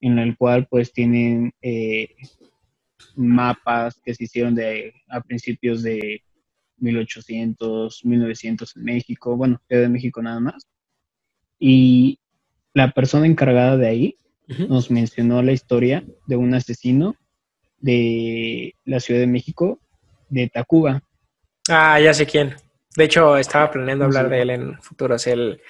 en 0.00 0.18
el 0.18 0.36
cual 0.36 0.66
pues 0.68 0.92
tienen 0.92 1.52
eh, 1.62 2.14
mapas 3.16 4.00
que 4.04 4.14
se 4.14 4.24
hicieron 4.24 4.54
de, 4.54 4.94
a 5.08 5.20
principios 5.20 5.82
de 5.82 6.22
1800, 6.78 8.04
1900 8.04 8.76
en 8.76 8.84
México, 8.84 9.36
bueno, 9.36 9.60
Ciudad 9.68 9.82
de 9.82 9.88
México 9.88 10.22
nada 10.22 10.40
más. 10.40 10.66
Y 11.58 12.18
la 12.72 12.92
persona 12.92 13.26
encargada 13.26 13.76
de 13.76 13.86
ahí 13.86 14.16
nos 14.68 14.90
mencionó 14.90 15.42
la 15.42 15.52
historia 15.52 16.04
de 16.26 16.36
un 16.36 16.54
asesino 16.54 17.14
de 17.78 18.74
la 18.84 19.00
Ciudad 19.00 19.20
de 19.20 19.26
México, 19.26 19.78
de 20.28 20.48
Tacuba. 20.48 21.02
Ah, 21.68 22.00
ya 22.00 22.12
sé 22.14 22.26
quién. 22.26 22.54
De 22.96 23.04
hecho, 23.04 23.36
estaba 23.36 23.70
planeando 23.70 24.04
¿Cómo 24.04 24.12
se 24.12 24.18
hablar 24.18 24.32
de 24.32 24.42
él 24.42 24.50
en 24.50 24.82
futuros. 24.82 25.26
El, 25.26 25.60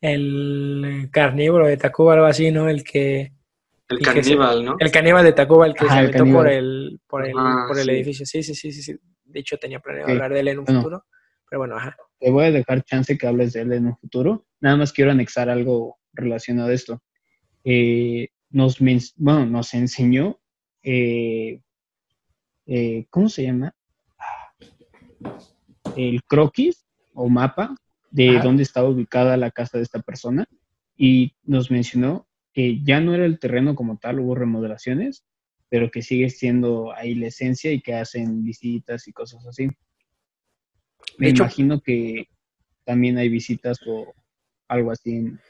el 0.00 1.08
carnívoro 1.12 1.66
de 1.66 1.76
Tacuba, 1.76 2.14
algo 2.14 2.26
así, 2.26 2.50
¿no? 2.50 2.68
El 2.68 2.82
que. 2.82 3.32
El 3.88 4.00
caníbal, 4.00 4.64
¿no? 4.64 4.76
El 4.78 4.90
caníbal 4.90 5.24
de 5.24 5.32
Tacuba, 5.32 5.66
el 5.66 5.74
que 5.74 5.86
Ajá, 5.86 5.94
se 5.94 6.00
el 6.00 6.06
aventó 6.08 6.32
por 6.36 6.48
el, 6.48 7.00
por 7.06 7.26
el, 7.26 7.34
Ah, 7.38 7.64
por 7.66 7.78
el 7.78 7.84
sí. 7.86 7.90
edificio. 7.90 8.26
Sí, 8.26 8.42
sí, 8.42 8.54
sí, 8.54 8.70
sí, 8.72 8.82
sí. 8.82 8.96
De 9.24 9.40
hecho, 9.40 9.56
tenía 9.56 9.80
planeado 9.80 10.10
hablar 10.10 10.32
de 10.32 10.40
él 10.40 10.48
en 10.48 10.58
un 10.58 10.64
Bueno. 10.66 10.80
futuro. 10.82 11.04
Pero 11.48 11.60
bueno, 11.60 11.76
ajá. 11.76 11.96
Te 12.20 12.30
voy 12.30 12.44
a 12.44 12.50
dejar 12.50 12.82
chance 12.84 13.16
que 13.16 13.26
hables 13.26 13.54
de 13.54 13.62
él 13.62 13.72
en 13.72 13.86
un 13.86 13.96
futuro. 13.96 14.46
Nada 14.60 14.76
más 14.76 14.92
quiero 14.92 15.10
anexar 15.10 15.48
algo 15.48 15.98
relacionado 16.12 16.68
a 16.68 16.74
esto. 16.74 17.02
Eh, 17.64 18.28
nos, 18.50 18.78
bueno, 19.16 19.46
nos 19.46 19.72
enseñó, 19.72 20.38
eh, 20.82 21.62
eh, 22.66 23.06
¿cómo 23.08 23.28
se 23.30 23.44
llama? 23.44 23.74
El 25.96 26.22
croquis 26.24 26.84
o 27.14 27.28
mapa 27.28 27.74
de 28.10 28.36
Ajá. 28.36 28.44
dónde 28.44 28.62
estaba 28.62 28.88
ubicada 28.88 29.36
la 29.38 29.50
casa 29.50 29.78
de 29.78 29.84
esta 29.84 30.00
persona 30.00 30.44
y 30.96 31.34
nos 31.44 31.70
mencionó 31.70 32.27
que 32.58 32.82
ya 32.82 33.00
no 33.00 33.14
era 33.14 33.24
el 33.24 33.38
terreno 33.38 33.76
como 33.76 33.98
tal, 33.98 34.18
hubo 34.18 34.34
remodelaciones, 34.34 35.24
pero 35.68 35.92
que 35.92 36.02
sigue 36.02 36.28
siendo 36.28 36.92
ahí 36.92 37.14
la 37.14 37.28
esencia 37.28 37.70
y 37.70 37.80
que 37.80 37.94
hacen 37.94 38.42
visitas 38.42 39.06
y 39.06 39.12
cosas 39.12 39.46
así. 39.46 39.68
Me 41.18 41.28
imagino 41.28 41.80
que 41.80 42.26
también 42.84 43.16
hay 43.16 43.28
visitas 43.28 43.78
o 43.86 44.12
algo 44.66 44.90
así 44.90 45.10
en 45.12 45.40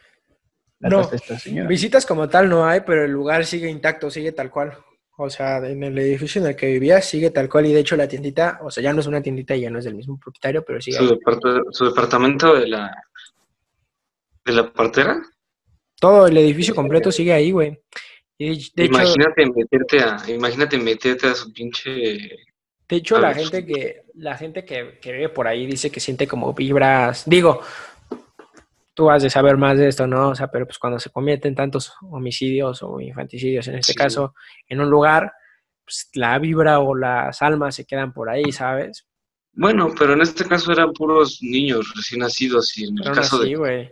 la 0.81 0.91
no, 0.91 1.07
de 1.07 1.17
esta 1.17 1.39
señora. 1.39 1.67
Visitas 1.67 2.05
como 2.05 2.29
tal 2.29 2.51
no 2.51 2.67
hay, 2.67 2.83
pero 2.83 3.07
el 3.07 3.11
lugar 3.11 3.47
sigue 3.47 3.71
intacto, 3.71 4.11
sigue 4.11 4.33
tal 4.33 4.51
cual. 4.51 4.77
O 5.17 5.31
sea, 5.31 5.67
en 5.67 5.83
el 5.83 5.99
edificio 5.99 6.43
en 6.43 6.49
el 6.49 6.57
que 6.57 6.67
vivía 6.67 7.01
sigue 7.01 7.31
tal 7.31 7.49
cual 7.49 7.65
y 7.65 7.73
de 7.73 7.81
hecho 7.81 7.97
la 7.97 8.07
tiendita, 8.07 8.59
o 8.61 8.71
sea, 8.71 8.83
ya 8.83 8.93
no 8.93 9.01
es 9.01 9.07
una 9.07 9.23
tiendita 9.23 9.57
y 9.57 9.63
ya 9.63 9.71
no 9.71 9.79
es 9.79 9.87
del 9.87 9.95
mismo 9.95 10.21
propietario, 10.23 10.63
pero 10.63 10.79
sigue. 10.79 10.99
¿Su, 10.99 11.87
departamento 11.87 12.55
de 12.55 12.69
la 12.69 12.95
de 14.45 14.53
la 14.53 14.71
partera? 14.71 15.23
Todo 16.01 16.27
el 16.27 16.37
edificio 16.37 16.75
completo 16.75 17.11
sigue 17.11 17.33
ahí, 17.33 17.51
güey. 17.51 17.79
imagínate 18.39 19.47
meterte 19.55 20.01
a, 20.01 20.19
imagínate 20.29 20.79
meterte 20.79 21.27
a 21.27 21.35
su 21.35 21.53
pinche. 21.53 21.91
De 22.89 22.97
hecho, 22.97 23.19
la 23.19 23.35
gente 23.35 23.67
que, 23.67 24.03
la 24.15 24.37
gente 24.37 24.65
que, 24.65 24.99
que 25.01 25.13
vive 25.13 25.29
por 25.29 25.47
ahí 25.47 25.67
dice 25.67 25.91
que 25.91 26.01
siente 26.01 26.27
como 26.27 26.55
vibras. 26.55 27.25
Digo, 27.27 27.61
tú 28.99 29.11
has 29.11 29.23
de 29.23 29.31
saber 29.31 29.57
más 29.57 29.79
de 29.79 29.87
esto, 29.87 30.09
¿no? 30.09 30.31
O 30.31 30.35
sea, 30.35 30.49
pero 30.49 30.67
pues 30.67 30.79
cuando 30.79 30.99
se 30.99 31.11
cometen 31.11 31.55
tantos 31.55 31.93
homicidios 32.03 32.83
o 32.83 33.01
infanticidios, 33.01 33.69
en 33.69 33.77
este 33.77 33.95
caso, 33.95 34.35
en 34.69 34.81
un 34.81 34.91
lugar, 34.91 35.33
pues 35.85 36.09
la 36.15 36.37
vibra 36.41 36.81
o 36.81 36.97
las 36.97 37.41
almas 37.43 37.77
se 37.77 37.85
quedan 37.85 38.13
por 38.13 38.29
ahí, 38.29 38.51
¿sabes? 38.51 39.07
Bueno, 39.53 39.95
pero 39.97 40.15
en 40.15 40.23
este 40.23 40.45
caso 40.45 40.73
eran 40.73 40.93
puros 40.93 41.39
niños 41.43 41.93
recién 41.95 42.23
nacidos 42.23 42.77
y 42.77 42.89
en 42.89 42.99
el 42.99 43.13
caso 43.13 43.39
de 43.39 43.91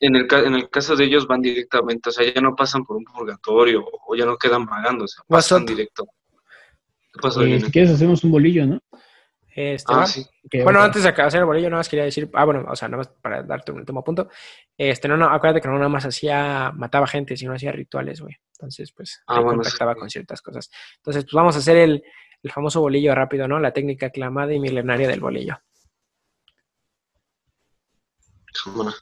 en 0.00 0.16
el, 0.16 0.26
en 0.30 0.54
el 0.54 0.68
caso 0.70 0.96
de 0.96 1.04
ellos 1.04 1.26
van 1.26 1.40
directamente, 1.40 2.10
o 2.10 2.12
sea, 2.12 2.32
ya 2.32 2.40
no 2.40 2.54
pasan 2.54 2.84
por 2.84 2.96
un 2.96 3.04
purgatorio 3.04 3.84
o 4.06 4.14
ya 4.14 4.26
no 4.26 4.36
quedan 4.36 4.66
vagando, 4.66 5.04
o 5.04 5.08
sea, 5.08 5.22
pasan 5.26 5.64
directo. 5.64 6.06
¿Qué 7.12 7.20
pasó? 7.20 7.42
Eh, 7.42 7.60
si 7.60 7.70
quieres 7.70 7.92
hacemos 7.92 8.22
un 8.24 8.30
bolillo, 8.30 8.66
¿no? 8.66 8.80
Este, 9.56 9.90
ah, 9.94 10.06
sí. 10.06 10.22
Bueno, 10.62 10.82
antes 10.82 11.02
de 11.02 11.08
hacer 11.08 11.40
el 11.40 11.46
bolillo, 11.46 11.70
nada 11.70 11.80
más 11.80 11.88
quería 11.88 12.04
decir, 12.04 12.28
ah, 12.34 12.44
bueno, 12.44 12.66
o 12.68 12.76
sea, 12.76 12.88
nada 12.88 12.98
más 12.98 13.08
para 13.08 13.42
darte 13.42 13.72
un 13.72 13.78
último 13.78 14.04
punto. 14.04 14.28
Este, 14.76 15.08
no, 15.08 15.16
no, 15.16 15.30
acuérdate 15.30 15.62
que 15.62 15.68
no 15.68 15.76
nada 15.76 15.88
más 15.88 16.04
hacía, 16.04 16.72
mataba 16.74 17.06
gente, 17.06 17.38
sino 17.38 17.54
hacía 17.54 17.72
rituales, 17.72 18.20
güey. 18.20 18.36
Entonces, 18.52 18.92
pues, 18.92 19.22
ah, 19.26 19.42
contactaba 19.42 19.94
con 19.94 20.10
ciertas 20.10 20.42
cosas. 20.42 20.70
Entonces, 20.96 21.24
pues 21.24 21.32
vamos 21.32 21.56
a 21.56 21.60
hacer 21.60 21.78
el, 21.78 22.04
el 22.42 22.52
famoso 22.52 22.82
bolillo 22.82 23.14
rápido, 23.14 23.48
¿no? 23.48 23.58
La 23.58 23.72
técnica 23.72 24.06
aclamada 24.06 24.52
y 24.52 24.60
milenaria 24.60 25.08
del 25.08 25.20
bolillo. 25.20 25.58
Bueno. 28.74 28.92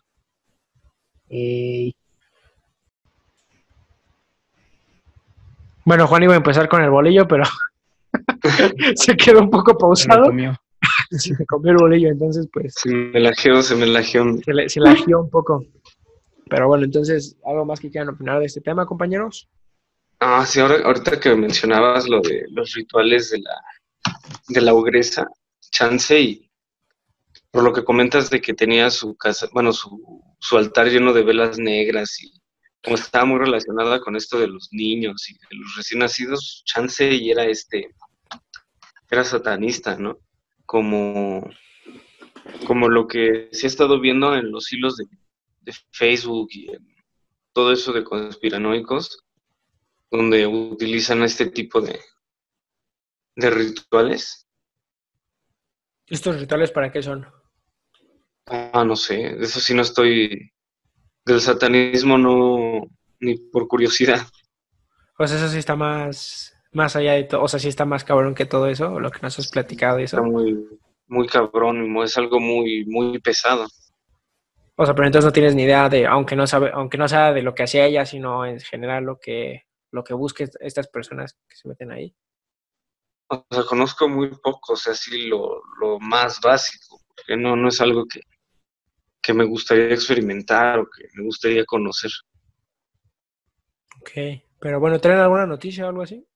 Bueno, 5.84 6.06
Juan 6.06 6.22
iba 6.22 6.34
a 6.34 6.38
empezar 6.38 6.68
con 6.68 6.82
el 6.82 6.90
bolillo, 6.90 7.26
pero 7.28 7.44
se 8.94 9.16
quedó 9.16 9.40
un 9.40 9.50
poco 9.50 9.76
pausado. 9.76 10.30
Se 11.10 11.32
me 11.38 11.46
comió 11.46 11.72
el 11.72 11.78
bolillo, 11.78 12.08
entonces 12.08 12.46
pues... 12.52 12.74
Se 12.76 12.90
me 12.90 13.20
lajeó, 13.20 13.62
se 13.62 13.74
me 13.74 13.86
lajeó. 13.86 14.24
Se, 14.44 14.68
se 14.68 14.80
lajeó 14.80 15.22
un 15.22 15.30
poco. 15.30 15.64
Pero 16.48 16.68
bueno, 16.68 16.84
entonces, 16.84 17.36
¿algo 17.44 17.64
más 17.64 17.80
que 17.80 17.90
quieran 17.90 18.10
opinar 18.10 18.38
de 18.38 18.46
este 18.46 18.60
tema, 18.60 18.84
compañeros? 18.84 19.48
Ah, 20.20 20.44
sí, 20.46 20.60
ahora, 20.60 20.76
ahorita 20.84 21.18
que 21.20 21.34
mencionabas 21.34 22.08
lo 22.08 22.20
de 22.20 22.44
los 22.50 22.74
rituales 22.74 23.30
de 23.30 23.40
la, 23.40 23.62
de 24.48 24.60
la 24.60 24.74
ogresa, 24.74 25.26
chance 25.70 26.20
y 26.20 26.50
por 27.54 27.62
lo 27.62 27.72
que 27.72 27.84
comentas 27.84 28.30
de 28.30 28.40
que 28.40 28.52
tenía 28.52 28.90
su 28.90 29.16
casa, 29.16 29.48
bueno, 29.52 29.72
su, 29.72 30.26
altar 30.58 30.88
lleno 30.88 31.12
de 31.12 31.22
velas 31.22 31.56
negras 31.56 32.20
y 32.20 32.32
como 32.82 32.96
estaba 32.96 33.26
muy 33.26 33.38
relacionada 33.38 34.00
con 34.00 34.16
esto 34.16 34.40
de 34.40 34.48
los 34.48 34.70
niños 34.72 35.30
y 35.30 35.34
de 35.34 35.46
los 35.52 35.76
recién 35.76 36.00
nacidos, 36.00 36.64
chance 36.66 37.08
y 37.08 37.30
era 37.30 37.44
este, 37.44 37.94
era 39.08 39.22
satanista, 39.22 39.96
¿no? 39.96 40.18
Como, 40.66 41.48
como 42.66 42.88
lo 42.88 43.06
que 43.06 43.50
se 43.52 43.66
ha 43.66 43.68
estado 43.68 44.00
viendo 44.00 44.34
en 44.34 44.50
los 44.50 44.72
hilos 44.72 44.96
de, 44.96 45.06
Facebook 45.92 46.48
y 46.50 46.72
en 46.72 46.84
todo 47.52 47.72
eso 47.72 47.92
de 47.92 48.02
conspiranoicos, 48.02 49.24
donde 50.10 50.44
utilizan 50.44 51.22
este 51.22 51.46
tipo 51.46 51.80
de, 51.80 52.00
de 53.36 53.50
rituales. 53.50 54.48
¿Estos 56.08 56.40
rituales 56.40 56.72
para 56.72 56.90
qué 56.90 57.00
son? 57.00 57.43
Ah, 58.46 58.84
no 58.84 58.96
sé, 58.96 59.14
de 59.14 59.44
eso 59.44 59.60
sí 59.60 59.74
no 59.74 59.82
estoy. 59.82 60.50
Del 61.24 61.40
satanismo 61.40 62.18
no. 62.18 62.86
ni 63.20 63.36
por 63.36 63.66
curiosidad. 63.66 64.26
Pues 65.16 65.32
eso 65.32 65.48
sí 65.48 65.58
está 65.58 65.74
más. 65.76 66.54
más 66.72 66.96
allá 66.96 67.12
de 67.12 67.24
todo. 67.24 67.42
O 67.42 67.48
sea, 67.48 67.58
sí 67.58 67.68
está 67.68 67.84
más 67.84 68.04
cabrón 68.04 68.34
que 68.34 68.44
todo 68.44 68.68
eso, 68.68 69.00
lo 69.00 69.10
que 69.10 69.20
nos 69.22 69.38
has 69.38 69.48
platicado 69.48 70.00
y 70.00 70.04
eso. 70.04 70.18
Está 70.18 70.28
muy, 70.28 70.66
muy 71.06 71.26
cabrón, 71.26 71.96
es 72.02 72.18
algo 72.18 72.40
muy, 72.40 72.84
muy 72.86 73.18
pesado. 73.20 73.66
O 74.76 74.84
sea, 74.84 74.94
pero 74.94 75.06
entonces 75.06 75.26
no 75.26 75.32
tienes 75.32 75.54
ni 75.54 75.62
idea 75.62 75.88
de, 75.88 76.06
aunque 76.06 76.34
no 76.34 76.46
sabe, 76.46 76.70
aunque 76.74 76.98
no 76.98 77.08
sea 77.08 77.32
de 77.32 77.42
lo 77.42 77.54
que 77.54 77.62
hacía 77.62 77.86
ella, 77.86 78.04
sino 78.04 78.44
en 78.44 78.58
general 78.60 79.04
lo 79.04 79.18
que, 79.20 79.62
lo 79.92 80.02
que 80.02 80.14
busquen 80.14 80.50
estas 80.60 80.88
personas 80.88 81.38
que 81.48 81.56
se 81.56 81.68
meten 81.68 81.92
ahí. 81.92 82.14
O 83.28 83.46
sea, 83.50 83.62
conozco 83.64 84.08
muy 84.08 84.30
poco, 84.42 84.72
o 84.72 84.76
sea, 84.76 84.94
sí 84.94 85.28
lo, 85.28 85.62
lo 85.80 86.00
más 86.00 86.40
básico, 86.40 87.00
porque 87.06 87.40
no, 87.40 87.56
no 87.56 87.68
es 87.68 87.80
algo 87.80 88.04
que, 88.04 88.20
que 89.24 89.32
me 89.32 89.44
gustaría 89.44 89.94
experimentar 89.94 90.78
o 90.80 90.88
que 90.90 91.08
me 91.14 91.24
gustaría 91.24 91.64
conocer. 91.64 92.10
Ok, 94.00 94.42
pero 94.60 94.78
bueno, 94.78 95.00
¿traen 95.00 95.20
alguna 95.20 95.46
noticia 95.46 95.86
o 95.86 95.88
algo 95.88 96.02
así? 96.02 96.26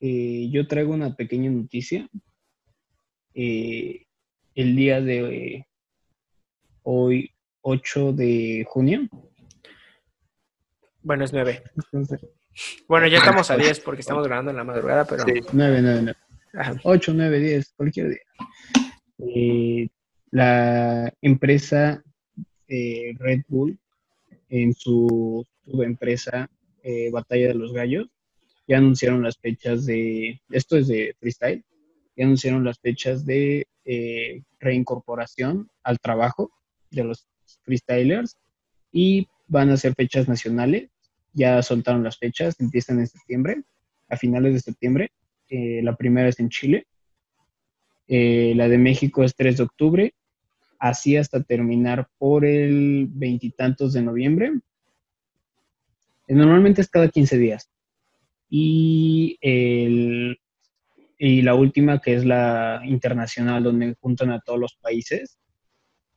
Eh, 0.00 0.48
yo 0.50 0.66
traigo 0.66 0.94
una 0.94 1.14
pequeña 1.14 1.50
noticia. 1.50 2.08
Eh, 3.34 4.06
el 4.54 4.74
día 4.74 5.02
de 5.02 5.66
hoy, 6.82 7.30
8 7.60 8.12
de 8.14 8.64
junio. 8.66 9.06
Bueno, 11.02 11.24
es 11.24 11.32
9. 11.32 11.62
Bueno, 12.88 13.06
ya 13.06 13.18
estamos 13.18 13.50
a 13.50 13.56
10 13.58 13.80
porque 13.80 14.00
estamos 14.00 14.26
grabando 14.26 14.50
en 14.50 14.56
la 14.56 14.64
madrugada, 14.64 15.04
pero... 15.04 15.24
Sí. 15.24 15.40
9, 15.52 15.82
9, 15.82 16.14
9. 16.54 16.80
8, 16.84 17.12
9, 17.14 17.38
10, 17.38 17.72
cualquier 17.76 18.08
día. 18.08 18.22
Eh, 19.18 19.88
la 20.30 21.12
empresa 21.22 22.02
eh, 22.66 23.14
Red 23.18 23.42
Bull 23.48 23.78
en 24.48 24.74
su 24.74 25.46
subempresa 25.64 26.50
eh, 26.82 27.10
Batalla 27.10 27.48
de 27.48 27.54
los 27.54 27.72
Gallos 27.72 28.08
ya 28.66 28.78
anunciaron 28.78 29.22
las 29.22 29.38
fechas 29.38 29.86
de, 29.86 30.42
esto 30.50 30.76
es 30.76 30.88
de 30.88 31.16
freestyle, 31.18 31.64
ya 32.14 32.24
anunciaron 32.24 32.64
las 32.64 32.78
fechas 32.78 33.24
de 33.24 33.66
eh, 33.86 34.42
reincorporación 34.60 35.70
al 35.82 35.98
trabajo 35.98 36.50
de 36.90 37.04
los 37.04 37.26
freestylers 37.62 38.36
y 38.92 39.26
van 39.46 39.70
a 39.70 39.78
ser 39.78 39.94
fechas 39.94 40.28
nacionales, 40.28 40.90
ya 41.32 41.62
soltaron 41.62 42.02
las 42.02 42.18
fechas, 42.18 42.60
empiezan 42.60 42.98
en 42.98 43.06
septiembre, 43.06 43.62
a 44.10 44.18
finales 44.18 44.52
de 44.52 44.60
septiembre, 44.60 45.12
la 45.48 45.96
primera 45.96 46.28
es 46.28 46.38
en 46.38 46.50
Chile, 46.50 46.86
la 48.06 48.68
de 48.68 48.78
México 48.78 49.24
es 49.24 49.34
3 49.34 49.56
de 49.56 49.62
octubre 49.62 50.14
así 50.78 51.16
hasta 51.16 51.42
terminar 51.42 52.08
por 52.18 52.44
el 52.44 53.08
veintitantos 53.10 53.92
de 53.92 54.02
noviembre. 54.02 54.52
Eh, 56.26 56.34
normalmente 56.34 56.80
es 56.80 56.88
cada 56.88 57.08
15 57.08 57.38
días. 57.38 57.70
Y, 58.50 59.38
y 61.18 61.42
la 61.42 61.54
última, 61.54 62.00
que 62.00 62.14
es 62.14 62.24
la 62.24 62.80
internacional, 62.84 63.62
donde 63.62 63.96
juntan 64.00 64.30
a 64.30 64.40
todos 64.40 64.58
los 64.58 64.74
países, 64.76 65.38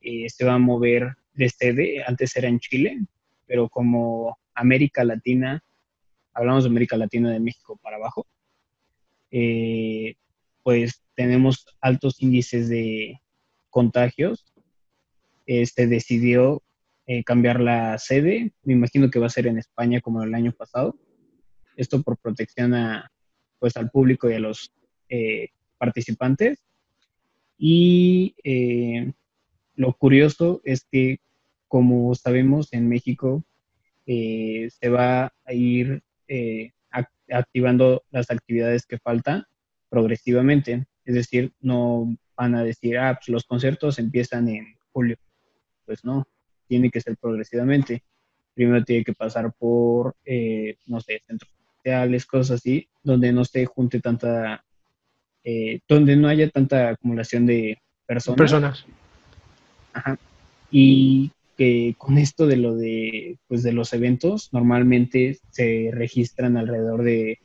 eh, 0.00 0.28
se 0.28 0.44
va 0.44 0.54
a 0.54 0.58
mover 0.58 1.16
de 1.34 1.48
sede. 1.48 2.02
Antes 2.06 2.36
era 2.36 2.48
en 2.48 2.60
Chile, 2.60 2.98
pero 3.46 3.68
como 3.68 4.38
América 4.54 5.04
Latina, 5.04 5.62
hablamos 6.32 6.64
de 6.64 6.70
América 6.70 6.96
Latina 6.96 7.30
de 7.30 7.40
México 7.40 7.78
para 7.82 7.96
abajo, 7.96 8.26
eh, 9.30 10.14
pues 10.62 11.02
tenemos 11.14 11.66
altos 11.80 12.20
índices 12.22 12.68
de 12.68 13.20
contagios 13.70 14.51
este, 15.46 15.86
decidió 15.86 16.62
eh, 17.06 17.24
cambiar 17.24 17.60
la 17.60 17.98
sede. 17.98 18.52
Me 18.62 18.74
imagino 18.74 19.10
que 19.10 19.18
va 19.18 19.26
a 19.26 19.30
ser 19.30 19.46
en 19.46 19.58
España 19.58 20.00
como 20.00 20.22
el 20.22 20.34
año 20.34 20.52
pasado. 20.52 20.96
Esto 21.76 22.02
por 22.02 22.18
protección 22.18 22.74
a, 22.74 23.10
pues, 23.58 23.76
al 23.76 23.90
público 23.90 24.30
y 24.30 24.34
a 24.34 24.38
los 24.38 24.72
eh, 25.08 25.48
participantes. 25.78 26.62
Y 27.58 28.34
eh, 28.44 29.12
lo 29.74 29.92
curioso 29.94 30.60
es 30.64 30.86
que, 30.90 31.18
como 31.68 32.14
sabemos, 32.14 32.72
en 32.72 32.88
México 32.88 33.44
se 34.04 34.88
va 34.90 35.32
a 35.44 35.52
ir 35.54 36.02
activando 37.30 38.02
las 38.10 38.30
actividades 38.30 38.84
que 38.84 38.98
faltan 38.98 39.44
progresivamente. 39.88 40.86
Es 41.04 41.14
decir, 41.14 41.52
no 41.60 42.14
van 42.36 42.54
a 42.54 42.64
decir, 42.64 42.98
ah, 42.98 43.14
pues 43.14 43.28
los 43.28 43.44
conciertos 43.44 43.98
empiezan 43.98 44.48
en 44.48 44.76
julio 44.92 45.16
pues 45.84 46.04
no, 46.04 46.26
tiene 46.66 46.90
que 46.90 47.00
ser 47.00 47.16
progresivamente. 47.16 48.02
primero 48.54 48.84
tiene 48.84 49.04
que 49.04 49.14
pasar 49.14 49.52
por, 49.58 50.14
eh, 50.24 50.76
no 50.86 51.00
sé, 51.00 51.22
centros 51.26 51.50
sociales, 51.76 52.26
cosas 52.26 52.60
así, 52.60 52.88
donde 53.02 53.32
no 53.32 53.44
se 53.44 53.64
junte 53.66 54.00
tanta, 54.00 54.64
eh, 55.44 55.80
donde 55.88 56.16
no 56.16 56.28
haya 56.28 56.48
tanta 56.50 56.90
acumulación 56.90 57.46
de 57.46 57.78
personas. 58.06 58.38
Personas. 58.38 58.86
Ajá. 59.92 60.18
Y 60.70 61.30
que 61.56 61.94
con 61.98 62.18
esto 62.18 62.46
de 62.46 62.56
lo 62.56 62.74
de, 62.74 63.38
pues 63.46 63.62
de 63.62 63.72
los 63.72 63.92
eventos, 63.92 64.52
normalmente 64.52 65.38
se 65.50 65.90
registran 65.92 66.56
alrededor 66.56 67.02
de 67.02 67.40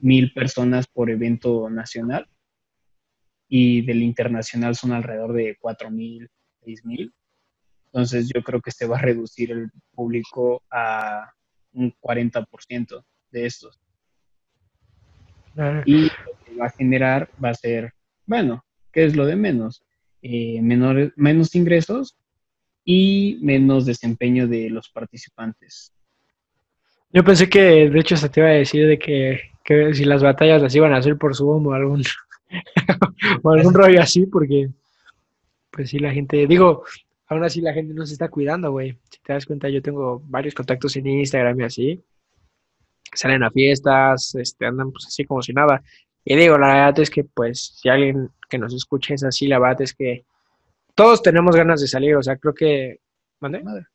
mil 0.00 0.32
personas 0.32 0.86
por 0.86 1.10
evento 1.10 1.68
nacional 1.68 2.26
y 3.48 3.82
del 3.82 4.02
internacional 4.02 4.76
son 4.76 4.92
alrededor 4.92 5.34
de 5.34 5.56
cuatro 5.60 5.90
mil, 5.90 6.28
seis 6.64 6.84
mil. 6.84 7.12
Entonces 7.92 8.30
yo 8.32 8.42
creo 8.42 8.60
que 8.60 8.70
se 8.70 8.86
va 8.86 8.98
a 8.98 9.02
reducir 9.02 9.50
el 9.50 9.70
público 9.92 10.62
a 10.70 11.32
un 11.72 11.92
40% 12.00 13.04
de 13.30 13.46
estos. 13.46 13.80
Y 15.84 16.04
lo 16.04 16.10
que 16.44 16.54
va 16.58 16.66
a 16.66 16.70
generar 16.70 17.28
va 17.42 17.50
a 17.50 17.54
ser, 17.54 17.92
bueno, 18.26 18.64
¿qué 18.92 19.04
es 19.04 19.16
lo 19.16 19.26
de 19.26 19.36
menos? 19.36 19.82
Eh, 20.22 20.60
menores, 20.62 21.12
menos 21.16 21.54
ingresos 21.54 22.16
y 22.84 23.38
menos 23.42 23.86
desempeño 23.86 24.46
de 24.46 24.70
los 24.70 24.88
participantes. 24.88 25.92
Yo 27.12 27.24
pensé 27.24 27.48
que, 27.48 27.90
de 27.90 28.00
hecho, 28.00 28.16
se 28.16 28.28
te 28.28 28.40
iba 28.40 28.50
a 28.50 28.52
decir 28.52 28.86
de 28.86 28.98
que, 28.98 29.40
que 29.64 29.92
si 29.94 30.04
las 30.04 30.22
batallas 30.22 30.62
las 30.62 30.74
iban 30.74 30.92
a 30.92 30.98
hacer 30.98 31.16
por 31.16 31.34
Zoom 31.34 31.66
o 31.66 31.72
algún, 31.72 32.04
o 33.42 33.50
algún 33.50 33.74
rollo 33.74 34.00
así, 34.00 34.26
porque, 34.26 34.70
pues 35.72 35.90
sí, 35.90 35.98
la 35.98 36.12
gente, 36.12 36.46
digo, 36.46 36.84
aún 37.30 37.44
así 37.44 37.60
la 37.60 37.72
gente 37.72 37.94
no 37.94 38.04
se 38.04 38.12
está 38.12 38.28
cuidando, 38.28 38.72
güey. 38.72 38.98
Si 39.08 39.20
te 39.22 39.32
das 39.32 39.46
cuenta, 39.46 39.68
yo 39.68 39.80
tengo 39.80 40.20
varios 40.26 40.54
contactos 40.54 40.96
en 40.96 41.06
Instagram 41.06 41.60
y 41.60 41.64
así, 41.64 42.04
salen 43.14 43.44
a 43.44 43.50
fiestas, 43.50 44.34
este, 44.34 44.66
andan 44.66 44.90
pues 44.90 45.06
así 45.06 45.24
como 45.24 45.40
si 45.40 45.52
nada. 45.52 45.82
Y 46.24 46.36
digo, 46.36 46.58
la 46.58 46.66
verdad 46.66 46.98
es 46.98 47.08
que, 47.08 47.24
pues, 47.24 47.78
si 47.80 47.88
alguien 47.88 48.30
que 48.48 48.58
nos 48.58 48.74
escuche 48.74 49.14
es 49.14 49.22
así, 49.24 49.46
la 49.46 49.60
verdad 49.60 49.82
es 49.82 49.94
que 49.94 50.26
todos 50.94 51.22
tenemos 51.22 51.54
ganas 51.54 51.80
de 51.80 51.86
salir, 51.86 52.16
o 52.16 52.22
sea, 52.22 52.36
creo 52.36 52.52
que... 52.52 53.00
¿Mande? 53.38 53.62
Madre. 53.62 53.86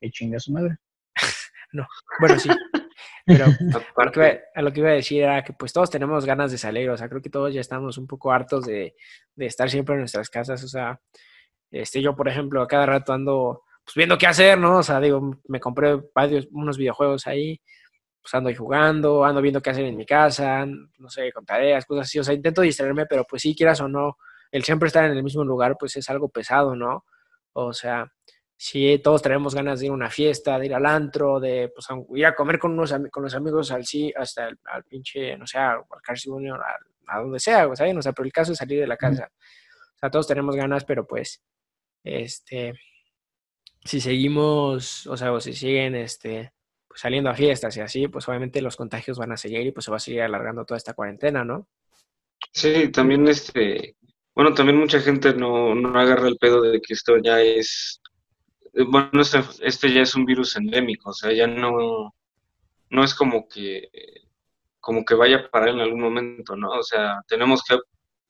Que 0.00 0.10
chinga 0.10 0.40
su 0.40 0.52
madre. 0.52 0.76
no, 1.72 1.86
bueno, 2.20 2.38
sí. 2.38 2.50
Pero 3.24 3.44
a 3.96 4.04
lo, 4.04 4.10
que 4.10 4.20
iba, 4.20 4.32
a 4.54 4.62
lo 4.62 4.72
que 4.72 4.80
iba 4.80 4.90
a 4.90 4.94
decir 4.94 5.22
era 5.22 5.44
que 5.44 5.52
pues 5.52 5.72
todos 5.72 5.90
tenemos 5.90 6.26
ganas 6.26 6.50
de 6.50 6.58
salir, 6.58 6.90
o 6.90 6.96
sea, 6.96 7.08
creo 7.08 7.22
que 7.22 7.30
todos 7.30 7.54
ya 7.54 7.60
estamos 7.60 7.98
un 7.98 8.08
poco 8.08 8.32
hartos 8.32 8.66
de, 8.66 8.96
de 9.36 9.46
estar 9.46 9.70
siempre 9.70 9.94
en 9.94 10.00
nuestras 10.00 10.28
casas, 10.28 10.62
o 10.64 10.68
sea, 10.68 11.00
este, 11.70 12.00
yo, 12.02 12.14
por 12.16 12.28
ejemplo, 12.28 12.62
a 12.62 12.68
cada 12.68 12.86
rato 12.86 13.12
ando 13.12 13.62
pues, 13.84 13.94
viendo 13.94 14.18
qué 14.18 14.26
hacer, 14.26 14.58
¿no? 14.58 14.78
O 14.78 14.82
sea, 14.82 15.00
digo, 15.00 15.40
me 15.48 15.60
compré 15.60 15.98
varios, 16.14 16.48
unos 16.50 16.76
videojuegos 16.76 17.26
ahí, 17.26 17.60
pues 18.20 18.34
ando 18.34 18.48
ahí 18.48 18.54
jugando, 18.54 19.24
ando 19.24 19.40
viendo 19.40 19.62
qué 19.62 19.70
hacer 19.70 19.84
en 19.84 19.96
mi 19.96 20.06
casa, 20.06 20.66
no 20.66 21.08
sé, 21.08 21.32
con 21.32 21.46
tareas, 21.46 21.86
cosas 21.86 22.06
así, 22.06 22.18
o 22.18 22.24
sea, 22.24 22.34
intento 22.34 22.62
distraerme, 22.62 23.06
pero 23.06 23.24
pues 23.24 23.42
sí, 23.42 23.54
quieras 23.54 23.80
o 23.80 23.88
no, 23.88 24.16
el 24.50 24.64
siempre 24.64 24.88
estar 24.88 25.04
en 25.04 25.12
el 25.12 25.22
mismo 25.22 25.44
lugar, 25.44 25.76
pues 25.78 25.96
es 25.96 26.08
algo 26.10 26.28
pesado, 26.28 26.76
¿no? 26.76 27.04
O 27.52 27.72
sea, 27.72 28.12
si 28.56 28.98
todos 28.98 29.22
tenemos 29.22 29.54
ganas 29.54 29.80
de 29.80 29.86
ir 29.86 29.92
a 29.92 29.94
una 29.94 30.10
fiesta, 30.10 30.58
de 30.58 30.66
ir 30.66 30.74
al 30.74 30.84
antro, 30.84 31.38
de 31.38 31.72
pues, 31.74 31.86
ir 32.14 32.26
a 32.26 32.34
comer 32.34 32.58
con, 32.58 32.72
unos, 32.72 32.94
con 33.10 33.22
los 33.22 33.34
amigos 33.34 33.70
al 33.70 33.86
sí, 33.86 34.12
hasta 34.16 34.48
el, 34.48 34.58
al 34.64 34.84
pinche, 34.84 35.36
no 35.38 35.46
sé, 35.46 35.58
al 35.58 35.82
Carson 36.02 36.34
Junior, 36.34 36.60
a, 36.60 37.16
a, 37.16 37.20
donde 37.20 37.38
sea, 37.38 37.74
¿saben? 37.76 37.96
O 37.98 38.02
sea, 38.02 38.12
pero 38.12 38.26
el 38.26 38.32
caso 38.32 38.52
es 38.52 38.58
salir 38.58 38.80
de 38.80 38.86
la 38.86 38.96
casa. 38.96 39.30
O 39.94 39.98
sea, 39.98 40.10
todos 40.10 40.26
tenemos 40.26 40.56
ganas, 40.56 40.84
pero 40.84 41.06
pues, 41.06 41.40
este, 42.08 42.74
si 43.84 44.00
seguimos, 44.00 45.06
o 45.06 45.16
sea, 45.16 45.32
o 45.32 45.40
si 45.40 45.52
siguen, 45.52 45.94
este, 45.94 46.52
pues 46.86 47.00
saliendo 47.00 47.30
a 47.30 47.34
fiestas 47.34 47.76
y 47.76 47.80
así, 47.80 48.08
pues 48.08 48.28
obviamente 48.28 48.60
los 48.62 48.76
contagios 48.76 49.18
van 49.18 49.32
a 49.32 49.36
seguir 49.36 49.66
y 49.66 49.72
pues 49.72 49.84
se 49.84 49.90
va 49.90 49.96
a 49.98 50.00
seguir 50.00 50.22
alargando 50.22 50.64
toda 50.64 50.78
esta 50.78 50.94
cuarentena, 50.94 51.44
¿no? 51.44 51.68
Sí, 52.52 52.90
también 52.90 53.26
este, 53.28 53.96
bueno, 54.34 54.54
también 54.54 54.78
mucha 54.78 55.00
gente 55.00 55.34
no, 55.34 55.74
no 55.74 55.98
agarra 55.98 56.28
el 56.28 56.38
pedo 56.38 56.62
de 56.62 56.80
que 56.80 56.94
esto 56.94 57.18
ya 57.18 57.40
es, 57.40 58.00
bueno, 58.72 59.20
este, 59.20 59.40
este 59.60 59.92
ya 59.92 60.02
es 60.02 60.14
un 60.14 60.24
virus 60.24 60.56
endémico, 60.56 61.10
o 61.10 61.12
sea, 61.12 61.32
ya 61.32 61.46
no, 61.46 62.14
no 62.90 63.04
es 63.04 63.14
como 63.14 63.48
que, 63.48 63.90
como 64.80 65.04
que 65.04 65.14
vaya 65.14 65.38
a 65.38 65.50
parar 65.50 65.70
en 65.70 65.80
algún 65.80 66.00
momento, 66.00 66.56
¿no? 66.56 66.70
O 66.70 66.82
sea, 66.82 67.20
tenemos 67.26 67.62
que, 67.64 67.78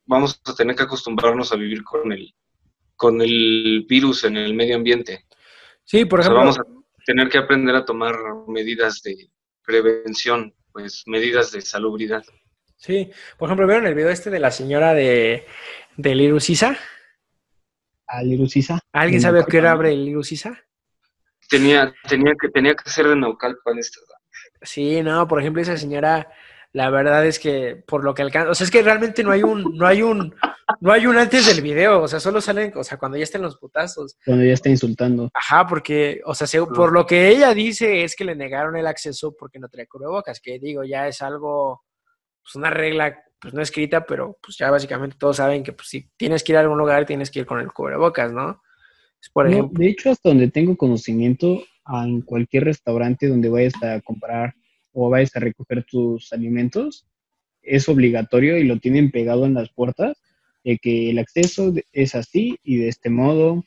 vamos 0.06 0.40
a 0.44 0.54
tener 0.54 0.74
que 0.76 0.84
acostumbrarnos 0.84 1.52
a 1.52 1.56
vivir 1.56 1.84
con 1.84 2.10
el, 2.12 2.34
con 2.98 3.22
el 3.22 3.86
virus 3.88 4.24
en 4.24 4.36
el 4.36 4.54
medio 4.54 4.74
ambiente. 4.74 5.24
Sí, 5.84 6.04
por 6.04 6.20
ejemplo. 6.20 6.50
O 6.50 6.52
sea, 6.52 6.64
vamos 6.64 6.82
a 6.98 7.04
tener 7.06 7.28
que 7.28 7.38
aprender 7.38 7.74
a 7.76 7.84
tomar 7.84 8.16
medidas 8.48 9.00
de 9.02 9.30
prevención, 9.64 10.52
pues 10.72 11.04
medidas 11.06 11.52
de 11.52 11.62
salubridad. 11.62 12.24
Sí, 12.76 13.10
por 13.38 13.48
ejemplo, 13.48 13.66
¿vieron 13.66 13.86
el 13.86 13.94
video 13.94 14.10
este 14.10 14.30
de 14.30 14.40
la 14.40 14.50
señora 14.50 14.94
de, 14.94 15.46
de 15.96 16.14
Lirusisa? 16.14 16.76
¿A 18.06 18.22
Lirusisa? 18.22 18.80
¿Alguien 18.92 19.20
sabe 19.20 19.44
qué 19.48 19.58
era 19.58 19.76
Lirusisa? 19.76 20.60
Tenía, 21.48 21.94
tenía, 22.08 22.32
que, 22.40 22.48
tenía 22.48 22.74
que 22.74 22.90
ser 22.90 23.06
de 23.06 23.16
Naucalpan 23.16 23.78
esta. 23.78 24.00
Sí, 24.60 25.02
no, 25.02 25.28
por 25.28 25.40
ejemplo, 25.40 25.62
esa 25.62 25.76
señora, 25.76 26.28
la 26.72 26.90
verdad 26.90 27.26
es 27.26 27.38
que 27.38 27.82
por 27.86 28.04
lo 28.04 28.14
que 28.14 28.22
alcanza, 28.22 28.50
o 28.50 28.54
sea, 28.54 28.64
es 28.64 28.70
que 28.70 28.82
realmente 28.82 29.24
no 29.24 29.30
hay 29.30 29.42
un, 29.42 29.76
no 29.76 29.86
hay 29.86 30.02
un, 30.02 30.34
no 30.80 30.92
hay 30.92 31.06
un 31.06 31.16
antes 31.16 31.46
del 31.46 31.62
video, 31.62 32.02
o 32.02 32.08
sea, 32.08 32.20
solo 32.20 32.40
salen, 32.40 32.72
o 32.76 32.84
sea, 32.84 32.98
cuando 32.98 33.16
ya 33.16 33.24
estén 33.24 33.42
los 33.42 33.56
putazos. 33.56 34.16
Cuando 34.24 34.44
ya 34.44 34.52
está 34.52 34.68
insultando. 34.68 35.30
Ajá, 35.32 35.66
porque, 35.66 36.20
o 36.24 36.34
sea, 36.34 36.46
se, 36.46 36.62
por 36.64 36.92
lo 36.92 37.06
que 37.06 37.28
ella 37.28 37.54
dice 37.54 38.04
es 38.04 38.14
que 38.14 38.24
le 38.24 38.34
negaron 38.34 38.76
el 38.76 38.86
acceso 38.86 39.34
porque 39.38 39.58
no 39.58 39.68
trae 39.68 39.86
cubrebocas, 39.86 40.40
que 40.40 40.58
digo, 40.58 40.84
ya 40.84 41.08
es 41.08 41.22
algo 41.22 41.82
pues 42.42 42.54
una 42.56 42.70
regla 42.70 43.18
pues 43.40 43.54
no 43.54 43.62
escrita, 43.62 44.04
pero 44.04 44.36
pues 44.42 44.56
ya 44.58 44.70
básicamente 44.70 45.16
todos 45.18 45.36
saben 45.36 45.62
que 45.62 45.72
pues 45.72 45.88
si 45.88 46.10
tienes 46.16 46.42
que 46.42 46.52
ir 46.52 46.58
a 46.58 46.60
algún 46.60 46.78
lugar 46.78 47.06
tienes 47.06 47.30
que 47.30 47.40
ir 47.40 47.46
con 47.46 47.60
el 47.60 47.72
cubrebocas, 47.72 48.32
¿no? 48.32 48.60
por 49.32 49.48
ejemplo. 49.48 49.78
de 49.78 49.88
hecho, 49.88 50.10
hasta 50.10 50.28
donde 50.28 50.48
tengo 50.48 50.76
conocimiento, 50.76 51.60
en 52.04 52.20
cualquier 52.22 52.64
restaurante 52.64 53.28
donde 53.28 53.48
vayas 53.48 53.74
a 53.82 54.00
comprar 54.02 54.54
o 54.92 55.10
vayas 55.10 55.34
a 55.36 55.40
recoger 55.40 55.84
tus 55.84 56.32
alimentos, 56.32 57.06
es 57.62 57.88
obligatorio 57.88 58.56
y 58.58 58.64
lo 58.64 58.78
tienen 58.78 59.10
pegado 59.10 59.46
en 59.46 59.54
las 59.54 59.70
puertas, 59.70 60.16
de 60.64 60.78
que 60.78 61.10
el 61.10 61.18
acceso 61.18 61.72
es 61.92 62.14
así 62.14 62.58
y 62.62 62.76
de 62.76 62.88
este 62.88 63.10
modo, 63.10 63.64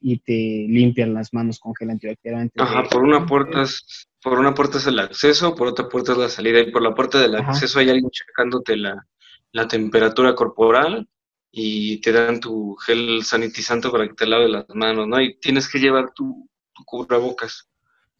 y 0.00 0.18
te 0.18 0.66
limpian 0.68 1.14
las 1.14 1.32
manos 1.32 1.60
con 1.60 1.74
gel 1.74 1.90
antibacterial. 1.90 2.50
Ajá, 2.58 2.82
por 2.90 3.02
una 3.04 3.24
puerta 3.24 3.62
es, 3.62 4.08
por 4.22 4.38
una 4.38 4.52
puerta 4.52 4.78
es 4.78 4.86
el 4.86 4.98
acceso, 4.98 5.54
por 5.54 5.68
otra 5.68 5.88
puerta 5.88 6.12
es 6.12 6.18
la 6.18 6.28
salida, 6.28 6.60
y 6.60 6.70
por 6.70 6.82
la 6.82 6.94
puerta 6.94 7.20
del 7.20 7.36
acceso 7.36 7.78
hay 7.78 7.90
alguien 7.90 8.10
checándote 8.10 8.76
la, 8.76 9.06
la, 9.52 9.68
temperatura 9.68 10.34
corporal 10.34 11.08
y 11.52 12.00
te 12.00 12.12
dan 12.12 12.40
tu 12.40 12.74
gel 12.76 13.22
sanitizante 13.22 13.90
para 13.90 14.08
que 14.08 14.14
te 14.14 14.26
lave 14.26 14.48
las 14.48 14.66
manos, 14.70 15.06
¿no? 15.06 15.20
Y 15.20 15.38
tienes 15.38 15.70
que 15.70 15.78
llevar 15.78 16.12
tu, 16.14 16.48
tu 16.74 16.84
cubrebocas. 16.84 17.68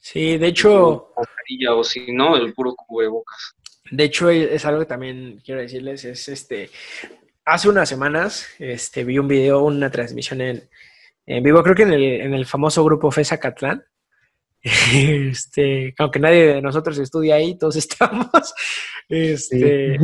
Sí, 0.02 0.36
de 0.36 0.48
hecho... 0.48 1.12
O 1.14 1.84
si 1.84 2.12
no, 2.12 2.36
el 2.36 2.52
puro 2.54 2.74
cubrebocas. 2.74 3.54
De 3.88 4.02
hecho, 4.04 4.30
es 4.30 4.64
algo 4.64 4.80
que 4.80 4.86
también 4.86 5.40
quiero 5.44 5.60
decirles, 5.60 6.04
es 6.04 6.28
este... 6.28 6.70
Hace 7.44 7.68
unas 7.68 7.88
semanas 7.88 8.48
este, 8.58 9.04
vi 9.04 9.18
un 9.18 9.28
video, 9.28 9.62
una 9.62 9.90
transmisión 9.90 10.40
en, 10.40 10.68
en 11.24 11.42
vivo, 11.42 11.62
creo 11.62 11.76
que 11.76 11.84
en 11.84 11.92
el, 11.92 12.02
en 12.20 12.34
el 12.34 12.46
famoso 12.46 12.84
grupo 12.84 13.10
FESA 13.10 13.38
Catlán. 13.38 13.84
Este, 14.92 15.94
aunque 15.98 16.20
nadie 16.20 16.54
de 16.54 16.62
nosotros 16.62 16.98
estudia 16.98 17.36
ahí, 17.36 17.56
todos 17.56 17.76
estamos. 17.76 18.54
Este, 19.08 19.98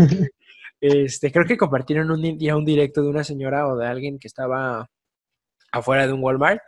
este, 0.81 1.33
creo 1.33 1.45
que 1.45 1.57
compartieron 1.57 2.11
un 2.13 2.39
día 2.39 2.57
un 2.57 2.65
directo 2.65 3.03
de 3.03 3.09
una 3.09 3.25
señora 3.25 3.67
o 3.67 3.77
de 3.77 3.87
alguien 3.87 4.19
que 4.19 4.29
estaba 4.29 4.89
afuera 5.73 6.07
de 6.07 6.13
un 6.13 6.23
Walmart 6.23 6.63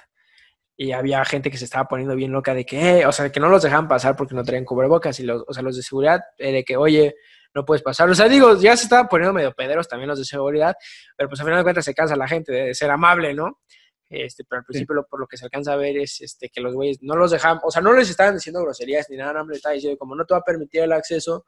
y 0.83 0.93
había 0.93 1.22
gente 1.26 1.51
que 1.51 1.59
se 1.59 1.66
estaba 1.66 1.87
poniendo 1.87 2.16
bien 2.16 2.33
loca 2.33 2.55
de 2.55 2.64
que, 2.64 3.01
eh, 3.01 3.07
o 3.07 3.12
sea, 3.12 3.31
que 3.31 3.39
no 3.39 3.51
los 3.51 3.62
dejaban 3.62 3.87
pasar 3.87 4.16
porque 4.16 4.35
no 4.35 4.43
traían 4.43 4.64
cubrebocas 4.64 5.20
y 5.20 5.24
los, 5.24 5.45
o 5.47 5.53
sea, 5.53 5.62
los 5.62 5.76
de 5.76 5.83
seguridad, 5.83 6.22
eh, 6.39 6.53
de 6.53 6.64
que, 6.64 6.78
oye, 6.78 7.16
no 7.55 7.66
puedes 7.66 7.83
pasar. 7.83 8.09
O 8.09 8.14
sea, 8.14 8.31
digo, 8.31 8.59
ya 8.59 8.74
se 8.78 8.85
estaban 8.85 9.07
poniendo 9.07 9.35
medio 9.35 9.53
pederos 9.53 9.87
también 9.87 10.09
los 10.09 10.18
de 10.18 10.24
seguridad, 10.24 10.74
pero 11.18 11.28
pues 11.28 11.39
al 11.39 11.45
final 11.45 11.59
de 11.59 11.64
cuentas 11.64 11.85
se 11.85 11.93
cansa 11.93 12.16
la 12.16 12.26
gente 12.26 12.51
de 12.51 12.74
ser 12.74 12.91
amable, 12.91 13.35
¿no? 13.35 13.61
Este, 14.09 14.43
pero 14.49 14.61
al 14.61 14.64
principio 14.64 15.07
por 15.07 15.20
lo 15.20 15.26
que 15.26 15.37
se 15.37 15.45
alcanza 15.45 15.74
a 15.74 15.76
ver 15.76 15.99
es 15.99 16.18
este, 16.22 16.49
que 16.49 16.62
los 16.62 16.74
güeyes 16.74 16.97
no 17.03 17.14
los 17.14 17.31
dejaban, 17.31 17.61
o 17.62 17.70
sea, 17.70 17.83
no 17.83 17.93
les 17.93 18.09
estaban 18.09 18.37
diciendo 18.37 18.62
groserías 18.62 19.11
ni 19.11 19.18
nada, 19.18 19.35
no 19.35 19.45
les 19.49 19.59
estaba 19.59 19.74
diciendo 19.74 19.99
como 19.99 20.16
no 20.16 20.24
te 20.24 20.33
va 20.33 20.41
a 20.41 20.45
permitir 20.45 20.81
el 20.81 20.93
acceso 20.93 21.45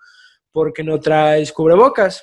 porque 0.51 0.85
no 0.85 1.01
traes 1.01 1.55
cubrebocas. 1.55 2.23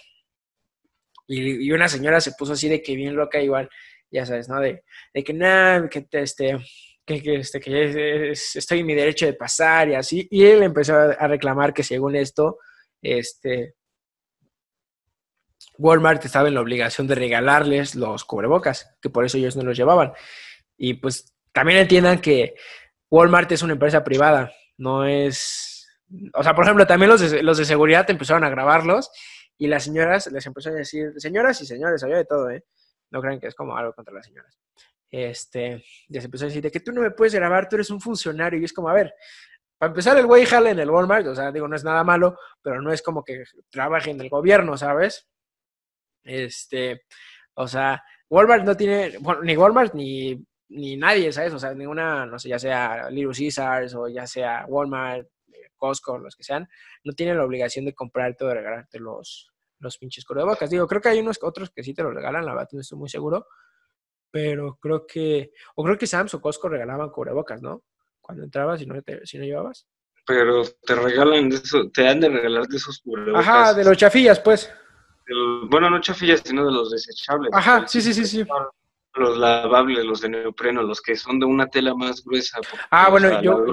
Y, 1.26 1.68
y 1.68 1.72
una 1.72 1.90
señora 1.90 2.22
se 2.22 2.34
puso 2.34 2.54
así 2.54 2.70
de 2.70 2.84
que 2.84 2.96
bien 2.96 3.16
loca 3.16 3.42
igual, 3.42 3.68
ya 4.12 4.28
sabes, 4.28 4.48
¿no? 4.48 4.60
De, 4.60 4.84
de 5.12 5.24
que 5.24 5.34
nada, 5.34 5.90
que 5.90 6.08
este, 6.12 6.60
que, 7.10 7.36
este, 7.36 7.60
que 7.60 8.32
estoy 8.32 8.80
en 8.80 8.86
mi 8.86 8.94
derecho 8.94 9.26
de 9.26 9.34
pasar 9.34 9.90
y 9.90 9.96
así. 9.96 10.28
Y 10.30 10.46
él 10.46 10.64
empezó 10.64 10.96
a 10.96 11.28
reclamar 11.28 11.74
que 11.74 11.84
según 11.84 12.16
esto, 12.16 12.60
este, 13.02 13.76
Walmart 15.80 16.24
estaba 16.26 16.50
en 16.50 16.56
la 16.56 16.62
obligación 16.62 17.08
de 17.08 17.16
regalarles 17.16 17.96
los 17.96 18.26
cubrebocas, 18.26 18.96
que 19.02 19.10
por 19.10 19.26
eso 19.26 19.38
ellos 19.38 19.56
no 19.56 19.64
los 19.64 19.78
llevaban. 19.78 20.14
Y 20.78 20.96
pues 20.96 21.34
también 21.54 21.80
entiendan 21.80 22.20
que 22.20 22.56
Walmart 23.10 23.52
es 23.52 23.64
una 23.64 23.74
empresa 23.74 24.04
privada, 24.04 24.52
no 24.78 25.06
es... 25.06 25.88
O 26.34 26.44
sea, 26.44 26.54
por 26.56 26.66
ejemplo, 26.66 26.86
también 26.86 27.10
los 27.10 27.22
de, 27.22 27.44
los 27.44 27.58
de 27.58 27.66
seguridad 27.66 28.10
empezaron 28.10 28.44
a 28.44 28.50
grabarlos 28.50 29.12
y 29.58 29.68
las 29.68 29.84
señoras 29.84 30.28
les 30.32 30.46
empezaron 30.46 30.78
a 30.78 30.80
decir, 30.80 31.14
señoras 31.18 31.62
y 31.62 31.66
señores, 31.66 32.04
había 32.04 32.18
de 32.18 32.26
todo, 32.26 32.50
¿eh? 32.50 32.64
No 33.12 33.22
crean 33.22 33.40
que 33.40 33.48
es 33.48 33.56
como 33.56 33.76
algo 33.76 33.94
contra 33.94 34.14
las 34.14 34.26
señoras. 34.26 34.60
Este, 35.12 35.84
ya 36.08 36.22
se 36.22 36.26
empezó 36.26 36.46
a 36.46 36.48
decir, 36.48 36.62
de 36.62 36.72
que 36.72 36.80
tú 36.80 36.92
no 36.92 37.02
me 37.02 37.12
puedes 37.12 37.34
grabar, 37.34 37.68
tú 37.68 37.76
eres 37.76 37.90
un 37.90 38.02
funcionario. 38.02 38.60
Y 38.60 38.66
es 38.66 38.74
como, 38.74 38.90
a 38.90 38.94
ver, 38.94 39.14
para 39.78 39.92
empezar, 39.92 40.18
el 40.18 40.26
güey 40.26 40.46
jala 40.46 40.72
en 40.72 40.80
el 40.80 40.90
Walmart, 40.90 41.28
o 41.28 41.36
sea, 41.36 41.52
digo, 41.52 41.68
no 41.68 41.76
es 41.76 41.84
nada 41.84 42.04
malo, 42.04 42.38
pero 42.62 42.82
no 42.82 42.92
es 42.92 43.02
como 43.02 43.24
que 43.24 43.44
trabaje 43.70 44.12
en 44.12 44.22
el 44.22 44.30
gobierno, 44.30 44.78
¿sabes? 44.78 45.28
Este, 46.24 47.04
o 47.54 47.68
sea, 47.68 48.04
Walmart 48.30 48.66
no 48.66 48.76
tiene, 48.76 49.18
bueno, 49.20 49.42
ni 49.42 49.56
Walmart 49.56 49.94
ni, 49.94 50.46
ni 50.70 50.98
nadie, 50.98 51.32
¿sabes? 51.32 51.54
O 51.54 51.60
sea, 51.60 51.74
ninguna, 51.74 52.26
no 52.26 52.38
sé, 52.38 52.50
ya 52.50 52.60
sea 52.60 53.10
Little 53.10 53.34
Caesars 53.34 53.96
o 53.96 54.08
ya 54.08 54.28
sea 54.28 54.66
Walmart, 54.68 55.28
Costco, 55.78 56.18
los 56.18 56.36
que 56.36 56.44
sean, 56.44 56.68
no 57.04 57.14
tienen 57.14 57.38
la 57.38 57.46
obligación 57.46 57.86
de 57.86 57.96
comprarte 57.96 58.44
o 58.44 58.48
de 58.48 58.56
regalarte 58.56 59.00
los, 59.00 59.52
los 59.80 59.98
pinches 59.98 60.26
cubrebocas. 60.26 60.70
Digo, 60.70 60.86
creo 60.88 61.02
que 61.02 61.10
hay 61.10 61.20
unos 61.20 61.40
otros 61.42 61.72
que 61.72 61.84
sí 61.84 61.94
te 61.94 62.04
los 62.04 62.14
regalan, 62.14 62.46
la 62.46 62.54
verdad 62.54 62.70
no 62.74 62.82
estoy 62.82 62.98
muy 62.98 63.10
seguro, 63.10 63.48
pero 64.32 64.78
creo 64.80 65.06
que, 65.06 65.52
o 65.76 65.84
creo 65.84 65.98
que 65.98 66.08
Sam's 66.08 66.34
o 66.34 66.42
Costco 66.42 66.70
regalaban 66.70 67.10
cubrebocas, 67.10 67.62
¿no? 67.62 67.84
Cuando 68.22 68.44
entrabas 68.44 68.82
y 68.82 68.86
no, 68.86 69.02
te, 69.02 69.26
si 69.26 69.38
no 69.38 69.46
llevabas. 69.46 69.88
Pero 70.26 70.64
te 70.86 70.96
regalan 70.96 71.50
de 71.50 71.56
eso, 71.56 71.90
te 71.90 72.08
han 72.08 72.20
de 72.20 72.30
regalar 72.30 72.68
de 72.68 72.78
esos 72.78 73.00
cubrebocas. 73.00 73.48
Ajá, 73.48 73.74
de 73.74 73.84
los 73.84 73.98
chafillas, 73.98 74.40
pues. 74.40 74.72
bueno, 75.70 75.90
no 75.90 76.00
chafillas, 76.00 76.42
sino 76.46 76.66
de 76.66 76.72
los 76.72 76.92
desechables. 76.92 77.52
Ajá, 77.54 77.88
sí, 77.88 78.02
sí, 78.02 78.14
sí, 78.14 78.26
sí. 78.26 78.46
Los 79.16 79.38
lavables, 79.38 80.06
los 80.06 80.22
de 80.22 80.30
neopreno, 80.30 80.84
los 80.84 81.02
que 81.02 81.16
son 81.16 81.40
de 81.40 81.46
una 81.46 81.68
tela 81.68 81.96
más 81.96 82.24
gruesa. 82.24 82.60
Ah, 82.92 83.10
bueno, 83.10 83.42
yo, 83.42 83.66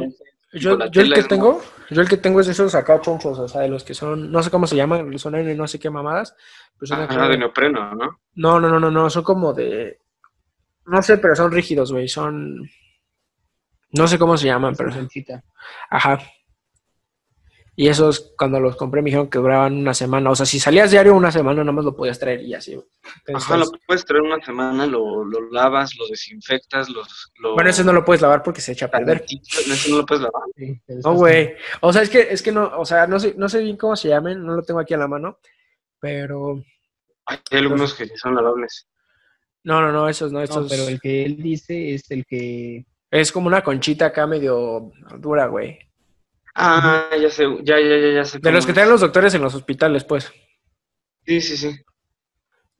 yo, 0.53 0.79
yo 0.89 1.03
el 1.03 1.13
que 1.13 1.25
tengo, 1.25 1.63
yo 1.91 2.01
el 2.01 2.09
que 2.09 2.17
tengo 2.17 2.41
es 2.41 2.49
esos 2.49 2.75
acá 2.75 3.01
chonchos, 3.03 3.39
o 3.39 3.47
sea, 3.47 3.61
de 3.61 3.69
los 3.69 3.85
que 3.85 3.93
son, 3.93 4.33
no 4.33 4.43
sé 4.43 4.51
cómo 4.51 4.67
se 4.67 4.77
llaman, 4.77 5.19
son 5.19 5.57
no 5.57 5.69
sé 5.69 5.79
qué 5.79 5.91
mamadas. 5.91 6.35
Pues 6.79 6.91
ah, 6.93 7.29
de 7.29 7.39
neopreno, 7.39 7.95
¿no? 7.95 8.21
No, 8.35 8.61
no, 8.61 8.69
no, 8.69 8.81
no, 8.81 8.91
no, 8.91 9.11
son 9.11 9.23
como 9.23 9.53
de, 9.53 10.01
no 10.87 11.03
sé, 11.03 11.19
pero 11.19 11.35
son 11.35 11.53
rígidos, 11.53 11.93
güey. 11.93 12.09
Son. 12.09 12.69
No 13.91 14.09
sé 14.09 14.19
cómo 14.19 14.37
se 14.37 14.47
llaman, 14.47 14.75
pero. 14.77 14.93
Ajá. 15.91 16.19
Y 17.79 17.89
esos, 17.89 18.33
cuando 18.39 18.59
los 18.59 18.75
compré, 18.75 19.03
me 19.03 19.11
dijeron 19.11 19.29
que 19.29 19.39
duraban 19.39 19.77
una 19.77 19.93
semana. 19.93 20.31
O 20.31 20.35
sea, 20.35 20.47
si 20.47 20.59
salías 20.59 20.91
diario 20.91 21.15
una 21.15 21.31
semana, 21.31 21.63
nada 21.63 21.73
más 21.73 21.85
lo 21.85 21.95
podías 21.95 22.19
traer 22.19 22.41
y 22.41 22.55
así. 22.55 22.81
Ajá, 23.35 23.59
lo 23.59 23.67
puedes 23.87 24.03
traer 24.07 24.23
una 24.23 24.43
semana, 24.43 24.87
lo, 24.87 25.23
lo 25.27 25.51
lavas, 25.51 25.95
lo 25.99 26.09
desinfectas, 26.09 26.89
los, 26.89 27.33
Bueno, 27.55 27.69
ese 27.69 27.85
no 27.85 27.93
lo 27.93 28.03
puedes 28.03 28.23
lavar 28.23 28.43
porque 28.43 28.63
se 28.63 28.73
echa 28.73 28.87
a 28.87 28.91
perder. 28.91 29.27
Ese 29.29 29.91
no 29.91 29.99
lo 29.99 30.07
puedes 30.07 30.23
lavar. 30.23 30.43
no, 31.05 31.13
güey. 31.13 31.55
O 31.83 31.93
sea, 31.93 32.01
es 32.01 32.09
que, 32.09 32.21
es 32.31 32.41
que 32.41 32.51
no, 32.51 32.79
o 32.79 32.87
sea, 32.87 33.07
no 33.07 33.21
sé, 33.21 33.35
no 33.37 33.47
sé 33.47 33.61
bien 33.61 33.77
cómo 33.77 33.95
se 33.95 34.09
llamen, 34.09 34.43
no 34.43 34.55
lo 34.55 34.63
tengo 34.63 34.81
aquí 34.81 34.95
a 34.95 34.99
la 34.99 35.09
mano, 35.09 35.39
pero... 36.01 36.63
Hay 37.27 37.39
algunos 37.51 37.93
que 37.93 38.09
son 38.17 38.37
lavables. 38.37 38.89
No, 39.67 39.81
no, 39.83 39.91
no, 39.91 40.09
esos 40.09 40.31
no, 40.31 40.41
esos. 40.41 40.71
pero 40.71 40.87
el 40.87 41.01
que 41.01 41.25
él 41.25 41.39
dice 41.43 41.93
es 41.93 42.09
el 42.13 42.25
que. 42.25 42.87
Es 43.11 43.33
como 43.33 43.49
una 43.49 43.65
conchita 43.65 44.07
acá 44.07 44.25
medio 44.25 44.93
dura, 45.19 45.47
güey. 45.49 45.77
Ah, 46.55 47.11
ya 47.21 47.29
sé, 47.29 47.47
ya, 47.65 47.81
ya, 47.81 47.97
ya, 47.99 48.15
ya 48.15 48.25
sé. 48.25 48.39
De 48.39 48.53
los 48.53 48.65
que 48.65 48.73
traen 48.73 48.89
los 48.89 49.01
doctores 49.01 49.35
en 49.35 49.43
los 49.43 49.57
hospitales, 49.57 50.05
pues. 50.05 50.33
Sí, 51.27 51.41
sí, 51.41 51.57
sí. 51.57 51.77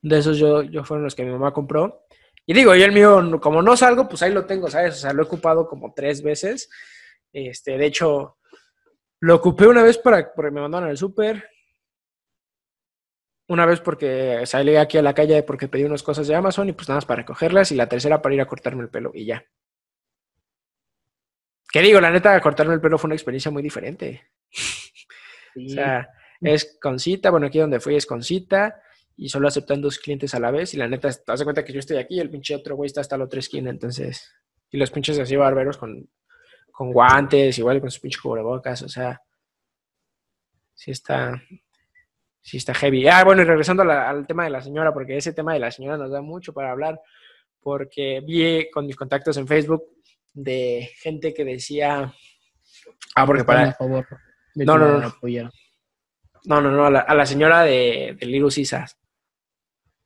De 0.01 0.17
esos 0.17 0.37
yo, 0.37 0.63
yo 0.63 0.85
fueron 0.85 1.03
los 1.03 1.13
que 1.13 1.25
mi 1.25 1.31
mamá 1.31 1.51
compró. 1.51 2.05
Y 2.45 2.53
digo, 2.53 2.73
yo 2.73 2.85
el 2.85 2.93
mío, 2.93 3.37
como 3.41 3.61
no 3.61 3.75
salgo, 3.75 4.07
pues 4.07 4.21
ahí 4.21 4.31
lo 4.31 4.45
tengo, 4.45 4.69
¿sabes? 4.69 4.95
O 4.95 4.99
sea, 4.99 5.11
lo 5.11 5.23
he 5.23 5.25
ocupado 5.25 5.67
como 5.67 5.93
tres 5.93 6.23
veces. 6.23 6.69
Este, 7.33 7.77
de 7.77 7.85
hecho, 7.85 8.37
lo 9.19 9.35
ocupé 9.35 9.67
una 9.67 9.83
vez 9.83 9.97
para, 9.97 10.33
porque 10.33 10.51
me 10.51 10.61
mandaron 10.61 10.87
al 10.87 10.97
súper. 10.97 11.49
Una 13.47 13.65
vez 13.65 13.79
porque 13.79 14.45
salí 14.45 14.75
aquí 14.75 14.97
a 14.97 15.01
la 15.01 15.13
calle 15.13 15.41
porque 15.43 15.69
pedí 15.69 15.85
unas 15.85 16.03
cosas 16.03 16.27
de 16.27 16.35
Amazon 16.35 16.67
y 16.67 16.73
pues 16.73 16.89
nada 16.89 16.97
más 16.97 17.05
para 17.05 17.21
recogerlas. 17.21 17.71
Y 17.71 17.75
la 17.75 17.87
tercera 17.87 18.21
para 18.21 18.35
ir 18.35 18.41
a 18.41 18.45
cortarme 18.45 18.83
el 18.83 18.89
pelo 18.89 19.11
y 19.13 19.25
ya. 19.25 19.45
¿Qué 21.71 21.81
digo? 21.81 22.01
La 22.01 22.11
neta, 22.11 22.39
cortarme 22.41 22.73
el 22.73 22.81
pelo 22.81 22.97
fue 22.97 23.07
una 23.07 23.15
experiencia 23.15 23.51
muy 23.51 23.63
diferente. 23.63 24.29
O 25.55 25.69
sea, 25.69 26.09
es 26.41 26.77
con 26.81 26.99
cita. 26.99 27.29
Bueno, 27.29 27.47
aquí 27.47 27.59
donde 27.59 27.79
fui 27.79 27.95
es 27.95 28.05
con 28.05 28.21
cita 28.21 28.81
y 29.15 29.29
solo 29.29 29.47
aceptan 29.47 29.81
dos 29.81 29.97
clientes 29.97 30.35
a 30.35 30.39
la 30.39 30.51
vez. 30.51 30.73
Y 30.73 30.77
la 30.77 30.87
neta, 30.87 31.09
te 31.09 31.23
das 31.25 31.43
cuenta 31.43 31.63
que 31.63 31.73
yo 31.73 31.79
estoy 31.79 31.97
aquí 31.97 32.15
y 32.15 32.19
el 32.19 32.29
pinche 32.29 32.55
otro 32.55 32.75
güey 32.75 32.87
está 32.87 33.01
hasta 33.01 33.17
la 33.17 33.25
otra 33.25 33.39
esquina. 33.39 33.69
Entonces, 33.69 34.33
y 34.69 34.77
los 34.77 34.91
pinches 34.91 35.19
así 35.19 35.35
barberos 35.35 35.77
con, 35.77 36.09
con 36.71 36.91
guantes, 36.91 37.57
igual 37.57 37.79
con 37.79 37.89
sus 37.91 38.01
pinches 38.01 38.21
cubrebocas. 38.21 38.81
O 38.83 38.89
sea, 38.89 39.21
sí 40.73 40.91
está, 40.91 41.41
Sí, 42.47 42.55
está 42.55 42.73
heavy. 42.73 43.05
Ah, 43.09 43.25
bueno, 43.25 43.41
y 43.41 43.45
regresando 43.45 43.83
al 43.83 44.25
tema 44.25 44.45
de 44.45 44.49
la 44.49 44.61
señora, 44.61 44.93
porque 44.93 45.17
ese 45.17 45.33
tema 45.33 45.51
de 45.51 45.59
la 45.59 45.69
señora 45.69 45.97
nos 45.97 46.09
da 46.09 46.21
mucho 46.21 46.53
para 46.53 46.71
hablar, 46.71 47.01
porque 47.59 48.21
vi 48.25 48.71
con 48.71 48.85
mis 48.85 48.95
contactos 48.95 49.35
en 49.35 49.45
Facebook 49.45 49.83
de 50.31 50.89
gente 50.95 51.33
que 51.33 51.43
decía... 51.43 52.13
Ah, 53.15 53.25
porque 53.25 53.43
para... 53.43 53.73
favor, 53.73 54.07
no, 54.55 54.77
no, 54.77 54.97
no. 54.97 55.13
No, 56.45 56.61
no, 56.61 56.71
no, 56.71 56.85
a 56.85 57.13
la, 57.13 57.25
señora 57.25 57.63
de, 57.63 58.15
de 58.17 58.25
Little 58.25 58.65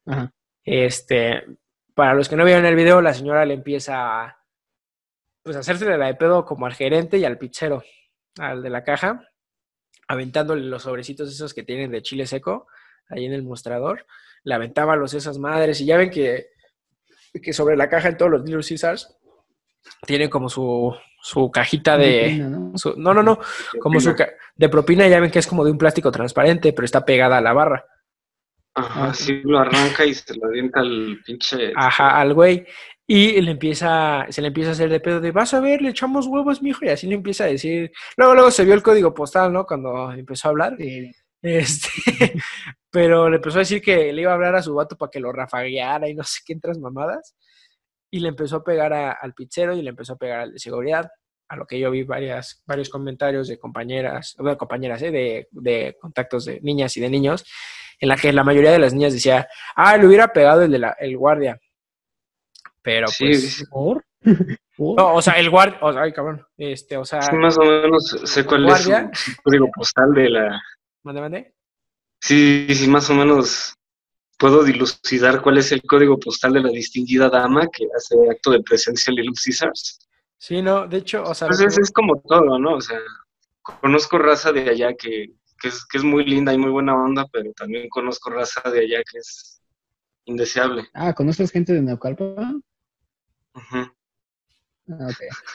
Ajá. 0.07 0.33
Este, 0.63 1.45
para 1.93 2.15
los 2.15 2.27
que 2.27 2.37
no 2.37 2.43
vieron 2.43 2.65
el 2.65 2.75
video, 2.75 3.03
la 3.03 3.13
señora 3.13 3.45
le 3.45 3.53
empieza 3.53 4.23
a 4.23 4.43
pues, 5.43 5.55
hacerse 5.57 5.85
la 5.95 6.07
de 6.07 6.15
pedo 6.15 6.43
como 6.43 6.65
al 6.65 6.73
gerente 6.73 7.19
y 7.19 7.25
al 7.25 7.37
pizzero, 7.37 7.83
al 8.39 8.63
de 8.63 8.69
la 8.71 8.83
caja 8.83 9.30
aventándole 10.11 10.65
los 10.65 10.83
sobrecitos 10.83 11.31
esos 11.31 11.53
que 11.53 11.63
tienen 11.63 11.89
de 11.89 12.01
chile 12.01 12.27
seco 12.27 12.67
ahí 13.07 13.25
en 13.25 13.31
el 13.31 13.43
mostrador. 13.43 14.05
Le 14.43 14.53
aventaba 14.53 14.97
los 14.97 15.13
esas 15.13 15.37
madres 15.37 15.79
y 15.79 15.85
ya 15.85 15.95
ven 15.95 16.09
que, 16.09 16.47
que 17.41 17.53
sobre 17.53 17.77
la 17.77 17.87
caja 17.87 18.09
en 18.09 18.17
todos 18.17 18.31
los 18.31 18.43
Little 18.43 18.67
Caesars 18.67 19.15
tienen 20.05 20.29
como 20.29 20.49
su, 20.49 20.93
su 21.21 21.49
cajita 21.49 21.97
de... 21.97 22.39
¿no? 22.39 22.73
¿no? 22.97 23.23
no, 23.23 23.39
como 23.79 24.01
su 24.01 24.13
de 24.55 24.69
propina, 24.69 25.07
ya 25.07 25.21
ven 25.21 25.31
que 25.31 25.39
es 25.39 25.47
como 25.47 25.63
de 25.63 25.71
un 25.71 25.77
plástico 25.77 26.11
transparente, 26.11 26.73
pero 26.73 26.85
está 26.85 27.05
pegada 27.05 27.37
a 27.37 27.41
la 27.41 27.53
barra. 27.53 27.85
Ajá, 28.73 29.13
sí, 29.13 29.41
lo 29.45 29.59
arranca 29.59 30.05
y 30.05 30.13
se 30.13 30.35
lo 30.35 30.47
avienta 30.47 30.81
al 30.81 31.19
pinche... 31.25 31.71
Ajá, 31.75 32.19
al 32.19 32.33
güey. 32.33 32.65
Y 33.13 33.41
le 33.41 33.51
empieza, 33.51 34.25
se 34.29 34.41
le 34.41 34.47
empieza 34.47 34.69
a 34.69 34.71
hacer 34.71 34.89
de 34.89 35.01
pedo 35.01 35.19
de, 35.19 35.33
vas 35.33 35.53
a 35.53 35.59
ver, 35.59 35.81
le 35.81 35.89
echamos 35.89 36.27
huevos, 36.27 36.61
mijo, 36.61 36.85
y 36.85 36.87
así 36.87 37.07
le 37.07 37.15
empieza 37.15 37.43
a 37.43 37.47
decir. 37.47 37.91
Luego, 38.15 38.35
luego 38.35 38.51
se 38.51 38.63
vio 38.63 38.73
el 38.73 38.81
código 38.81 39.13
postal, 39.13 39.51
¿no? 39.51 39.65
Cuando 39.65 40.13
empezó 40.13 40.47
a 40.47 40.51
hablar. 40.51 40.77
Este, 41.41 41.89
pero 42.89 43.29
le 43.29 43.35
empezó 43.35 43.57
a 43.57 43.59
decir 43.67 43.81
que 43.81 44.13
le 44.13 44.21
iba 44.21 44.31
a 44.31 44.35
hablar 44.35 44.55
a 44.55 44.61
su 44.61 44.73
vato 44.73 44.95
para 44.95 45.09
que 45.09 45.19
lo 45.19 45.33
rafagueara 45.33 46.07
y 46.07 46.13
no 46.15 46.23
sé 46.23 46.39
qué 46.45 46.53
entras 46.53 46.79
mamadas. 46.79 47.35
Y 48.09 48.21
le 48.21 48.29
empezó 48.29 48.55
a 48.55 48.63
pegar 48.63 48.93
al 48.93 49.33
pizzero 49.33 49.75
y 49.75 49.81
le 49.81 49.89
empezó 49.89 50.13
a 50.13 50.17
pegar 50.17 50.39
al 50.39 50.53
de 50.53 50.59
seguridad. 50.59 51.11
A 51.49 51.57
lo 51.57 51.65
que 51.65 51.81
yo 51.81 51.91
vi 51.91 52.03
varias, 52.03 52.63
varios 52.65 52.87
comentarios 52.87 53.49
de 53.49 53.59
compañeras, 53.59 54.35
bueno, 54.37 54.57
compañeras, 54.57 55.01
¿eh? 55.01 55.11
de, 55.11 55.49
de 55.51 55.97
contactos 55.99 56.45
de 56.45 56.61
niñas 56.61 56.95
y 56.95 57.01
de 57.01 57.09
niños, 57.09 57.43
en 57.99 58.07
la 58.07 58.15
que 58.15 58.31
la 58.31 58.45
mayoría 58.45 58.71
de 58.71 58.79
las 58.79 58.93
niñas 58.93 59.11
decía, 59.11 59.49
ah, 59.75 59.97
le 59.97 60.07
hubiera 60.07 60.31
pegado 60.31 60.61
el 60.61 60.71
de 60.71 60.79
la, 60.79 60.95
el 60.97 61.17
guardia. 61.17 61.59
Pero 62.81 63.07
pues. 63.17 63.65
¿Por? 63.69 64.03
No, 64.77 65.15
o 65.15 65.21
sea, 65.21 65.33
el 65.33 65.49
guardia. 65.49 65.79
O 65.81 65.93
sea, 65.93 66.03
ay, 66.03 66.13
cabrón. 66.13 66.45
Este, 66.57 66.97
o 66.97 67.05
sea. 67.05 67.21
Sí, 67.21 67.35
más 67.35 67.57
o 67.57 67.61
menos 67.61 68.17
sé 68.23 68.45
cuál 68.45 68.67
es 68.69 68.87
el 68.87 69.09
código 69.43 69.69
postal 69.73 70.13
de 70.13 70.29
la. 70.29 70.61
¿Mande, 71.03 71.21
mande? 71.21 71.55
Sí, 72.19 72.67
sí, 72.69 72.87
más 72.87 73.09
o 73.09 73.15
menos 73.15 73.75
puedo 74.37 74.63
dilucidar 74.63 75.41
cuál 75.41 75.57
es 75.57 75.71
el 75.71 75.81
código 75.83 76.19
postal 76.19 76.53
de 76.53 76.61
la 76.61 76.69
distinguida 76.69 77.29
dama 77.29 77.67
que 77.71 77.85
hace 77.95 78.15
acto 78.29 78.51
de 78.51 78.61
presencia 78.61 79.11
en 79.11 79.17
Little 79.17 79.33
Caesars. 79.43 79.99
Sí, 80.37 80.61
no, 80.61 80.87
de 80.87 80.97
hecho, 80.97 81.23
o 81.23 81.33
sea. 81.33 81.47
Pues 81.47 81.61
es, 81.61 81.77
es, 81.77 81.91
como 81.91 82.19
todo, 82.21 82.57
¿no? 82.57 82.75
O 82.75 82.81
sea, 82.81 82.99
conozco 83.61 84.17
raza 84.17 84.51
de 84.51 84.69
allá 84.69 84.93
que, 84.95 85.33
que, 85.59 85.67
es, 85.67 85.85
que 85.85 85.99
es 85.99 86.03
muy 86.03 86.25
linda 86.25 86.53
y 86.53 86.57
muy 86.57 86.71
buena 86.71 86.95
onda, 86.95 87.27
pero 87.31 87.51
también 87.53 87.89
conozco 87.89 88.31
raza 88.31 88.61
de 88.69 88.79
allá 88.79 89.03
que 89.09 89.19
es 89.19 89.61
indeseable. 90.25 90.87
Ah, 90.93 91.13
¿conoces 91.13 91.51
gente 91.51 91.73
de 91.73 91.81
Naucalpan? 91.81 92.63
Ah, 93.53 95.07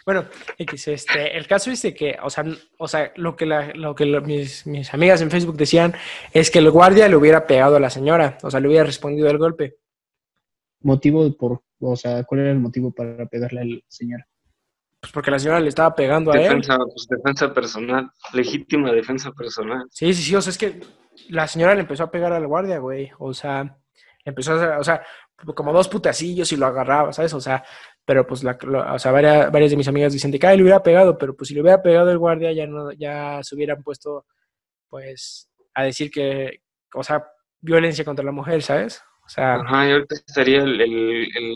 bueno, 0.04 0.24
este, 0.56 1.36
el 1.36 1.46
caso 1.46 1.70
es 1.70 1.82
de 1.82 1.94
que, 1.94 2.16
o 2.22 2.30
sea, 2.30 2.44
o 2.78 2.88
sea 2.88 3.12
lo 3.16 3.36
que, 3.36 3.44
lo 3.44 3.94
que 3.94 4.06
mis, 4.20 4.66
mis, 4.66 4.94
amigas 4.94 5.20
en 5.20 5.30
Facebook 5.30 5.56
decían 5.56 5.94
es 6.32 6.50
que 6.50 6.60
el 6.60 6.70
guardia 6.70 7.08
le 7.08 7.16
hubiera 7.16 7.46
pegado 7.46 7.76
a 7.76 7.80
la 7.80 7.90
señora, 7.90 8.38
o 8.42 8.50
sea, 8.50 8.60
le 8.60 8.68
hubiera 8.68 8.84
respondido 8.84 9.28
el 9.28 9.38
golpe. 9.38 9.76
¿Motivo 10.80 11.36
por, 11.36 11.62
o 11.80 11.96
sea, 11.96 12.24
cuál 12.24 12.42
era 12.42 12.52
el 12.52 12.60
motivo 12.60 12.92
para 12.92 13.26
pegarle 13.26 13.60
a 13.60 13.64
la 13.64 13.80
señora? 13.88 14.26
Pues 15.00 15.12
porque 15.12 15.30
la 15.30 15.38
señora 15.38 15.60
le 15.60 15.68
estaba 15.68 15.94
pegando 15.94 16.32
a 16.32 16.40
él. 16.40 16.62
Pues 16.62 17.08
defensa 17.08 17.52
personal, 17.52 18.10
legítima 18.32 18.92
defensa 18.92 19.32
personal. 19.32 19.84
Sí, 19.90 20.14
sí, 20.14 20.22
sí, 20.22 20.34
o 20.34 20.40
sea, 20.40 20.50
es 20.50 20.58
que 20.58 20.80
la 21.28 21.46
señora 21.46 21.74
le 21.74 21.80
empezó 21.80 22.04
a 22.04 22.10
pegar 22.10 22.32
al 22.32 22.46
guardia, 22.46 22.78
güey, 22.78 23.10
o 23.18 23.34
sea, 23.34 23.76
empezó 24.24 24.52
a 24.52 24.56
hacer, 24.56 24.70
o 24.78 24.84
sea, 24.84 25.02
como 25.54 25.72
dos 25.72 25.88
putacillos 25.88 26.50
y 26.52 26.56
lo 26.56 26.66
agarraba, 26.66 27.12
¿sabes? 27.12 27.32
O 27.34 27.40
sea, 27.40 27.64
pero 28.04 28.26
pues, 28.26 28.42
la, 28.42 28.56
lo- 28.62 28.94
o 28.94 28.98
sea, 28.98 29.12
varias, 29.12 29.50
varias 29.52 29.70
de 29.70 29.76
mis 29.76 29.88
amigas 29.88 30.12
dicen 30.12 30.30
de 30.30 30.38
que 30.38 30.46
"Ay, 30.46 30.56
le 30.56 30.62
hubiera 30.62 30.82
pegado, 30.82 31.18
pero 31.18 31.36
pues 31.36 31.48
si 31.48 31.54
le 31.54 31.60
hubiera 31.62 31.82
pegado 31.82 32.10
el 32.10 32.18
guardia 32.18 32.52
ya 32.52 32.66
no, 32.66 32.92
ya 32.92 33.40
se 33.42 33.54
hubieran 33.54 33.82
puesto, 33.82 34.26
pues, 34.88 35.48
a 35.74 35.82
decir 35.84 36.10
que, 36.10 36.60
o 36.94 37.02
sea, 37.02 37.26
violencia 37.60 38.04
contra 38.04 38.24
la 38.24 38.32
mujer, 38.32 38.62
¿sabes? 38.62 39.02
O 39.24 39.28
sea, 39.28 39.56
Ajá, 39.56 39.88
y 39.88 39.92
ahorita 39.92 40.14
estaría 40.14 40.62
el, 40.62 40.80
el- 40.80 41.28
el 41.36 41.54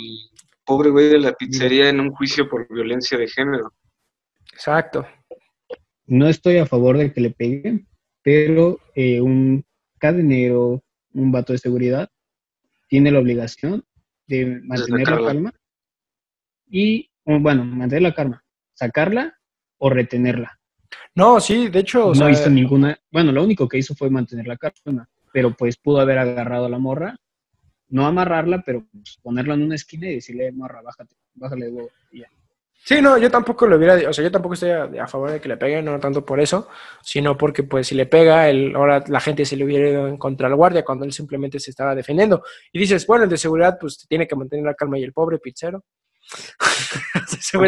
pobre 0.65 0.91
güey 0.91 1.09
de 1.09 1.19
la 1.19 1.33
pizzería 1.33 1.89
en 1.89 2.01
un 2.01 2.11
juicio 2.13 2.49
por 2.49 2.69
violencia 2.73 3.17
de 3.17 3.29
género. 3.29 3.73
exacto. 4.53 5.07
No 6.07 6.29
estoy 6.29 6.59
a 6.59 6.67
favor 6.67 6.99
de 6.99 7.13
que 7.13 7.21
le 7.21 7.31
peguen, 7.31 7.87
pero 8.23 8.79
eh, 8.95 9.21
un 9.21 9.65
cadenero, 9.99 10.83
un 11.15 11.31
vato 11.33 11.53
de 11.53 11.59
seguridad, 11.59 12.09
tiene 12.91 13.13
la 13.13 13.21
obligación 13.21 13.85
de 14.27 14.61
mantener 14.65 15.09
la 15.09 15.25
calma 15.25 15.53
y, 16.67 17.09
bueno, 17.25 17.65
mantener 17.65 18.03
la 18.03 18.15
calma, 18.15 18.45
sacarla 18.75 19.39
o 19.79 19.89
retenerla. 19.89 20.59
No, 21.15 21.41
sí, 21.41 21.69
de 21.69 21.79
hecho, 21.79 22.07
o 22.07 22.09
no 22.09 22.15
sea, 22.15 22.31
hizo 22.31 22.51
ninguna, 22.51 22.99
bueno, 23.13 23.31
lo 23.31 23.45
único 23.45 23.69
que 23.69 23.79
hizo 23.79 23.95
fue 23.95 24.11
mantener 24.11 24.49
la 24.49 24.57
calma, 24.57 25.09
pero 25.33 25.57
pues 25.57 25.77
pudo 25.77 26.01
haber 26.01 26.19
agarrado 26.19 26.67
a 26.67 26.69
la 26.69 26.79
morra, 26.79 27.17
no 27.89 28.07
amarrarla, 28.07 28.63
pero 28.67 28.85
pues, 28.93 29.19
ponerla 29.23 29.55
en 29.55 29.63
una 29.63 29.77
esquina 29.77 30.09
y 30.09 30.17
decirle, 30.17 30.51
morra, 30.51 30.83
bájate, 30.83 31.15
bájale 31.35 31.67
de 31.67 31.73
huevo. 31.73 31.91
Sí, 32.83 33.01
no, 33.03 33.19
yo 33.19 33.31
tampoco 33.31 33.67
lo 33.67 33.77
hubiera, 33.77 33.95
o 34.09 34.13
sea, 34.13 34.25
yo 34.25 34.31
tampoco 34.33 34.55
estoy 34.55 34.71
a, 34.71 34.85
a 35.03 35.07
favor 35.07 35.31
de 35.31 35.41
que 35.41 35.49
le 35.49 35.57
peguen, 35.57 35.85
no 35.85 36.01
tanto 36.01 36.25
por 36.25 36.41
eso, 36.41 36.67
sino 37.03 37.37
porque 37.37 37.63
pues 37.63 37.87
si 37.89 37.95
le 37.95 38.07
pega, 38.07 38.49
el, 38.49 38.75
ahora 38.75 39.05
la 39.07 39.21
gente 39.21 39.45
se 39.45 39.57
le 39.57 39.65
hubiera 39.65 39.89
ido 39.91 40.09
en 40.09 40.17
contra 40.17 40.49
al 40.49 40.57
guardia 40.57 40.85
cuando 40.85 41.05
él 41.05 41.13
simplemente 41.13 41.61
se 41.61 41.71
estaba 41.71 41.95
defendiendo. 41.95 42.43
Y 42.73 42.79
dices, 42.81 43.07
bueno, 43.07 43.25
el 43.25 43.31
de 43.31 43.37
seguridad 43.37 43.77
pues 43.81 44.07
tiene 44.09 44.27
que 44.27 44.35
mantener 44.35 44.65
la 44.65 44.75
calma 44.75 44.99
y 44.99 45.05
el 45.05 45.13
pobre 45.13 45.39
pizzero. 45.39 45.85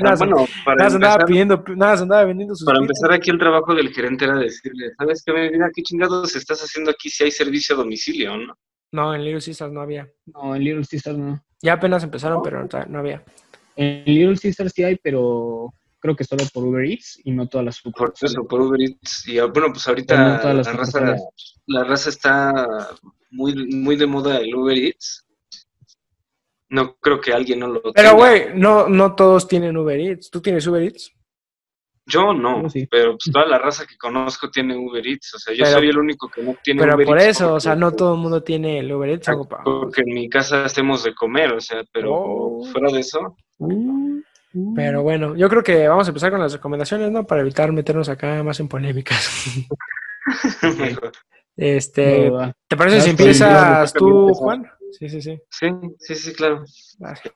Nada, 0.02 0.16
se- 0.16 0.24
bueno, 0.24 0.46
para 0.64 0.76
nada 0.76 0.90
se 0.90 0.96
andaba 0.96 1.14
empezar, 1.14 1.26
pidiendo, 1.26 1.64
nada 1.76 1.96
se 1.96 2.02
andaba 2.04 2.24
vendiendo 2.24 2.54
sus 2.54 2.64
para 2.66 2.78
pizzas. 2.80 2.90
empezar 3.02 3.12
aquí 3.12 3.30
el 3.30 3.38
trabajo 3.38 3.74
del 3.74 3.92
gerente 3.92 4.24
era 4.24 4.36
decirle, 4.38 4.92
¿sabes 4.98 5.22
qué? 5.24 5.32
Mira, 5.32 5.70
¿qué 5.74 5.82
chingados 5.82 6.34
estás 6.36 6.60
haciendo 6.62 6.90
aquí 6.90 7.10
si 7.10 7.24
hay 7.24 7.30
servicio 7.30 7.74
a 7.74 7.78
domicilio, 7.78 8.36
no? 8.36 8.56
No, 8.92 9.14
en 9.14 9.24
Little 9.24 9.40
Caesars 9.44 9.72
no 9.72 9.80
había. 9.80 10.08
No, 10.26 10.54
en 10.54 10.64
Little 10.64 10.84
Caesars 10.88 11.16
no. 11.18 11.42
Ya 11.62 11.74
apenas 11.74 12.02
empezaron, 12.04 12.42
pero 12.42 12.62
no, 12.62 12.68
no 12.88 12.98
había. 12.98 13.22
En 13.76 14.04
Little 14.04 14.38
Caesars 14.38 14.72
sí 14.74 14.84
hay, 14.84 14.96
pero 14.96 15.72
creo 15.98 16.16
que 16.16 16.24
solo 16.24 16.44
por 16.52 16.64
Uber 16.64 16.84
Eats 16.84 17.20
y 17.24 17.30
no 17.30 17.48
todas 17.48 17.64
las 17.64 17.80
Por 17.80 18.12
eso, 18.20 18.44
por 18.46 18.60
Uber 18.60 18.80
Eats. 18.80 19.26
Y 19.28 19.38
ah, 19.38 19.46
bueno, 19.46 19.68
pues 19.72 19.86
ahorita 19.86 20.16
no 20.16 20.40
todas 20.40 20.56
la 20.56 20.62
las 20.62 20.76
raza, 20.76 21.16
la 21.66 21.84
raza 21.84 22.10
está 22.10 22.90
muy, 23.30 23.54
muy 23.68 23.96
de 23.96 24.06
moda 24.06 24.38
el 24.38 24.54
Uber 24.54 24.76
Eats. 24.76 25.24
No 26.68 26.96
creo 26.96 27.20
que 27.20 27.32
alguien 27.32 27.60
no 27.60 27.68
lo 27.68 27.82
Pero 27.82 27.92
tenga. 27.92 28.12
güey, 28.12 28.46
no, 28.54 28.88
no 28.88 29.14
todos 29.14 29.46
tienen 29.46 29.76
Uber 29.76 29.98
Eats. 29.98 30.30
¿Tú 30.30 30.40
tienes 30.40 30.66
Uber 30.66 30.82
Eats? 30.82 31.12
Yo 32.06 32.32
no, 32.34 32.68
sí. 32.68 32.86
pero 32.90 33.12
pues 33.12 33.30
toda 33.32 33.46
la 33.46 33.58
raza 33.60 33.86
que 33.86 33.96
conozco 33.96 34.50
tiene 34.50 34.76
Uber 34.76 35.06
Eats. 35.06 35.34
O 35.34 35.38
sea, 35.38 35.54
yo 35.54 35.64
Pero- 35.64 35.78
soy 35.78 35.88
el 35.88 35.98
único 35.98 36.28
que 36.28 36.42
no 36.42 36.56
tiene 36.62 36.80
Pero 36.82 36.96
Uber 36.96 37.06
por 37.06 37.18
Eats 37.18 37.28
eso, 37.40 37.54
o 37.54 37.60
sea, 37.60 37.74
no 37.76 37.92
todo 37.92 38.14
el 38.14 38.20
mundo 38.20 38.42
tiene 38.42 38.78
el 38.80 38.92
Uber 38.92 39.10
Eats. 39.10 39.28
Porque 39.64 40.02
en 40.04 40.14
mi 40.14 40.28
casa 40.28 40.64
hacemos 40.64 41.04
de 41.04 41.14
comer, 41.14 41.52
o 41.52 41.60
sea, 41.60 41.82
pero 41.92 42.12
Oh. 42.14 42.64
fuera 42.72 42.90
de 42.92 43.00
eso, 43.00 43.36
Uh, 43.58 44.20
uh. 44.54 44.74
Pero 44.74 45.02
bueno, 45.02 45.36
yo 45.36 45.48
creo 45.48 45.62
que 45.62 45.86
vamos 45.88 46.06
a 46.08 46.10
empezar 46.10 46.30
con 46.32 46.40
las 46.40 46.52
recomendaciones, 46.52 47.10
¿no? 47.12 47.24
Para 47.24 47.40
evitar 47.42 47.70
meternos 47.72 48.08
acá 48.08 48.42
más 48.42 48.58
en 48.60 48.68
polémicas. 48.68 49.30
mejor. 50.78 51.12
Este, 51.56 52.30
No. 52.30 52.52
¿te 52.68 52.76
parece 52.76 53.00
si 53.00 53.06
Ya 53.06 53.10
estoy, 53.12 53.24
empiezas 53.26 53.92
tú, 53.92 54.28
Juan? 54.34 54.66
Sí, 54.98 55.08
sí, 55.08 55.22
sí. 55.22 55.38
Sí, 55.50 55.68
sí, 55.98 56.14
sí, 56.14 56.32
claro. 56.34 56.64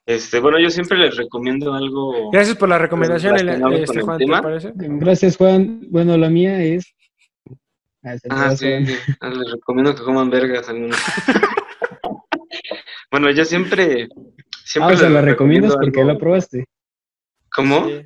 Este, 0.04 0.40
bueno, 0.40 0.58
yo 0.60 0.70
siempre 0.70 0.98
les 0.98 1.16
recomiendo 1.16 1.72
algo. 1.74 2.30
Gracias 2.30 2.56
por 2.56 2.68
la 2.68 2.78
recomendación, 2.78 3.36
Relacionado 3.36 3.72
con 3.72 3.82
este, 3.82 3.98
el 3.98 4.04
Juan, 4.04 4.18
¿te 4.18 4.26
parece? 4.26 4.72
Gracias, 4.76 5.36
Juan. 5.36 5.80
Bueno, 5.90 6.16
la 6.16 6.28
mía 6.28 6.62
es. 6.62 6.86
Ah, 8.04 8.14
Ah, 8.30 8.56
sí, 8.56 8.86
sí. 8.86 8.94
Ah, 9.20 9.30
les 9.30 9.50
recomiendo 9.52 9.94
que 9.94 10.02
coman 10.02 10.30
vergas. 10.30 10.68
al 10.68 10.80
menos. 10.80 10.96
bueno, 13.10 13.30
yo 13.30 13.44
siempre. 13.44 14.08
Ah, 14.80 14.86
o 14.88 14.96
sea, 14.96 15.08
la 15.08 15.22
recomiendas 15.22 15.24
recomiendo 15.24 15.74
porque 15.74 15.90
ya 15.98 16.04
la 16.04 16.12
algo- 16.12 16.20
probaste. 16.20 16.64
¿Cómo? 17.54 17.86
Sí. 17.88 18.02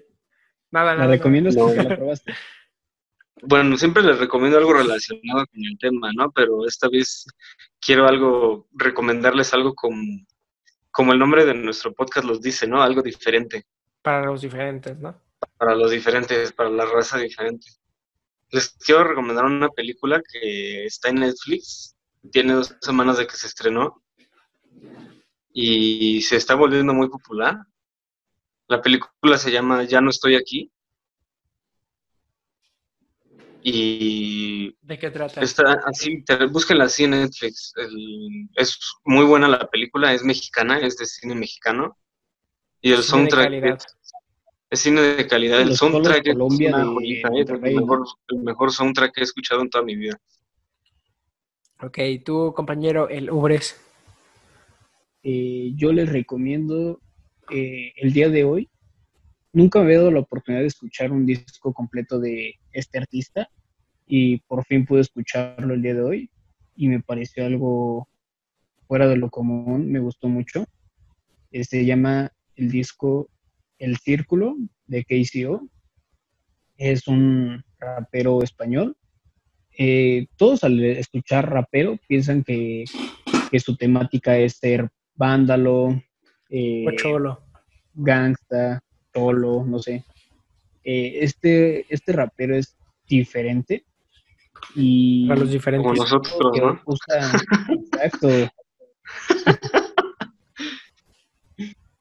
Nada, 0.71 0.93
La 0.93 0.99
nada. 1.03 1.11
recomiendas 1.11 1.57
No. 1.57 1.67
porque 1.67 1.83
la 1.83 1.97
probaste. 1.97 2.33
Bueno, 3.43 3.77
siempre 3.77 4.03
les 4.03 4.19
recomiendo 4.19 4.59
algo 4.59 4.73
relacionado 4.73 5.47
con 5.47 5.65
el 5.65 5.79
tema, 5.79 6.11
¿no? 6.15 6.31
Pero 6.33 6.67
esta 6.67 6.89
vez 6.89 7.27
quiero 7.81 8.07
algo, 8.07 8.69
recomendarles 8.73 9.55
algo 9.55 9.75
como, 9.75 10.03
como 10.91 11.13
el 11.13 11.19
nombre 11.19 11.45
de 11.45 11.55
nuestro 11.55 11.93
podcast 11.93 12.27
los 12.27 12.41
dice, 12.41 12.67
¿no? 12.67 12.83
Algo 12.83 13.03
diferente, 13.03 13.65
Para 14.03 14.27
los 14.27 14.41
diferentes, 14.43 14.99
¿no? 14.99 15.15
para 15.57 15.75
los 15.75 15.91
diferentes, 15.91 16.53
para 16.53 16.71
la 16.71 16.87
raza 16.87 17.19
diferente. 17.19 17.67
Les 18.51 18.71
quiero 18.71 19.05
recomendar 19.05 19.45
una 19.45 19.69
película 19.69 20.21
que 20.27 20.87
está 20.87 21.11
en 21.11 21.17
Netflix, 21.17 21.97
tiene 22.33 22.55
dos 22.55 22.75
semanas 22.81 23.19
de 23.19 23.27
que 23.27 23.37
se 23.37 23.47
estrenó 23.47 24.03
y 25.53 26.23
se 26.23 26.37
está 26.37 26.55
volviendo 26.55 26.93
muy 26.95 27.09
popular. 27.09 27.59
La 28.69 28.81
película 28.81 29.37
se 29.37 29.51
llama 29.51 29.85
Ya 29.85 30.01
no 30.01 30.11
estoy 30.11 30.35
aquí. 30.35 30.71
Y 33.63 34.77
¿De 34.81 34.99
qué 34.99 35.11
trata? 35.11 35.41
Está 35.41 35.81
así, 35.85 36.23
te, 36.25 36.47
búsquenla 36.47 36.85
así 36.85 37.05
en 37.05 37.11
Netflix. 37.11 37.73
El- 37.77 38.49
es 38.55 38.79
muy 39.05 39.25
buena 39.25 39.49
la 39.49 39.69
película, 39.69 40.13
es 40.15 40.23
mexicana, 40.25 40.79
es 40.79 40.97
de 40.97 41.07
cine 41.07 41.35
mexicano. 41.35 41.97
Y 42.81 42.93
el 42.93 43.03
Cine 43.03 43.25
de 43.25 43.31
soundtrack 43.31 43.65
es, 43.65 43.87
es 44.71 44.81
cine 44.81 45.01
de 45.03 45.27
calidad. 45.27 45.61
El 45.61 45.77
soundtrack 45.77 46.27
es 46.27 46.33
Colombia 46.33 46.77
una 46.77 47.01
de 47.01 47.11
¿eh? 47.13 47.45
El, 47.49 47.61
mejor, 47.75 48.07
el 48.29 48.39
mejor 48.39 48.73
soundtrack 48.73 49.13
que 49.15 49.21
he 49.21 49.25
escuchado 49.25 49.61
en 49.61 49.69
toda 49.69 49.85
mi 49.85 49.97
vida. 49.97 50.19
Ok, 51.83 51.99
tú, 52.25 52.53
compañero, 52.55 53.09
el 53.09 53.31
Ubres. 53.31 53.79
Eh, 55.23 55.73
yo 55.75 55.93
les 55.93 56.09
recomiendo 56.09 57.01
eh, 57.51 57.93
el 57.97 58.13
día 58.15 58.31
de 58.31 58.45
hoy. 58.45 58.70
Nunca 59.53 59.79
me 59.79 59.87
había 59.87 59.99
dado 59.99 60.11
la 60.13 60.21
oportunidad 60.21 60.63
de 60.63 60.69
escuchar 60.69 61.11
un 61.11 61.27
disco 61.27 61.73
completo 61.73 62.21
de 62.21 62.55
este 62.73 62.99
artista 62.99 63.49
y 64.07 64.39
por 64.41 64.65
fin 64.65 64.87
pude 64.87 65.01
escucharlo 65.01 65.75
el 65.75 65.83
día 65.83 65.95
de 65.95 66.03
hoy 66.03 66.31
y 66.77 66.89
me 66.89 67.01
pareció 67.01 67.45
algo 67.47 68.09
fuera 68.87 69.07
de 69.07 69.17
lo 69.17 69.31
común, 69.31 69.91
me 69.91 69.99
gustó 69.99 70.29
mucho. 70.29 70.65
Eh, 71.53 71.65
se 71.65 71.85
llama 71.85 72.33
el 72.57 72.71
disco 72.71 73.29
El 73.79 73.97
Círculo 73.99 74.57
de 74.87 75.05
KCO. 75.05 75.69
Es 76.77 77.07
un 77.07 77.63
rapero 77.79 78.43
español. 78.43 78.97
Eh, 79.77 80.27
todos 80.37 80.65
al 80.65 80.83
escuchar 80.83 81.51
rapero 81.51 81.99
piensan 82.09 82.43
que, 82.43 82.85
que 83.51 83.61
su 83.61 83.77
temática 83.77 84.37
es 84.39 84.55
ser 84.55 84.89
vándalo, 85.15 86.03
eh, 86.49 86.85
Cholo. 86.97 87.45
gangsta, 87.95 88.83
cholo, 89.15 89.65
no 89.67 89.79
sé. 89.79 90.05
Eh, 90.85 91.19
este, 91.23 91.87
este 91.93 92.13
rapero 92.13 92.57
es 92.57 92.77
diferente 93.09 93.85
y 94.75 95.27
Para 95.29 95.41
los 95.41 95.49
Como 95.49 95.53
diferentes. 95.59 95.99
nosotros, 95.99 96.39
que 96.55 96.61
¿no? 96.61 96.81
usa- 96.87 97.33
exacto. 97.93 98.29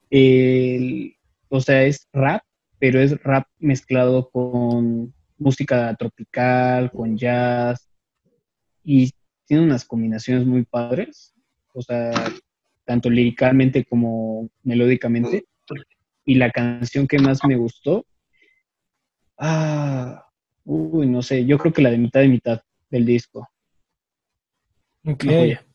El- 0.09 1.15
o 1.49 1.59
sea, 1.61 1.83
es 1.83 2.07
rap, 2.13 2.43
pero 2.79 2.99
es 3.01 3.21
rap 3.23 3.47
mezclado 3.59 4.29
con 4.29 5.13
música 5.37 5.95
tropical, 5.95 6.91
con 6.91 7.17
jazz, 7.17 7.89
y 8.83 9.11
tiene 9.45 9.63
unas 9.63 9.85
combinaciones 9.85 10.45
muy 10.45 10.63
padres, 10.63 11.33
o 11.73 11.81
sea, 11.81 12.11
tanto 12.85 13.09
líricamente 13.09 13.83
como 13.85 14.49
melódicamente. 14.63 15.45
Y 16.29 16.35
la 16.35 16.51
canción 16.51 17.07
que 17.07 17.17
más 17.17 17.43
me 17.43 17.55
gustó, 17.55 18.05
ah, 19.39 20.27
uy, 20.63 21.07
no 21.07 21.23
sé, 21.23 21.43
yo 21.43 21.57
creo 21.57 21.73
que 21.73 21.81
la 21.81 21.89
de 21.89 21.97
mitad 21.97 22.19
de 22.19 22.27
mitad 22.27 22.61
del 22.87 23.03
disco. 23.03 23.49
Ok. 25.07 25.23
Una 25.23 25.33
joya. 25.33 25.65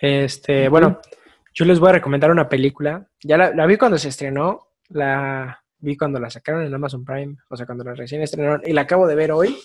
Este, 0.00 0.68
bueno, 0.68 1.00
yo 1.52 1.64
les 1.64 1.80
voy 1.80 1.88
a 1.88 1.94
recomendar 1.94 2.30
una 2.30 2.48
película. 2.48 3.08
Ya 3.24 3.36
la, 3.36 3.52
la 3.52 3.66
vi 3.66 3.76
cuando 3.76 3.98
se 3.98 4.10
estrenó, 4.10 4.68
la 4.88 5.60
vi 5.78 5.96
cuando 5.96 6.20
la 6.20 6.30
sacaron 6.30 6.64
en 6.64 6.72
Amazon 6.72 7.04
Prime, 7.04 7.36
o 7.50 7.56
sea, 7.56 7.66
cuando 7.66 7.82
la 7.82 7.94
recién 7.94 8.22
estrenaron, 8.22 8.62
y 8.64 8.72
la 8.72 8.82
acabo 8.82 9.08
de 9.08 9.16
ver 9.16 9.32
hoy. 9.32 9.58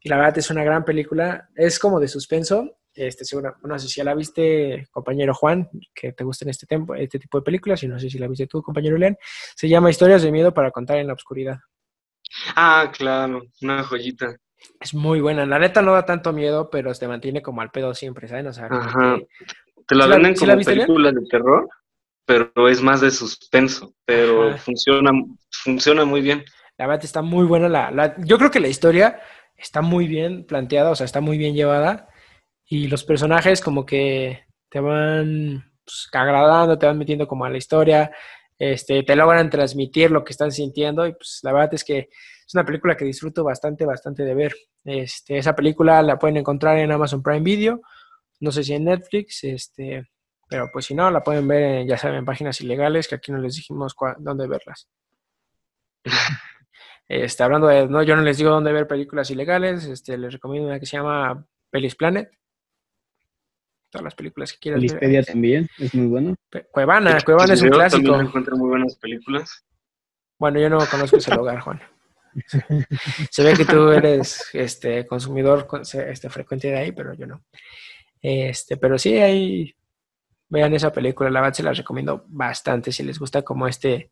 Y 0.00 0.08
la 0.08 0.16
verdad 0.16 0.38
es 0.38 0.48
una 0.48 0.64
gran 0.64 0.82
película. 0.82 1.50
Es 1.54 1.78
como 1.78 2.00
de 2.00 2.08
suspenso. 2.08 2.77
Este, 3.00 3.24
seguro, 3.24 3.54
no 3.62 3.78
sé 3.78 3.86
si 3.88 3.96
ya 3.98 4.04
la 4.04 4.14
viste, 4.14 4.88
compañero 4.90 5.32
Juan, 5.32 5.68
que 5.94 6.12
te 6.12 6.24
gusten 6.24 6.48
este, 6.48 6.66
tempo, 6.66 6.94
este 6.96 7.18
tipo 7.20 7.38
de 7.38 7.44
películas, 7.44 7.80
y 7.84 7.88
no 7.88 7.98
sé 7.98 8.10
si 8.10 8.18
la 8.18 8.26
viste 8.26 8.48
tú, 8.48 8.60
compañero 8.60 8.98
León. 8.98 9.16
Se 9.54 9.68
llama 9.68 9.88
Historias 9.90 10.22
de 10.22 10.32
miedo 10.32 10.52
para 10.52 10.72
contar 10.72 10.98
en 10.98 11.06
la 11.06 11.12
oscuridad. 11.12 11.58
Ah, 12.56 12.90
claro, 12.96 13.42
una 13.62 13.84
joyita. 13.84 14.36
Es 14.80 14.92
muy 14.94 15.20
buena. 15.20 15.46
La 15.46 15.60
neta 15.60 15.80
no 15.80 15.92
da 15.92 16.04
tanto 16.04 16.32
miedo, 16.32 16.68
pero 16.70 16.92
te 16.92 17.06
mantiene 17.06 17.40
como 17.40 17.60
al 17.62 17.70
pedo 17.70 17.94
siempre, 17.94 18.26
¿saben? 18.26 18.48
O 18.48 18.52
sea, 18.52 18.68
como 18.68 18.80
Ajá. 18.82 19.16
que- 19.16 19.26
¿Te 19.86 19.94
la 19.94 20.04
¿Sí 20.04 20.10
la- 20.10 20.16
venden 20.16 20.36
sí 20.36 20.46
la 20.46 20.54
como 20.54 20.64
bien? 20.66 20.76
película 20.78 21.12
de 21.12 21.26
terror? 21.30 21.68
pero 22.26 22.68
es 22.68 22.82
más 22.82 23.00
de 23.00 23.10
suspenso, 23.10 23.94
pero 24.04 24.54
funciona, 24.58 25.12
funciona 25.50 26.04
muy 26.04 26.20
bien. 26.20 26.44
La 26.76 26.86
verdad 26.86 27.02
está 27.04 27.22
muy 27.22 27.46
buena. 27.46 27.70
La, 27.70 28.16
yo 28.18 28.36
creo 28.36 28.50
que 28.50 28.60
la 28.60 28.68
historia 28.68 29.18
está 29.56 29.80
muy 29.80 30.06
bien 30.06 30.44
planteada, 30.44 30.90
o 30.90 30.94
sea, 30.94 31.06
está 31.06 31.22
muy 31.22 31.38
bien 31.38 31.54
llevada. 31.54 32.08
Y 32.68 32.88
los 32.88 33.04
personajes 33.04 33.60
como 33.60 33.86
que 33.86 34.44
te 34.68 34.80
van 34.80 35.72
pues, 35.84 36.08
agradando, 36.12 36.78
te 36.78 36.86
van 36.86 36.98
metiendo 36.98 37.26
como 37.26 37.44
a 37.44 37.50
la 37.50 37.58
historia, 37.58 38.10
este, 38.58 39.02
te 39.02 39.16
logran 39.16 39.48
transmitir 39.48 40.10
lo 40.10 40.24
que 40.24 40.32
están 40.32 40.52
sintiendo. 40.52 41.06
Y 41.06 41.12
pues 41.12 41.40
la 41.42 41.52
verdad 41.52 41.74
es 41.74 41.84
que 41.84 42.08
es 42.48 42.54
una 42.54 42.64
película 42.64 42.96
que 42.96 43.04
disfruto 43.04 43.44
bastante, 43.44 43.84
bastante 43.84 44.24
de 44.24 44.34
ver. 44.34 44.54
Este, 44.84 45.38
esa 45.38 45.54
película 45.54 46.02
la 46.02 46.18
pueden 46.18 46.36
encontrar 46.38 46.78
en 46.78 46.92
Amazon 46.92 47.22
Prime 47.22 47.40
Video, 47.40 47.80
no 48.40 48.52
sé 48.52 48.64
si 48.64 48.74
en 48.74 48.84
Netflix, 48.84 49.44
este, 49.44 50.08
pero 50.48 50.70
pues 50.72 50.86
si 50.86 50.94
no, 50.94 51.10
la 51.10 51.22
pueden 51.22 51.46
ver, 51.46 51.62
en, 51.62 51.88
ya 51.88 51.98
saben, 51.98 52.18
en 52.18 52.24
páginas 52.24 52.60
ilegales, 52.60 53.06
que 53.08 53.16
aquí 53.16 53.32
no 53.32 53.38
les 53.38 53.56
dijimos 53.56 53.94
dónde 54.18 54.46
verlas. 54.46 54.88
Este, 57.10 57.42
hablando 57.42 57.68
de, 57.68 57.88
no, 57.88 58.02
yo 58.02 58.14
no 58.16 58.20
les 58.20 58.36
digo 58.36 58.50
dónde 58.50 58.70
ver 58.70 58.86
películas 58.86 59.30
ilegales, 59.30 59.86
este, 59.86 60.18
les 60.18 60.30
recomiendo 60.30 60.68
una 60.68 60.78
que 60.78 60.84
se 60.84 60.98
llama 60.98 61.42
Pelis 61.70 61.96
Planet. 61.96 62.28
Todas 63.90 64.04
las 64.04 64.14
películas 64.14 64.52
que 64.52 64.58
quieras 64.58 64.80
Pelispedia 64.80 65.22
también, 65.22 65.68
es 65.78 65.94
muy 65.94 66.06
bueno. 66.06 66.34
Cuevana, 66.70 67.18
Cuevana 67.24 67.54
es 67.54 67.62
un 67.62 67.70
clásico. 67.70 68.02
También 68.02 68.26
encuentro 68.26 68.56
muy 68.56 68.68
buenas 68.68 68.96
películas. 68.96 69.64
Bueno, 70.38 70.60
yo 70.60 70.68
no 70.68 70.78
conozco 70.90 71.16
ese 71.16 71.34
lugar, 71.34 71.60
Juan. 71.60 71.80
Se 73.30 73.42
ve 73.42 73.54
que 73.54 73.64
tú 73.64 73.90
eres 73.90 74.50
este 74.52 75.06
consumidor 75.06 75.66
este, 75.82 76.30
frecuente 76.30 76.68
de 76.68 76.78
ahí, 76.78 76.92
pero 76.92 77.14
yo 77.14 77.26
no. 77.26 77.42
Este, 78.20 78.76
pero 78.76 78.98
sí, 78.98 79.16
ahí 79.16 79.74
vean 80.48 80.74
esa 80.74 80.92
película, 80.92 81.30
la 81.30 81.40
verdad 81.40 81.54
se 81.54 81.62
la 81.62 81.72
recomiendo 81.72 82.24
bastante 82.28 82.90
si 82.90 83.02
les 83.02 83.18
gusta 83.18 83.42
como 83.42 83.68
este, 83.68 84.10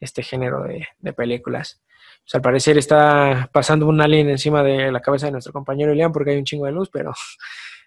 este 0.00 0.22
género 0.22 0.62
de, 0.64 0.86
de 0.98 1.12
películas. 1.12 1.82
Pues, 2.22 2.34
al 2.34 2.42
parecer 2.42 2.78
está 2.78 3.48
pasando 3.52 3.86
un 3.86 4.00
alien 4.00 4.30
encima 4.30 4.62
de 4.62 4.90
la 4.90 5.00
cabeza 5.00 5.26
de 5.26 5.32
nuestro 5.32 5.52
compañero 5.52 5.92
Elian 5.92 6.12
porque 6.12 6.30
hay 6.30 6.38
un 6.38 6.44
chingo 6.44 6.66
de 6.66 6.72
luz, 6.72 6.88
pero... 6.90 7.12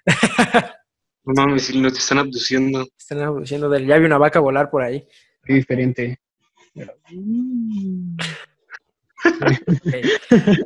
no 1.28 1.34
mames, 1.34 1.76
no 1.76 1.92
te 1.92 2.00
están 2.00 2.20
abduciendo. 2.20 2.88
Están 2.98 3.22
abduciendo 3.22 3.70
del... 3.70 3.86
Ya 3.86 3.98
vi 3.98 4.06
una 4.06 4.18
vaca 4.18 4.40
volar 4.40 4.70
por 4.70 4.82
ahí. 4.82 5.06
Qué 5.44 5.54
diferente. 5.54 6.20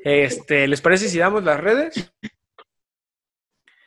Este, 0.04 0.68
¿Les 0.68 0.82
parece 0.82 1.08
si 1.10 1.18
damos 1.18 1.44
las 1.44 1.60
redes? 1.60 2.14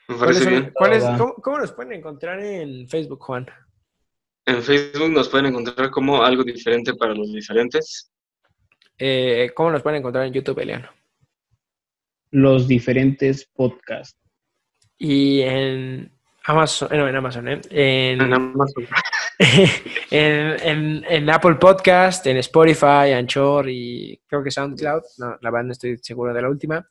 Me 0.09 0.17
parece 0.17 0.49
bien. 0.49 0.73
cómo, 0.75 1.35
cómo, 1.35 1.59
nos 1.59 1.73
pueden 1.73 1.93
encontrar 1.93 2.41
en 2.41 2.89
Facebook, 2.89 3.21
Juan? 3.23 3.47
En 4.47 4.63
Facebook 4.63 5.11
nos 5.11 5.29
pueden 5.29 5.47
encontrar 5.47 5.91
como 5.91 6.23
algo 6.23 6.43
diferente 6.43 6.95
para 6.95 7.15
los 7.15 7.33
diferentes. 7.33 8.11
Eh, 8.99 9.51
¿Cómo 9.55 9.71
nos 9.71 9.83
pueden 9.83 10.01
encontrar 10.01 10.27
en 10.27 10.33
YouTube, 10.33 10.59
Eliano? 10.59 10.89
Los 12.31 12.67
diferentes 12.67 13.47
podcasts. 13.55 14.19
Y 14.99 15.43
en 15.43 16.14
Amazon, 16.47 16.89
no, 16.93 17.09
en 17.09 17.17
Amazon, 17.17 17.49
¿eh? 17.49 17.61
En, 17.71 18.21
en 18.21 18.33
Amazon. 18.35 18.87
en, 20.11 21.05
en, 21.09 21.31
Apple 21.31 21.55
Podcast, 21.55 22.27
en 22.27 22.37
Spotify, 22.37 23.13
Anchor 23.15 23.69
y 23.71 24.21
creo 24.27 24.43
que 24.43 24.51
SoundCloud, 24.51 25.03
no, 25.19 25.39
la 25.41 25.51
banda 25.51 25.73
estoy 25.73 25.97
seguro 25.99 26.35
de 26.35 26.43
la 26.43 26.51
última, 26.51 26.87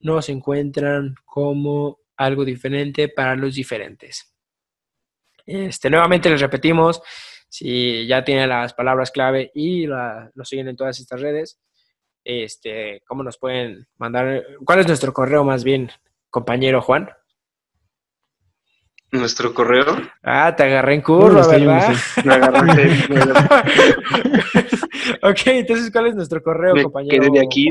nos 0.00 0.30
encuentran 0.30 1.14
como 1.26 2.00
algo 2.16 2.44
diferente 2.44 3.10
para 3.10 3.36
los 3.36 3.54
diferentes. 3.54 4.34
Este, 5.44 5.90
nuevamente 5.90 6.30
les 6.30 6.40
repetimos, 6.40 7.02
si 7.48 8.06
ya 8.06 8.24
tienen 8.24 8.48
las 8.48 8.72
palabras 8.72 9.10
clave 9.10 9.50
y 9.54 9.86
la, 9.86 10.30
nos 10.34 10.48
siguen 10.48 10.68
en 10.68 10.76
todas 10.76 10.98
estas 10.98 11.20
redes, 11.20 11.60
este, 12.24 13.02
¿cómo 13.06 13.22
nos 13.22 13.36
pueden 13.36 13.86
mandar? 13.98 14.42
¿Cuál 14.64 14.80
es 14.80 14.86
nuestro 14.86 15.12
correo 15.12 15.44
más 15.44 15.64
bien, 15.64 15.90
compañero 16.30 16.80
Juan? 16.80 17.10
Nuestro 19.12 19.54
correo. 19.54 19.84
Ah, 20.22 20.54
te 20.56 20.64
agarré 20.64 20.94
en 20.94 21.02
curva, 21.02 21.46
¿verdad? 21.46 21.94
Me 22.24 22.34
agarré. 22.34 22.90
ok, 25.22 25.40
entonces, 25.46 25.90
¿cuál 25.92 26.08
es 26.08 26.14
nuestro 26.16 26.42
correo, 26.42 26.74
compañero? 26.82 27.32
de 27.32 27.40
aquí, 27.40 27.68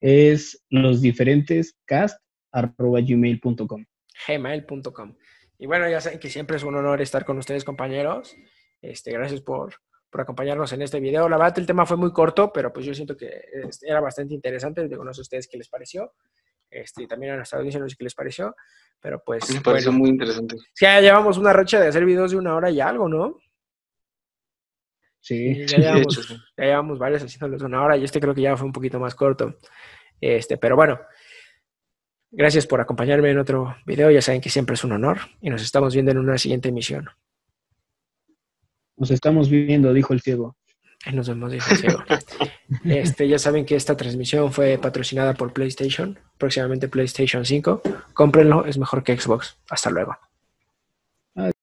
Es 0.00 0.64
los 0.70 1.00
diferentes 1.00 1.76
cast 1.84 2.20
gmail.com. 2.52 3.84
Gmail.com. 4.26 5.16
Y 5.58 5.66
bueno, 5.66 5.88
ya 5.88 6.00
saben 6.00 6.20
que 6.20 6.30
siempre 6.30 6.56
es 6.56 6.62
un 6.62 6.76
honor 6.76 7.02
estar 7.02 7.24
con 7.24 7.36
ustedes, 7.38 7.64
compañeros. 7.64 8.36
Este, 8.80 9.10
gracias 9.10 9.40
por, 9.40 9.74
por 10.08 10.20
acompañarnos 10.20 10.72
en 10.72 10.82
este 10.82 11.00
video. 11.00 11.28
La 11.28 11.36
verdad, 11.36 11.58
el 11.58 11.66
tema 11.66 11.84
fue 11.84 11.96
muy 11.96 12.12
corto, 12.12 12.52
pero 12.52 12.72
pues 12.72 12.86
yo 12.86 12.94
siento 12.94 13.16
que 13.16 13.42
este, 13.68 13.88
era 13.88 14.00
bastante 14.00 14.34
interesante. 14.34 14.86
Digo, 14.88 15.04
no 15.04 15.12
sé 15.12 15.20
a 15.20 15.22
ustedes 15.22 15.48
qué 15.48 15.58
les 15.58 15.68
pareció. 15.68 16.12
Este, 16.70 17.04
y 17.04 17.06
también 17.06 17.32
a 17.32 17.36
nuestra 17.36 17.58
audiencia 17.58 17.80
no 17.80 17.88
sé 17.88 17.96
qué 17.96 18.04
les 18.04 18.14
pareció. 18.14 18.54
Pero 19.00 19.22
pues. 19.24 19.52
Me 19.54 19.60
pareció 19.60 19.92
muy 19.92 20.10
interesante. 20.10 20.56
Ya 20.80 21.00
llevamos 21.00 21.38
una 21.38 21.52
racha 21.52 21.80
de 21.80 21.88
hacer 21.88 22.04
videos 22.04 22.30
de 22.30 22.36
una 22.36 22.54
hora 22.54 22.70
y 22.70 22.80
algo, 22.80 23.08
¿no? 23.08 23.38
Sí, 25.20 25.66
ya 25.66 25.78
llevamos, 25.78 26.28
ya 26.56 26.64
llevamos 26.64 26.98
varios 26.98 27.22
haciéndolos 27.22 27.60
de 27.60 27.66
una 27.66 27.82
hora 27.82 27.96
y 27.96 28.04
este 28.04 28.20
creo 28.20 28.34
que 28.34 28.42
ya 28.42 28.56
fue 28.56 28.66
un 28.66 28.72
poquito 28.72 28.98
más 28.98 29.14
corto. 29.14 29.56
Este, 30.20 30.56
pero 30.56 30.74
bueno, 30.74 30.98
Gracias 32.30 32.66
por 32.66 32.80
acompañarme 32.80 33.30
en 33.30 33.38
otro 33.38 33.76
video. 33.86 34.10
Ya 34.10 34.20
saben 34.20 34.42
que 34.42 34.50
siempre 34.50 34.74
es 34.74 34.84
un 34.84 34.92
honor 34.92 35.18
y 35.40 35.48
nos 35.48 35.62
estamos 35.62 35.94
viendo 35.94 36.10
en 36.10 36.18
una 36.18 36.36
siguiente 36.36 36.68
emisión. 36.68 37.08
Nos 38.96 39.10
estamos 39.10 39.48
viendo, 39.48 39.94
dijo 39.94 40.12
el 40.12 40.20
ciego. 40.20 40.57
Nos 41.12 41.28
vemos, 41.28 41.52
ciego. 41.76 42.04
Este, 42.84 43.26
ya 43.28 43.38
saben 43.38 43.64
que 43.64 43.76
esta 43.76 43.96
transmisión 43.96 44.52
fue 44.52 44.78
patrocinada 44.78 45.32
por 45.34 45.52
PlayStation, 45.52 46.18
próximamente 46.36 46.88
PlayStation 46.88 47.44
5. 47.44 47.82
Cómprenlo, 48.12 48.66
es 48.66 48.76
mejor 48.78 49.02
que 49.02 49.18
Xbox. 49.18 49.56
Hasta 49.70 49.90
luego. 49.90 50.16